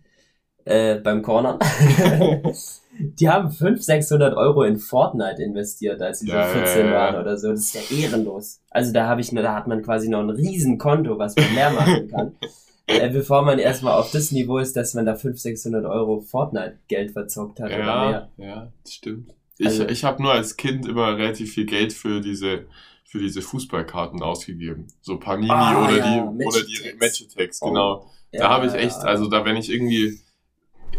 äh, 0.66 0.96
beim 0.96 1.22
Corner. 1.22 1.60
die 3.00 3.30
haben 3.30 3.52
500, 3.52 3.84
600 3.84 4.36
Euro 4.36 4.64
in 4.64 4.78
Fortnite 4.78 5.44
investiert, 5.44 6.02
als 6.02 6.20
sie 6.20 6.30
Ja, 6.30 6.48
so 6.48 6.54
14 6.56 6.86
ja, 6.86 6.92
ja. 6.92 6.98
waren 6.98 7.22
oder 7.22 7.38
so. 7.38 7.50
Das 7.52 7.60
ist 7.60 7.76
ja 7.92 7.98
ehrenlos. 7.98 8.62
Also 8.72 8.92
da 8.92 9.08
habe 9.08 9.22
ich, 9.22 9.32
nur- 9.32 9.44
da 9.44 9.54
hat 9.54 9.68
man 9.68 9.84
quasi 9.84 10.10
noch 10.10 10.20
ein 10.20 10.32
Riesenkonto, 10.32 11.20
was 11.20 11.36
man 11.36 11.54
mehr 11.54 11.70
machen 11.72 12.08
kann. 12.10 12.36
äh, 12.88 13.10
bevor 13.12 13.44
man 13.44 13.60
erstmal 13.60 13.94
auf 14.00 14.10
das 14.12 14.32
Niveau 14.32 14.58
ist, 14.58 14.76
dass 14.76 14.96
man 14.96 15.06
da 15.06 15.14
500, 15.14 15.38
600 15.40 15.86
Euro 15.86 16.22
Fortnite-Geld 16.22 17.12
verzockt 17.12 17.60
hat 17.60 17.68
oder 17.68 17.78
mehr. 18.10 18.30
Ja, 18.38 18.46
ja, 18.46 18.72
das 18.84 18.94
stimmt. 18.96 19.36
Ich, 19.60 19.68
Also- 19.68 19.88
ich 19.88 20.04
habe 20.06 20.24
nur 20.24 20.34
als 20.34 20.58
Kind 20.58 20.88
immer 20.88 21.16
relativ 21.18 21.54
viel 21.54 21.68
Geld 21.68 21.94
für 21.94 22.20
diese 22.20 22.66
für 23.10 23.20
diese 23.20 23.42
Fußballkarten 23.42 24.22
ausgegeben. 24.22 24.88
So 25.02 25.18
Panini 25.18 25.50
Ah, 25.52 25.84
oder 25.84 25.98
ja, 25.98 26.06
die 26.32 26.46
oder 26.46 26.62
die 26.64 26.78
Attacks. 26.80 27.00
Match-Attacks, 27.00 27.62
Oh. 27.62 27.68
genau. 27.70 28.06
Da 28.32 28.50
habe 28.50 28.68
ich 28.68 28.74
echt, 28.76 28.98
also 28.98 29.28
da 29.28 29.44
wenn 29.46 29.56
ich 29.58 29.72
irgendwie 29.72 30.20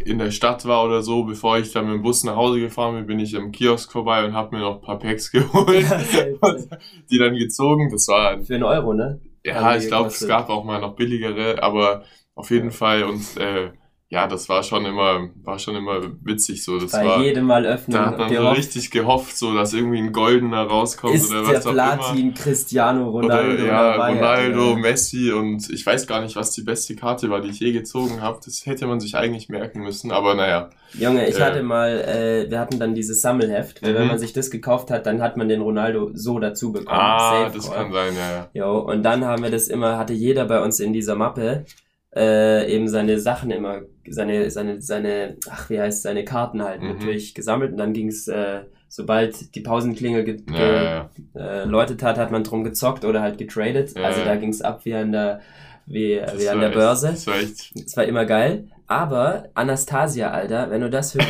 in 0.04 0.18
der 0.18 0.30
Stadt 0.32 0.64
war 0.66 0.84
oder 0.84 1.02
so, 1.02 1.24
bevor 1.24 1.58
ich 1.58 1.72
dann 1.72 1.84
mit 1.86 1.94
dem 1.94 2.02
Bus 2.02 2.24
nach 2.24 2.34
Hause 2.34 2.58
gefahren 2.60 2.96
bin, 2.96 3.06
bin 3.06 3.20
ich 3.20 3.36
am 3.36 3.52
Kiosk 3.52 3.92
vorbei 3.92 4.24
und 4.24 4.32
habe 4.34 4.56
mir 4.56 4.62
noch 4.62 4.76
ein 4.76 4.80
paar 4.82 4.98
Packs 4.98 5.30
geholt, 5.32 5.82
Ja, 5.88 5.98
und 6.40 6.68
die 7.10 7.18
dann 7.18 7.36
gezogen. 7.36 7.88
Das 7.92 8.08
war 8.08 8.30
ein 8.30 8.44
Für 8.44 8.54
einen 8.54 8.64
Euro, 8.64 8.92
ne? 8.92 9.20
Ja, 9.44 9.76
ich 9.76 9.86
glaube, 9.86 10.08
es 10.08 10.26
gab 10.26 10.48
auch 10.50 10.64
mal 10.64 10.80
noch 10.80 10.96
billigere, 10.96 11.62
aber 11.62 12.04
auf 12.34 12.50
jeden 12.50 12.70
Ja. 12.70 12.72
Fall 12.72 13.04
und 13.04 13.36
äh, 13.36 13.70
ja, 14.12 14.26
das 14.26 14.48
war 14.48 14.64
schon 14.64 14.84
immer, 14.86 15.28
war 15.44 15.60
schon 15.60 15.76
immer 15.76 16.00
witzig 16.24 16.64
so. 16.64 16.80
Das 16.80 16.90
Bei 16.90 17.04
war, 17.06 17.22
jedem 17.22 17.44
Mal 17.46 17.64
öffnen. 17.64 17.96
da 17.96 18.06
hat 18.06 18.18
man 18.18 18.28
so 18.34 18.48
richtig 18.48 18.90
gehofft, 18.90 19.36
so 19.38 19.54
dass 19.54 19.72
irgendwie 19.72 19.98
ein 19.98 20.12
goldener 20.12 20.64
rauskommt 20.64 21.14
ist 21.14 21.30
oder 21.30 21.44
der 21.44 21.56
was 21.58 21.64
immer. 21.64 21.74
Platin 21.74 22.34
Cristiano 22.34 23.08
Ronaldo 23.08 23.52
Oder 23.54 23.64
ja, 23.66 23.92
dabei. 23.92 24.14
Ronaldo, 24.14 24.68
Alter. 24.70 24.80
Messi 24.80 25.30
und 25.30 25.70
ich 25.70 25.86
weiß 25.86 26.08
gar 26.08 26.22
nicht, 26.22 26.34
was 26.34 26.50
die 26.50 26.62
beste 26.62 26.96
Karte 26.96 27.30
war, 27.30 27.40
die 27.40 27.50
ich 27.50 27.60
je 27.60 27.70
gezogen 27.70 28.20
habe. 28.20 28.40
Das 28.44 28.66
hätte 28.66 28.88
man 28.88 28.98
sich 28.98 29.14
eigentlich 29.16 29.48
merken 29.48 29.80
müssen, 29.82 30.10
aber 30.10 30.34
naja. 30.34 30.70
Junge, 30.94 31.28
ich 31.28 31.38
Ja. 31.38 31.46
hatte 31.46 31.62
mal, 31.62 32.00
äh, 32.00 32.50
wir 32.50 32.58
hatten 32.58 32.80
dann 32.80 32.96
dieses 32.96 33.20
Sammelheft, 33.20 33.80
weil 33.80 33.92
Mhm. 33.92 33.96
wenn 33.96 34.06
man 34.08 34.18
sich 34.18 34.32
das 34.32 34.50
gekauft 34.50 34.90
hat, 34.90 35.06
dann 35.06 35.22
hat 35.22 35.36
man 35.36 35.48
den 35.48 35.60
Ronaldo 35.60 36.10
so 36.14 36.40
dazu 36.40 36.72
bekommen. 36.72 36.98
Ah, 37.00 37.44
Safe 37.44 37.56
das 37.56 37.68
Call. 37.70 37.76
kann 37.84 37.92
sein, 37.92 38.12
ja, 38.16 38.30
ja. 38.32 38.48
Jo, 38.66 38.78
und 38.80 39.04
dann 39.04 39.24
haben 39.24 39.44
wir 39.44 39.50
das 39.52 39.68
immer, 39.68 39.98
hatte 39.98 40.14
jeder 40.14 40.46
bei 40.46 40.60
uns 40.60 40.80
in 40.80 40.92
dieser 40.92 41.14
Mappe 41.14 41.64
äh, 42.12 42.74
eben 42.74 42.88
seine 42.88 43.20
Sachen 43.20 43.52
immer, 43.52 43.82
seine, 44.12 44.50
seine, 44.50 44.80
seine, 44.80 45.36
ach, 45.50 45.70
wie 45.70 45.80
heißt 45.80 46.02
seine 46.02 46.24
Karten 46.24 46.62
halt 46.62 46.82
Mhm. 46.82 46.88
natürlich 46.88 47.34
gesammelt 47.34 47.72
und 47.72 47.78
dann 47.78 47.92
ging's 47.92 48.28
äh, 48.28 48.60
sobald 48.88 49.54
die 49.54 49.60
Pausenklingel 49.60 50.24
ge 50.24 50.42
Ja, 50.52 50.82
ja, 50.82 51.10
äh, 51.36 51.64
läutet 51.64 52.02
hat, 52.02 52.18
hat 52.18 52.30
man 52.32 52.42
drum 52.44 52.64
gezockt 52.64 53.04
oder 53.04 53.22
halt 53.22 53.38
getradet. 53.38 53.96
Ja, 53.96 54.02
also 54.04 54.24
da 54.24 54.34
ging's 54.36 54.60
ab 54.62 54.84
wie 54.84 54.94
an 54.94 55.12
der, 55.12 55.40
wie, 55.86 56.16
Das 56.16 56.38
wie 56.38 56.48
an 56.48 56.58
der 56.60 56.70
echt- 56.70 56.78
Börse. 56.78 57.08
Das 57.08 57.26
war 57.26 57.36
echt. 57.38 57.72
Das 57.84 57.96
war 57.96 58.04
immer 58.04 58.24
geil. 58.26 58.66
Aber 58.88 59.44
Anastasia, 59.54 60.30
Alter, 60.32 60.70
wenn 60.70 60.80
du 60.80 60.90
das 60.90 61.14
hörst. 61.14 61.28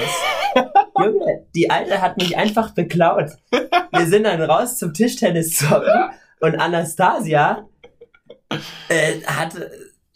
Junge, 0.99 1.45
die 1.55 1.71
Alte 1.71 2.01
hat 2.01 2.17
mich 2.17 2.37
einfach 2.37 2.71
beklaut. 2.75 3.31
Wir 3.51 4.07
sind 4.07 4.25
dann 4.25 4.41
raus 4.43 4.79
zum 4.79 4.93
Tischtennis 4.95 5.57
zocken 5.59 6.11
und 6.41 6.57
Anastasia 6.59 7.67
äh, 8.89 9.21
hat, 9.27 9.55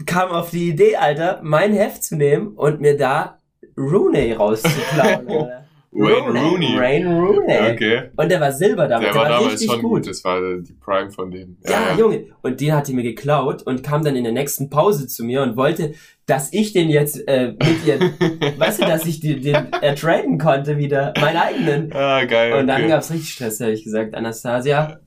kam 0.06 0.30
auf 0.30 0.50
die 0.50 0.70
Idee, 0.70 0.96
Alter, 0.96 1.40
mein 1.42 1.72
Heft 1.72 2.02
zu 2.04 2.16
nehmen 2.16 2.48
und 2.48 2.80
mir 2.80 2.96
da 2.96 3.40
Rooney 3.76 4.32
rauszuklauen. 4.32 5.28
Alter. 5.28 5.64
Wayne 5.94 6.40
Rooney. 6.40 6.76
Wayne 6.76 7.06
Rooney. 7.06 7.72
Okay. 7.72 8.02
Und 8.16 8.28
der 8.28 8.40
war 8.40 8.50
Silber 8.50 8.88
damit, 8.88 9.08
Der 9.08 9.14
war 9.14 9.28
damals 9.28 9.52
richtig 9.52 9.70
schon 9.70 9.82
gut. 9.82 10.06
Das 10.08 10.24
war 10.24 10.40
die 10.40 10.72
Prime 10.72 11.10
von 11.10 11.30
dem. 11.30 11.56
Ja, 11.64 11.96
Junge. 11.96 12.26
Und 12.42 12.60
den 12.60 12.72
hat 12.72 12.88
die 12.88 12.94
mir 12.94 13.04
geklaut 13.04 13.62
und 13.62 13.84
kam 13.84 14.02
dann 14.02 14.16
in 14.16 14.24
der 14.24 14.32
nächsten 14.32 14.70
Pause 14.70 15.06
zu 15.06 15.24
mir 15.24 15.42
und 15.42 15.56
wollte, 15.56 15.94
dass 16.26 16.52
ich 16.52 16.72
den 16.72 16.88
jetzt 16.88 17.22
äh, 17.28 17.52
mit 17.52 17.86
ihr, 17.86 18.00
weißt 18.58 18.82
du, 18.82 18.86
dass 18.86 19.06
ich 19.06 19.20
den, 19.20 19.42
den 19.42 19.72
ertraden 19.72 20.38
konnte 20.38 20.78
wieder, 20.78 21.12
meinen 21.20 21.36
eigenen. 21.36 21.92
ah, 21.92 22.24
geil. 22.24 22.54
Und 22.54 22.66
dann 22.66 22.82
okay. 22.82 22.90
gab's 22.90 23.12
richtig 23.12 23.30
Stress, 23.30 23.58
da 23.58 23.66
habe 23.66 23.74
ich 23.74 23.84
gesagt, 23.84 24.14
Anastasia, 24.16 25.00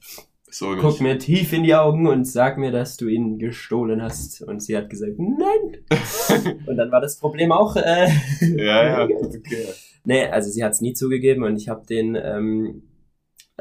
so 0.49 0.71
nicht. 0.71 0.81
guck 0.81 1.01
mir 1.01 1.17
tief 1.17 1.53
in 1.53 1.63
die 1.63 1.75
Augen 1.75 2.07
und 2.07 2.25
sag 2.25 2.57
mir, 2.57 2.71
dass 2.71 2.97
du 2.97 3.07
ihn 3.07 3.37
gestohlen 3.37 4.01
hast. 4.01 4.41
Und 4.41 4.61
sie 4.61 4.77
hat 4.77 4.89
gesagt, 4.89 5.13
nein. 5.17 6.57
und 6.65 6.77
dann 6.77 6.91
war 6.91 7.01
das 7.01 7.17
Problem 7.17 7.51
auch, 7.51 7.75
äh, 7.75 8.07
Ja, 8.41 8.85
ja. 8.85 9.03
Okay. 9.09 9.67
nee, 10.05 10.25
also 10.25 10.49
sie 10.49 10.63
hat's 10.63 10.81
nie 10.81 10.93
zugegeben 10.93 11.43
und 11.43 11.57
ich 11.57 11.69
habe 11.69 11.85
den, 11.85 12.15
ähm, 12.15 12.83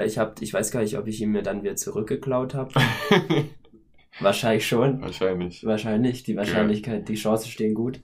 ich 0.04 0.18
hab, 0.18 0.40
ich 0.42 0.52
weiß 0.52 0.70
gar 0.70 0.80
nicht, 0.80 0.96
ob 0.98 1.06
ich 1.06 1.20
ihn 1.20 1.32
mir 1.32 1.42
dann 1.42 1.62
wieder 1.62 1.76
zurückgeklaut 1.76 2.54
habe. 2.54 2.72
Wahrscheinlich 4.20 4.66
schon. 4.66 5.00
Wahrscheinlich. 5.02 5.64
Wahrscheinlich, 5.64 6.22
die 6.22 6.36
Wahrscheinlichkeit, 6.36 7.08
die 7.08 7.16
Chancen 7.16 7.50
stehen 7.50 7.74
gut. 7.74 8.00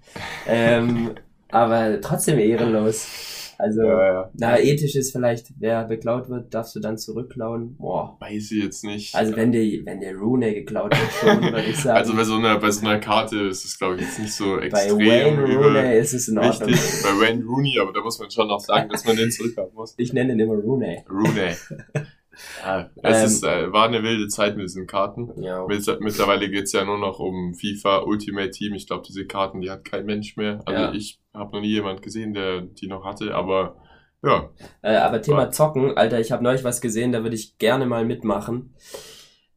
Ähm, 0.46 1.12
aber 1.48 2.00
trotzdem 2.00 2.38
ehrenlos. 2.38 3.41
Also, 3.62 3.82
Ja, 3.82 4.12
ja. 4.12 4.30
na, 4.34 4.58
ethisch 4.58 4.96
ist 4.96 5.12
vielleicht, 5.12 5.46
wer 5.60 5.84
beklaut 5.84 6.28
wird, 6.28 6.52
darfst 6.52 6.74
du 6.74 6.80
dann 6.80 6.98
zurückklauen. 6.98 7.76
Boah. 7.76 8.16
Weiß 8.20 8.50
ich 8.50 8.62
jetzt 8.64 8.82
nicht. 8.84 9.14
Also 9.14 9.36
wenn 9.36 9.52
der, 9.52 9.62
wenn 9.84 10.00
der 10.00 10.16
Rooney 10.16 10.52
geklaut 10.54 10.90
wird, 10.92 11.12
schon, 11.12 11.42
würde 11.52 11.62
ich 11.70 11.76
sagen. 11.76 11.96
Also 11.98 12.14
bei 12.16 12.24
so 12.24 12.34
einer, 12.34 12.58
bei 12.58 12.70
so 12.72 12.84
einer 12.84 12.98
Karte 12.98 13.38
ist 13.46 13.64
es, 13.64 13.78
glaube 13.78 13.94
ich, 13.96 14.00
jetzt 14.02 14.18
nicht 14.18 14.32
so 14.32 14.56
bei 14.56 14.66
extrem 14.66 14.98
Wayne 14.98 15.40
über- 15.52 15.66
Rooney 15.66 15.98
ist 15.98 16.12
es 16.12 16.28
in 16.28 16.38
Ordnung. 16.38 16.68
wichtig. 16.70 17.02
Bei 17.04 17.26
Wayne 17.26 17.44
Rooney, 17.44 17.78
aber 17.80 17.92
da 17.92 18.00
muss 18.00 18.18
man 18.18 18.30
schon 18.30 18.48
noch 18.48 18.60
sagen, 18.60 18.88
dass 18.90 19.04
man 19.06 19.16
den 19.16 19.30
zurückhaben 19.30 19.72
muss. 19.74 19.94
Ich 19.96 20.12
nenne 20.12 20.32
ihn 20.32 20.40
immer 20.40 20.54
Rooney. 20.54 21.04
Rooney. 21.08 21.54
Ja, 22.64 22.90
es 23.02 23.18
Ähm, 23.18 23.24
ist, 23.26 23.44
äh, 23.44 23.72
war 23.72 23.86
eine 23.86 24.02
wilde 24.02 24.28
Zeit 24.28 24.56
mit 24.56 24.64
diesen 24.64 24.86
Karten. 24.86 25.30
Ja. 25.42 25.66
Mit- 25.66 26.00
Mittlerweile 26.00 26.48
geht's 26.50 26.72
ja 26.72 26.84
nur 26.84 26.98
noch 26.98 27.18
um 27.18 27.54
FIFA 27.54 27.98
Ultimate 28.04 28.50
Team. 28.50 28.74
Ich 28.74 28.86
glaube, 28.86 29.04
diese 29.06 29.26
Karten, 29.26 29.60
die 29.60 29.70
hat 29.70 29.84
kein 29.84 30.06
Mensch 30.06 30.36
mehr. 30.36 30.60
Also 30.64 30.82
Ja. 30.82 30.92
ich 30.92 31.20
habe 31.34 31.56
noch 31.56 31.60
nie 31.62 31.68
jemand 31.72 32.02
gesehen, 32.02 32.32
der 32.34 32.62
die 32.62 32.86
noch 32.88 33.04
hatte, 33.04 33.34
aber 33.34 33.76
ja. 34.24 34.50
Äh, 34.82 34.96
aber 34.96 35.20
Thema 35.20 35.50
Zocken, 35.50 35.96
Alter, 35.96 36.20
ich 36.20 36.30
habe 36.32 36.42
neulich 36.44 36.64
was 36.64 36.80
gesehen, 36.80 37.12
da 37.12 37.22
würde 37.22 37.34
ich 37.36 37.58
gerne 37.58 37.86
mal 37.86 38.04
mitmachen. 38.04 38.74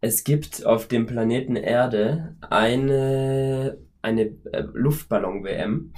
Es 0.02 0.24
gibt 0.24 0.66
auf 0.66 0.88
dem 0.88 1.06
Planeten 1.06 1.56
Erde 1.56 2.36
eine, 2.50 3.78
eine 4.02 4.22
äh, 4.52 4.64
Luftballon-WM. 4.74 5.94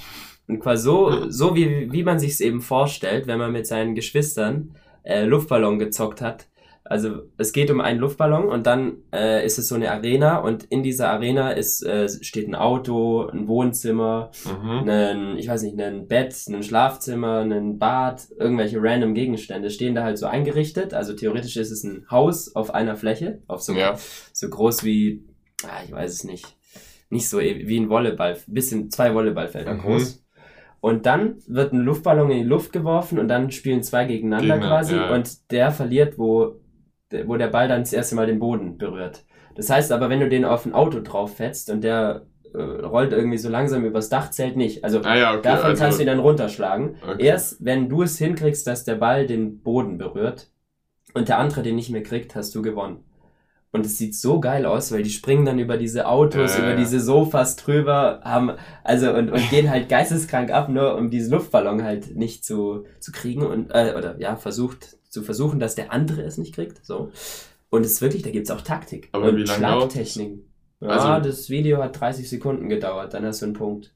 Und 0.48 0.60
quasi 0.60 0.84
so, 0.84 1.30
so 1.30 1.56
wie, 1.56 1.92
wie 1.92 2.04
man 2.04 2.20
sich's 2.20 2.40
eben 2.40 2.62
vorstellt, 2.62 3.28
wenn 3.28 3.38
man 3.40 3.52
mit 3.52 3.68
seinen 3.68 3.96
Geschwistern 3.96 4.76
äh, 5.04 5.26
Luftballon 5.26 5.78
gezockt 5.80 6.22
hat. 6.22 6.48
Also 6.89 7.23
es 7.38 7.52
geht 7.54 7.69
um 7.71 7.82
einen 7.82 8.00
Luftballon 8.00 8.47
und 8.50 8.65
dann 8.65 8.97
äh, 9.13 9.45
ist 9.45 9.58
es 9.58 9.67
so 9.67 9.76
eine 9.76 9.91
Arena 9.91 10.38
und 10.39 10.63
in 10.65 10.84
dieser 10.84 11.10
Arena 11.10 11.52
ist, 11.52 11.84
äh, 11.86 12.08
steht 12.21 12.47
ein 12.47 12.56
Auto, 12.56 13.28
ein 13.28 13.47
Wohnzimmer, 13.47 14.32
Mhm. 14.45 14.89
einen, 14.89 15.38
ich 15.38 15.47
weiß 15.47 15.63
nicht, 15.63 15.80
ein 15.82 16.08
Bett, 16.08 16.36
ein 16.47 16.63
Schlafzimmer, 16.63 17.39
ein 17.41 17.78
Bad, 17.78 18.28
irgendwelche 18.39 18.78
random 18.82 19.13
Gegenstände 19.13 19.69
stehen 19.69 19.95
da 19.95 20.04
halt 20.04 20.17
so 20.17 20.26
eingerichtet. 20.28 20.93
Also 20.93 21.13
theoretisch 21.13 21.58
ist 21.58 21.71
es 21.71 21.84
ein 21.84 22.06
Haus 22.10 22.56
auf 22.56 22.73
einer 22.73 22.95
Fläche, 22.95 23.41
auf 23.47 23.62
so, 23.62 23.73
Ja. 23.73 23.95
so 24.34 24.50
groß 24.50 24.84
wie, 24.84 25.23
ah, 25.63 25.84
ich 25.86 25.91
weiß 25.91 26.12
es 26.13 26.23
nicht, 26.23 26.45
nicht 27.10 27.27
so 27.29 27.40
e- 27.40 27.67
wie 27.67 27.79
ein 27.79 27.90
Volleyball, 27.90 28.38
bisschen 28.48 28.90
zwei 28.92 29.13
Volleyballfelder 29.13 29.73
Mhm. 29.75 29.79
groß. 29.81 30.23
Und 30.79 31.06
dann 31.08 31.38
wird 31.48 31.73
ein 31.73 31.79
Luftballon 31.81 32.29
in 32.31 32.38
die 32.38 32.44
Luft 32.44 32.71
geworfen 32.71 33.17
und 33.17 33.27
dann 33.29 33.50
spielen 33.52 33.81
zwei 33.81 34.06
gegeneinander 34.06 34.56
Gegner, 34.56 34.67
quasi 34.69 34.96
ja. 34.96 35.13
und 35.13 35.52
der 35.52 35.71
verliert, 35.71 36.17
wo, 36.19 36.60
wo 37.26 37.38
der 37.38 37.48
Ball 37.48 37.68
dann 37.68 37.82
das 37.82 37.94
erste 37.94 38.16
Mal 38.16 38.28
den 38.28 38.40
Boden 38.40 38.78
berührt. 38.78 39.26
Das 39.56 39.70
heißt 39.70 39.92
aber, 39.92 40.10
wenn 40.10 40.20
du 40.20 40.30
den 40.30 40.46
auf 40.46 40.66
ein 40.66 40.74
Auto 40.74 41.00
drauf 41.00 41.38
fetzt 41.38 41.70
und 41.70 41.84
der 41.84 42.28
äh, 42.54 42.62
rollt 42.62 43.12
irgendwie 43.12 43.38
so 43.38 43.50
langsam 43.50 43.86
übers 43.86 44.10
Dach, 44.10 44.30
zählt 44.32 44.56
nicht. 44.56 44.84
Also 44.84 45.02
Ah 45.02 45.16
ja, 45.16 45.34
okay. 45.34 45.42
davon 45.44 45.72
also, 45.72 45.82
kannst 45.82 45.98
du 46.00 46.04
ihn 46.04 46.08
dann 46.08 46.20
runterschlagen. 46.20 46.98
okay. 47.04 47.26
Erst 47.26 47.64
wenn 47.64 47.90
du 47.90 48.04
es 48.04 48.18
hinkriegst, 48.18 48.66
dass 48.68 48.84
der 48.84 48.96
Ball 48.96 49.26
den 49.26 49.62
Boden 49.62 49.98
berührt 49.98 50.50
und 51.14 51.30
der 51.30 51.40
andere 51.40 51.64
den 51.64 51.76
nicht 51.76 51.90
mehr 51.90 52.04
kriegt, 52.04 52.36
hast 52.36 52.54
du 52.56 52.62
gewonnen. 52.62 53.04
Und 53.72 53.86
es 53.86 53.98
sieht 53.98 54.16
so 54.16 54.40
geil 54.40 54.66
aus, 54.66 54.92
weil 54.92 55.04
die 55.04 55.10
springen 55.10 55.46
dann 55.46 55.60
über 55.60 55.78
diese 55.78 56.08
Autos, 56.08 56.58
ja, 56.58 56.64
über 56.64 56.76
diese 56.76 57.00
Sofas 57.00 57.58
drüber, 57.58 58.22
haben, 58.24 58.54
also 58.84 59.14
und, 59.14 59.30
und 59.30 59.50
gehen 59.50 59.70
halt 59.70 59.90
geisteskrank 59.90 60.52
ab, 60.52 60.70
nur 60.70 60.96
um 60.96 61.10
diesen 61.10 61.34
Luftballon 61.34 61.84
halt 61.84 62.16
nicht 62.16 62.46
zu, 62.46 62.86
zu 63.00 63.12
kriegen 63.12 63.46
und 63.46 63.70
äh, 63.72 63.94
oder 63.98 64.16
ja, 64.20 64.38
versucht 64.38 64.98
zu 65.18 65.24
versuchen, 65.24 65.60
dass 65.60 65.74
der 65.76 65.92
andere 65.92 66.22
es 66.22 66.38
nicht 66.38 66.54
kriegt. 66.54 66.86
So. 66.86 67.12
Und 67.70 67.86
es 67.86 67.94
ist 67.94 68.02
wirklich, 68.02 68.22
da 68.22 68.30
gibt's 68.30 68.52
auch 68.52 68.62
Taktik 68.62 69.10
Aber 69.12 69.30
und? 69.30 69.48
Schlagtechniken. 69.48 70.44
Ja, 70.80 70.90
Also- 70.90 71.28
das 71.28 71.50
Video 71.50 71.82
hat 71.82 72.00
30 72.00 72.30
Sekunden 72.30 72.70
gedauert, 72.70 73.13
dann 73.13 73.26
hast 73.26 73.42
du 73.42 73.46
einen 73.48 73.54
Punkt. 73.54 73.94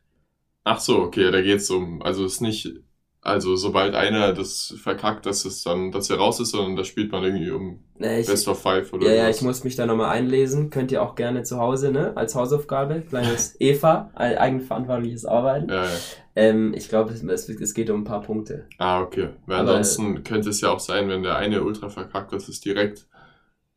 Ach 0.63 0.79
so, 0.79 0.99
okay, 0.99 1.31
da 1.31 1.41
geht's 1.41 1.69
um, 1.69 2.01
also 2.01 2.25
es 2.25 2.33
ist 2.33 2.41
nicht, 2.41 2.73
also 3.21 3.55
sobald 3.55 3.93
einer 3.93 4.33
das 4.33 4.75
verkackt, 4.81 5.25
dass 5.27 5.45
es 5.45 5.63
dann, 5.63 5.91
dass 5.91 6.09
er 6.09 6.17
raus 6.17 6.39
ist, 6.39 6.51
sondern 6.51 6.75
da 6.75 6.83
spielt 6.83 7.11
man 7.11 7.23
irgendwie 7.23 7.51
um 7.51 7.83
ich, 7.99 8.25
Best 8.25 8.47
of 8.47 8.59
Five 8.61 8.91
oder 8.93 9.07
Ja, 9.07 9.13
ja, 9.13 9.29
ich 9.29 9.41
muss 9.43 9.63
mich 9.63 9.75
da 9.75 9.85
nochmal 9.85 10.09
einlesen. 10.09 10.71
Könnt 10.71 10.91
ihr 10.91 11.03
auch 11.03 11.13
gerne 11.15 11.43
zu 11.43 11.57
Hause, 11.59 11.91
ne? 11.91 12.15
Als 12.17 12.33
Hausaufgabe. 12.35 13.01
Kleines 13.01 13.55
Eva, 13.59 14.11
eigenverantwortliches 14.15 15.25
Arbeiten. 15.25 15.69
Ja, 15.69 15.85
ja. 15.85 15.89
Ähm, 16.35 16.73
ich 16.73 16.87
glaube, 16.89 17.11
es, 17.11 17.23
es, 17.23 17.73
geht 17.73 17.89
um 17.89 18.01
ein 18.01 18.05
paar 18.05 18.21
Punkte. 18.21 18.65
Ah, 18.77 19.01
okay. 19.01 19.29
Weil 19.45 19.59
Aber- 19.59 19.75
ansonsten 19.75 20.23
könnte 20.23 20.49
es 20.49 20.61
ja 20.61 20.69
auch 20.69 20.79
sein, 20.79 21.09
wenn 21.09 21.23
der 21.23 21.35
eine 21.35 21.63
ultra 21.63 21.89
verkackt, 21.89 22.31
dass 22.33 22.47
es 22.47 22.61
direkt 22.61 23.07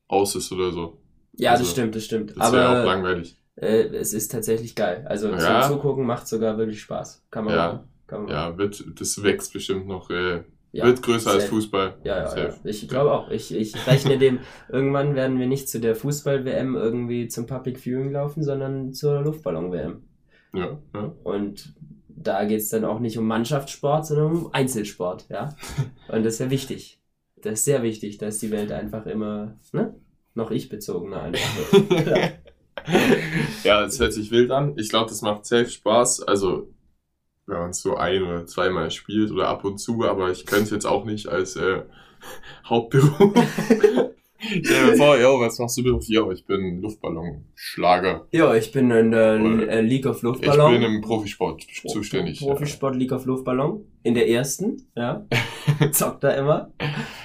aus 0.08 0.36
ist 0.36 0.52
oder 0.52 0.70
so. 0.70 1.00
Ja, 1.36 1.52
Also, 1.52 1.64
das 1.64 1.72
stimmt, 1.72 1.94
das 1.96 2.04
stimmt. 2.04 2.34
Das 2.36 2.52
wäre 2.52 2.80
auch 2.82 2.84
langweilig. 2.86 3.36
äh, 3.56 3.84
es 3.88 4.12
ist 4.12 4.30
tatsächlich 4.30 4.74
geil. 4.76 5.04
Also 5.08 5.28
Ja. 5.30 5.62
zum 5.62 5.76
Zugucken 5.76 6.06
macht 6.06 6.28
sogar 6.28 6.58
wirklich 6.58 6.80
Spaß. 6.82 7.24
Kann 7.30 7.44
man 7.44 7.54
Ja. 7.54 7.66
machen. 7.72 7.88
Kann 8.06 8.18
man 8.24 8.32
machen. 8.32 8.52
Ja, 8.52 8.58
wird, 8.58 8.84
das 9.00 9.22
wächst 9.22 9.52
bestimmt 9.52 9.86
noch, 9.88 10.10
äh, 10.10 10.42
Ja, 10.72 10.84
wird 10.86 11.02
größer 11.02 11.30
als 11.30 11.44
safe. 11.44 11.54
Fußball. 11.54 11.94
Ja, 12.04 12.18
ja, 12.36 12.36
ja. 12.48 12.54
Ich 12.64 12.88
glaube 12.88 13.12
auch. 13.12 13.30
Ich, 13.30 13.52
ich 13.54 13.74
rechne 13.86 14.18
dem, 14.18 14.40
irgendwann 14.68 15.14
werden 15.16 15.38
wir 15.40 15.46
nicht 15.46 15.68
zu 15.68 15.80
der 15.80 15.94
Fußball-WM 15.96 16.74
irgendwie 16.76 17.26
zum 17.28 17.46
Public 17.46 17.78
Viewing 17.84 18.10
laufen, 18.12 18.42
sondern 18.44 18.92
zur 18.92 19.20
Luftballon-WM. 19.22 20.02
Ja, 20.52 20.78
ja. 20.94 21.12
Und 21.24 21.74
da 22.26 22.44
geht's 22.44 22.68
dann 22.68 22.84
auch 22.84 23.00
nicht 23.00 23.18
um 23.18 23.26
Mannschaftssport, 23.26 24.06
sondern 24.06 24.32
um 24.32 24.54
Einzelsport, 24.54 25.26
ja. 25.28 25.54
Und 26.08 26.24
das 26.24 26.34
ist 26.34 26.40
ja 26.40 26.50
wichtig. 26.50 27.00
Das 27.36 27.54
ist 27.54 27.64
sehr 27.64 27.82
wichtig, 27.82 28.18
dass 28.18 28.38
die 28.38 28.50
Welt 28.50 28.72
einfach 28.72 29.06
immer, 29.06 29.58
ne? 29.72 29.94
Noch 30.34 30.50
ich 30.50 30.68
bezogener 30.68 31.22
einfach 31.22 31.72
wird. 31.72 32.06
Ja. 32.06 32.32
ja, 33.64 33.84
es 33.84 34.00
hört 34.00 34.12
sich 34.12 34.30
wild 34.30 34.50
an. 34.50 34.74
Ich 34.76 34.88
glaube, 34.88 35.08
das 35.08 35.22
macht 35.22 35.46
safe 35.46 35.68
Spaß. 35.68 36.22
Also, 36.22 36.68
wenn 37.46 37.58
man 37.58 37.70
es 37.70 37.80
so 37.80 37.96
ein 37.96 38.22
oder 38.22 38.46
zweimal 38.46 38.90
spielt 38.90 39.30
oder 39.30 39.48
ab 39.48 39.64
und 39.64 39.78
zu, 39.78 40.04
aber 40.04 40.30
ich 40.30 40.46
könnte 40.46 40.64
es 40.64 40.70
jetzt 40.70 40.86
auch 40.86 41.04
nicht 41.04 41.28
als 41.28 41.56
äh, 41.56 41.82
Hauptberuf. 42.68 43.34
Stell 44.62 44.90
dir 44.90 44.96
vor, 44.96 45.18
yo, 45.18 45.40
was 45.40 45.58
machst 45.58 45.76
du 45.78 45.82
beruflich? 45.82 46.10
Yo, 46.10 46.30
ich 46.32 46.44
bin 46.44 46.80
Luftballonschlager. 46.82 48.26
ja, 48.32 48.54
ich 48.54 48.72
bin 48.72 48.90
in 48.90 49.10
der 49.10 49.40
Oder- 49.40 49.68
äh, 49.68 49.80
League 49.80 50.06
of 50.06 50.16
Ich 50.18 50.22
Luftballon. 50.22 50.72
bin 50.72 50.82
im 50.82 51.00
Profisport 51.00 51.62
zuständig. 51.86 52.40
Profisport 52.40 52.96
League 52.96 53.12
of 53.12 53.24
Luftballon. 53.26 53.84
In 54.02 54.14
der 54.14 54.28
ersten, 54.28 54.88
ja. 54.96 55.26
Zockt 55.92 56.24
da 56.24 56.30
immer. 56.32 56.72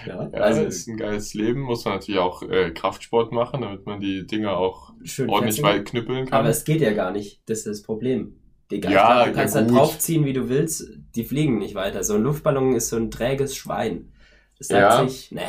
Ja, 0.07 0.30
Ja, 0.32 0.39
also 0.39 0.62
ist 0.64 0.88
ein 0.88 0.97
geiles 0.97 1.34
Leben. 1.34 1.62
Muss 1.62 1.84
man 1.84 1.95
natürlich 1.95 2.20
auch 2.20 2.41
äh, 2.43 2.72
Kraftsport 2.72 3.32
machen, 3.32 3.62
damit 3.62 3.86
man 3.86 3.99
die 3.99 4.26
Dinger 4.26 4.55
auch 4.57 4.93
schön 5.03 5.30
ordentlich 5.30 5.62
weit 5.62 5.86
knüppeln 5.86 6.26
kann. 6.28 6.39
Aber 6.39 6.49
es 6.49 6.64
geht 6.64 6.80
ja 6.82 6.93
gar 6.93 7.12
nicht. 7.12 7.41
Das 7.47 7.60
ist 7.60 7.68
das 7.68 7.82
Problem. 7.82 8.36
Digga, 8.72 8.89
Ja, 8.91 8.97
ich 8.97 9.03
glaub, 9.03 9.24
du 9.26 9.30
ja, 9.32 9.36
kannst 9.36 9.55
da 9.55 9.62
gut. 9.64 9.72
draufziehen, 9.78 10.26
wie 10.26 10.34
du 10.34 10.47
willst. 10.47 10.88
Die 11.16 11.24
fliegen 11.26 11.57
nicht 11.57 11.76
weiter. 11.76 12.03
So 12.03 12.14
ein 12.14 12.22
Luftballon 12.24 12.76
ist 12.76 12.89
so 12.89 12.95
ein 12.97 13.10
träges 13.12 13.55
Schwein. 13.55 14.14
Das 14.57 14.68
sagt 14.68 14.80
Ja. 14.82 15.07
sich, 15.07 15.32
ne, 15.32 15.41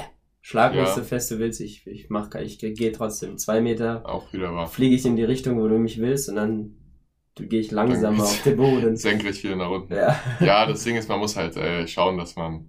schlag 0.50 0.72
mich 0.74 0.80
Ja. 0.88 0.94
so 0.94 1.02
fest 1.04 1.30
du 1.30 1.38
willst. 1.38 1.60
Ich, 1.60 1.86
ich 1.86 2.10
mach, 2.10 2.34
ich 2.34 2.58
gehe 2.58 2.90
trotzdem 2.90 3.38
zwei 3.38 3.60
Meter, 3.60 4.02
auch 4.04 4.32
wieder 4.32 4.52
wahr. 4.52 4.66
fliege 4.66 4.96
ich 4.96 5.06
in 5.06 5.14
die 5.14 5.22
Richtung, 5.22 5.60
wo 5.60 5.68
du 5.68 5.78
mich 5.78 6.00
willst 6.00 6.28
und 6.28 6.34
dann 6.34 6.74
gehe 7.36 7.60
ich 7.60 7.70
langsamer 7.70 8.24
auf 8.24 8.42
den 8.42 8.56
Boden. 8.56 8.96
Senkrecht 9.08 9.44
wieder 9.44 9.54
nach 9.54 9.70
unten. 9.70 9.94
Ja. 9.94 10.18
Ja, 10.40 10.66
das 10.66 10.82
Ding 10.82 10.96
ist, 10.96 11.08
man 11.08 11.20
muss 11.20 11.36
halt 11.36 11.56
äh, 11.56 11.86
schauen, 11.86 12.18
dass 12.18 12.34
man, 12.34 12.68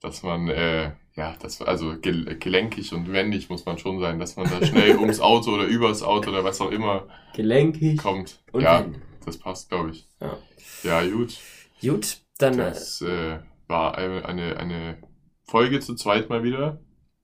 dass 0.00 0.24
man, 0.24 0.48
äh, 0.48 0.90
ja, 1.14 1.36
das, 1.40 1.62
also 1.62 1.94
gel 2.00 2.36
gelenkig 2.40 2.92
und 2.92 3.12
wendig 3.12 3.48
muss 3.48 3.64
man 3.66 3.78
schon 3.78 4.00
sein, 4.00 4.18
dass 4.18 4.34
man 4.36 4.50
da 4.50 4.66
schnell 4.66 4.96
ums 4.98 5.20
Auto 5.20 5.52
oder 5.54 5.64
übers 5.64 6.02
Auto 6.02 6.30
oder 6.30 6.42
was 6.42 6.60
auch 6.60 6.72
immer 6.72 7.06
Gelenkig 7.36 7.98
kommt. 7.98 8.42
und 8.50 8.62
ja, 8.62 8.80
wenn. 8.84 9.00
das 9.24 9.38
passt, 9.38 9.68
glaube 9.68 9.90
ich. 9.90 10.08
Ja. 10.20 10.38
Ja, 10.82 11.06
gut. 11.08 11.38
Gut, 11.80 12.16
dann 12.38 12.54
äh, 12.54 12.70
Das 12.70 13.00
äh, 13.00 13.38
war 13.68 13.96
eine, 13.96 14.24
eine, 14.24 14.56
eine 14.56 14.96
Folge 15.44 15.78
zu 15.78 15.94
zweit 15.94 16.28
mal 16.28 16.42
wieder. 16.42 16.80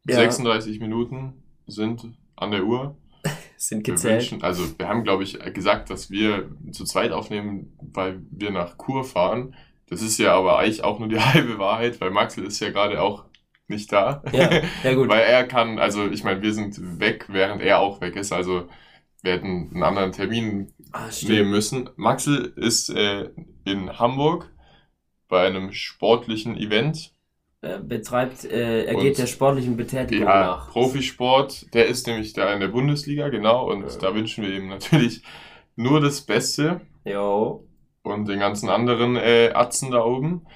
Ja. 0.09 0.17
36 0.17 0.81
Minuten 0.81 1.43
sind 1.67 2.07
an 2.37 2.51
der 2.51 2.65
Uhr. 2.65 2.97
sind 3.57 3.87
Wir 3.87 3.95
gezählt. 3.95 4.23
wünschen, 4.23 4.43
also 4.43 4.65
wir 4.79 4.89
haben, 4.89 5.05
glaube 5.05 5.23
ich, 5.25 5.39
gesagt, 5.53 5.91
dass 5.91 6.11
wir 6.11 6.49
zu 6.73 6.85
zweit 6.85 7.13
aufnehmen, 7.13 7.77
weil 7.81 8.21
wir 8.31 8.51
nach 8.51 8.79
Kur 8.79 9.05
fahren. 9.05 9.55
Das 9.89 10.03
ist 10.03 10.19
ja 10.19 10.35
aber 10.35 10.59
eigentlich 10.59 10.85
auch 10.85 10.99
nur 10.99 11.09
die 11.09 11.19
halbe 11.21 11.59
Wahrheit, 11.59 12.01
weil 12.01 12.11
Maxel 12.11 12.45
ist 12.45 12.61
ja 12.61 12.71
gerade 12.71 13.01
auch 13.03 13.25
nicht 13.67 13.93
da. 13.93 14.23
Ja, 14.33 14.51
ja 14.85 14.95
gut. 14.95 15.09
weil 15.09 15.23
er 15.23 15.45
kann, 15.45 15.79
also 15.79 16.07
ich 16.09 16.25
meine, 16.25 16.43
wir 16.43 16.55
sind 16.55 17.01
weg, 17.01 17.27
während 17.29 17.61
er 17.61 17.81
auch 17.81 18.01
weg 18.01 18.17
ist. 18.17 18.33
Also 18.33 18.69
wir 19.23 19.33
hätten 19.33 19.71
einen 19.75 19.83
anderen 19.83 20.13
Termin 20.13 20.73
Ah, 20.93 21.09
nehmen 21.23 21.51
müssen. 21.51 21.91
Maxel 21.97 22.53
ist 22.57 22.89
äh, 22.89 23.29
in 23.65 23.99
Hamburg 23.99 24.51
bei 25.29 25.47
einem 25.47 25.73
sportlichen 25.73 26.57
Event. 26.57 27.13
Er 27.61 27.79
betreibt, 27.81 28.45
äh, 28.45 28.85
er 28.85 28.97
Und- 28.97 29.03
geht 29.03 29.19
der 29.19 29.27
sportlichen 29.27 29.77
Betätigung 29.77 30.27
Ja, 30.29 30.41
nach. 30.47 30.71
Profisport, 30.71 31.75
der 31.75 31.87
ist 31.87 32.07
nämlich 32.07 32.33
da 32.33 32.53
in 32.53 32.61
der 32.61 32.69
Bundesliga, 32.69 33.29
genau. 33.31 33.69
Und 33.71 33.83
Ja. 33.83 33.99
da 34.01 34.15
wünschen 34.15 34.45
wir 34.45 34.55
ihm 34.55 34.69
natürlich 34.69 35.23
nur 35.77 36.01
das 36.01 36.21
Beste. 36.21 36.81
Jo. 37.05 37.65
und 38.05 38.27
den 38.27 38.39
ganzen 38.39 38.71
anderen 38.71 39.17
äh, 39.17 39.51
Atzen 39.55 39.91
da 39.91 40.03
oben 40.03 40.47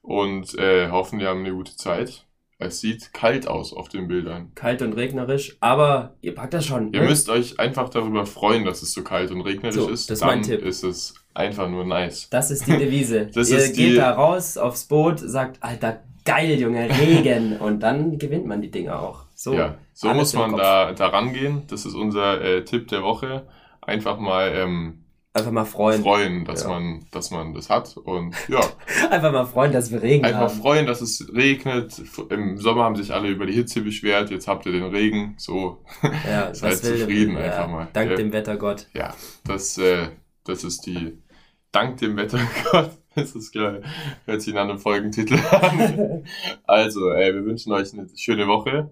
und 0.00 0.58
äh, 0.58 0.88
hoffen, 0.90 1.18
die 1.18 1.26
haben 1.26 1.40
eine 1.40 1.52
gute 1.52 1.76
Zeit. 1.76 2.24
Es 2.58 2.80
sieht 2.80 3.12
kalt 3.12 3.46
aus 3.46 3.74
auf 3.74 3.88
den 3.90 4.08
Bildern. 4.08 4.52
Kalt 4.54 4.80
und 4.80 4.94
regnerisch, 4.94 5.56
aber 5.60 6.14
ihr 6.22 6.34
packt 6.34 6.54
das 6.54 6.64
schon. 6.64 6.92
Ihr 6.94 7.00
ne? 7.02 7.08
müsst 7.08 7.28
euch 7.28 7.58
einfach 7.60 7.90
darüber 7.90 8.24
freuen, 8.24 8.64
dass 8.64 8.80
es 8.80 8.92
so 8.94 9.02
kalt 9.02 9.30
und 9.32 9.42
regnerisch 9.42 9.74
So, 9.76 9.88
ist. 9.90 10.08
das 10.08 10.16
ist 10.16 10.20
Dann 10.22 10.28
mein 10.28 10.42
Tipp. 10.42 10.62
ist 10.62 10.82
es 10.82 11.14
einfach 11.34 11.68
nur 11.68 11.84
nice. 11.84 12.28
Das 12.30 12.50
ist 12.50 12.66
die 12.66 12.78
Devise. 12.78 13.26
Das 13.34 13.50
ihr 13.50 13.58
ist 13.58 13.76
geht 13.76 13.92
die- 13.92 13.96
da 13.96 14.12
raus 14.12 14.56
aufs 14.56 14.84
Boot, 14.86 15.18
sagt, 15.20 15.62
Alter, 15.62 16.04
geil, 16.24 16.58
Junge, 16.58 16.88
Regen. 16.90 17.56
und 17.60 17.80
dann 17.80 18.18
gewinnt 18.18 18.46
man 18.46 18.60
die 18.62 18.70
Dinger 18.70 19.00
auch. 19.00 19.24
So. 19.34 19.52
ja, 19.54 19.76
so 19.92 20.12
muss 20.14 20.32
man 20.34 20.56
da, 20.56 20.92
da 20.92 21.08
rangehen. 21.08 21.62
Das 21.68 21.84
ist 21.86 21.94
unser 21.94 22.40
äh, 22.40 22.64
Tipp 22.64 22.88
der 22.88 23.02
Woche. 23.02 23.46
Einfach 23.82 24.18
mal 24.18 24.52
ähm, 24.54 25.00
Einfach 25.36 25.50
mal 25.50 25.64
freuen. 25.64 26.02
freuen, 26.02 26.44
dass 26.44 26.62
Ja. 26.62 26.68
man, 26.68 27.06
dass 27.10 27.32
man 27.32 27.52
das 27.54 27.68
hat. 27.68 27.96
Und 27.96 28.36
ja, 28.48 28.60
Einfach 29.10 29.32
mal 29.32 29.44
freuen, 29.44 29.72
dass 29.72 29.90
wir 29.90 30.00
Regen 30.00 30.24
einfach 30.24 30.48
haben. 30.48 30.60
freuen, 30.60 30.86
dass 30.86 31.00
es 31.00 31.28
regnet. 31.34 32.00
Im 32.30 32.56
Sommer 32.56 32.84
haben 32.84 32.94
sich 32.94 33.12
alle 33.12 33.28
über 33.28 33.44
die 33.44 33.52
Hitze 33.52 33.80
beschwert. 33.80 34.30
Jetzt 34.30 34.46
habt 34.46 34.64
ihr 34.66 34.72
den 34.72 34.84
Regen. 34.84 35.34
So, 35.36 35.82
Ja, 36.30 36.54
Seid 36.54 36.78
zufrieden 36.78 37.36
einfach 37.36 37.68
mal. 37.68 37.88
Dank 37.92 38.10
Ja. 38.12 38.16
dem 38.16 38.32
Wettergott. 38.32 38.86
Ja, 38.94 39.12
das, 39.44 39.76
äh, 39.78 40.06
das 40.44 40.62
ist 40.62 40.86
die, 40.86 41.18
dank 41.72 41.96
dem 41.98 42.16
Wettergott, 42.16 42.92
das 43.16 43.34
ist 43.34 43.52
geil, 43.52 43.82
hört 44.26 44.42
sich 44.42 44.54
nach 44.54 44.62
einem 44.64 44.78
Folgentitel 44.78 45.34
an. 45.50 46.24
Also, 46.64 47.10
äh, 47.12 47.34
wir 47.34 47.44
wünschen 47.44 47.72
euch 47.72 47.92
eine 47.92 48.08
schöne 48.16 48.46
Woche. 48.46 48.90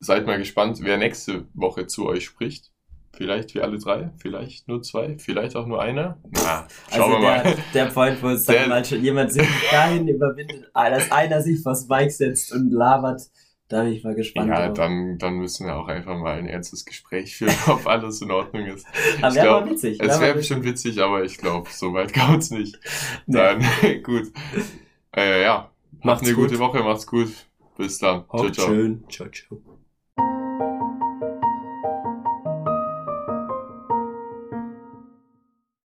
Seid 0.00 0.26
mal 0.26 0.38
gespannt, 0.38 0.78
wer 0.82 0.98
nächste 0.98 1.44
Woche 1.54 1.86
zu 1.86 2.06
euch 2.06 2.24
spricht. 2.26 2.70
Vielleicht 3.14 3.54
wir 3.54 3.64
alle 3.64 3.78
drei, 3.78 4.10
vielleicht 4.18 4.68
nur 4.68 4.82
zwei, 4.82 5.16
vielleicht 5.18 5.56
auch 5.56 5.66
nur 5.66 5.80
einer. 5.80 6.18
Na, 6.32 6.66
schauen 6.90 7.00
Also 7.02 7.08
wir 7.12 7.20
der, 7.20 7.44
mal. 7.44 7.56
der 7.72 7.86
Point, 7.86 8.22
wo 8.22 8.28
es 8.28 8.44
Der- 8.44 8.60
dann 8.60 8.68
mal 8.68 8.84
schon 8.84 9.02
jemand 9.02 9.32
sich 9.32 9.48
dahin 9.70 10.06
überwindet, 10.06 10.66
dass 10.74 11.10
einer 11.10 11.40
sich 11.40 11.62
vors 11.62 11.88
Bike 11.88 12.12
setzt 12.12 12.52
und 12.52 12.70
labert, 12.70 13.22
da 13.68 13.82
bin 13.82 13.92
ich 13.92 14.04
mal 14.04 14.14
gespannt. 14.14 14.48
Ja, 14.48 14.66
drauf. 14.66 14.76
dann, 14.76 15.18
dann 15.18 15.34
müssen 15.34 15.66
wir 15.66 15.76
auch 15.76 15.88
einfach 15.88 16.16
mal 16.16 16.38
ein 16.38 16.46
ernstes 16.46 16.84
Gespräch 16.84 17.36
führen, 17.36 17.54
ob 17.66 17.86
alles 17.86 18.22
in 18.22 18.30
Ordnung 18.30 18.66
ist. 18.66 18.86
Aber 19.22 19.34
wäre 19.34 19.60
mal 19.60 19.70
witzig. 19.70 19.98
Es 20.00 20.08
wär 20.08 20.20
wäre 20.20 20.34
bestimmt 20.36 20.64
witzig, 20.64 21.00
aber 21.00 21.24
ich 21.24 21.38
glaube, 21.38 21.68
so 21.70 21.92
weit 21.92 22.14
kommt's 22.14 22.50
nicht. 22.50 22.78
Nee. 23.26 23.38
Dann, 23.38 24.02
gut. 24.02 24.32
Äh, 25.14 25.42
ja, 25.42 25.70
macht 25.92 26.04
Macht's 26.04 26.26
eine 26.26 26.34
gut. 26.34 26.48
gute 26.48 26.58
Woche, 26.60 26.82
macht's 26.82 27.06
gut. 27.06 27.32
Bis 27.76 27.98
dann. 27.98 28.24
Ciao, 28.28 28.50
ciao. 28.50 28.66
schön. 28.66 29.04
Ciao, 29.08 29.28
ciao. 29.28 29.75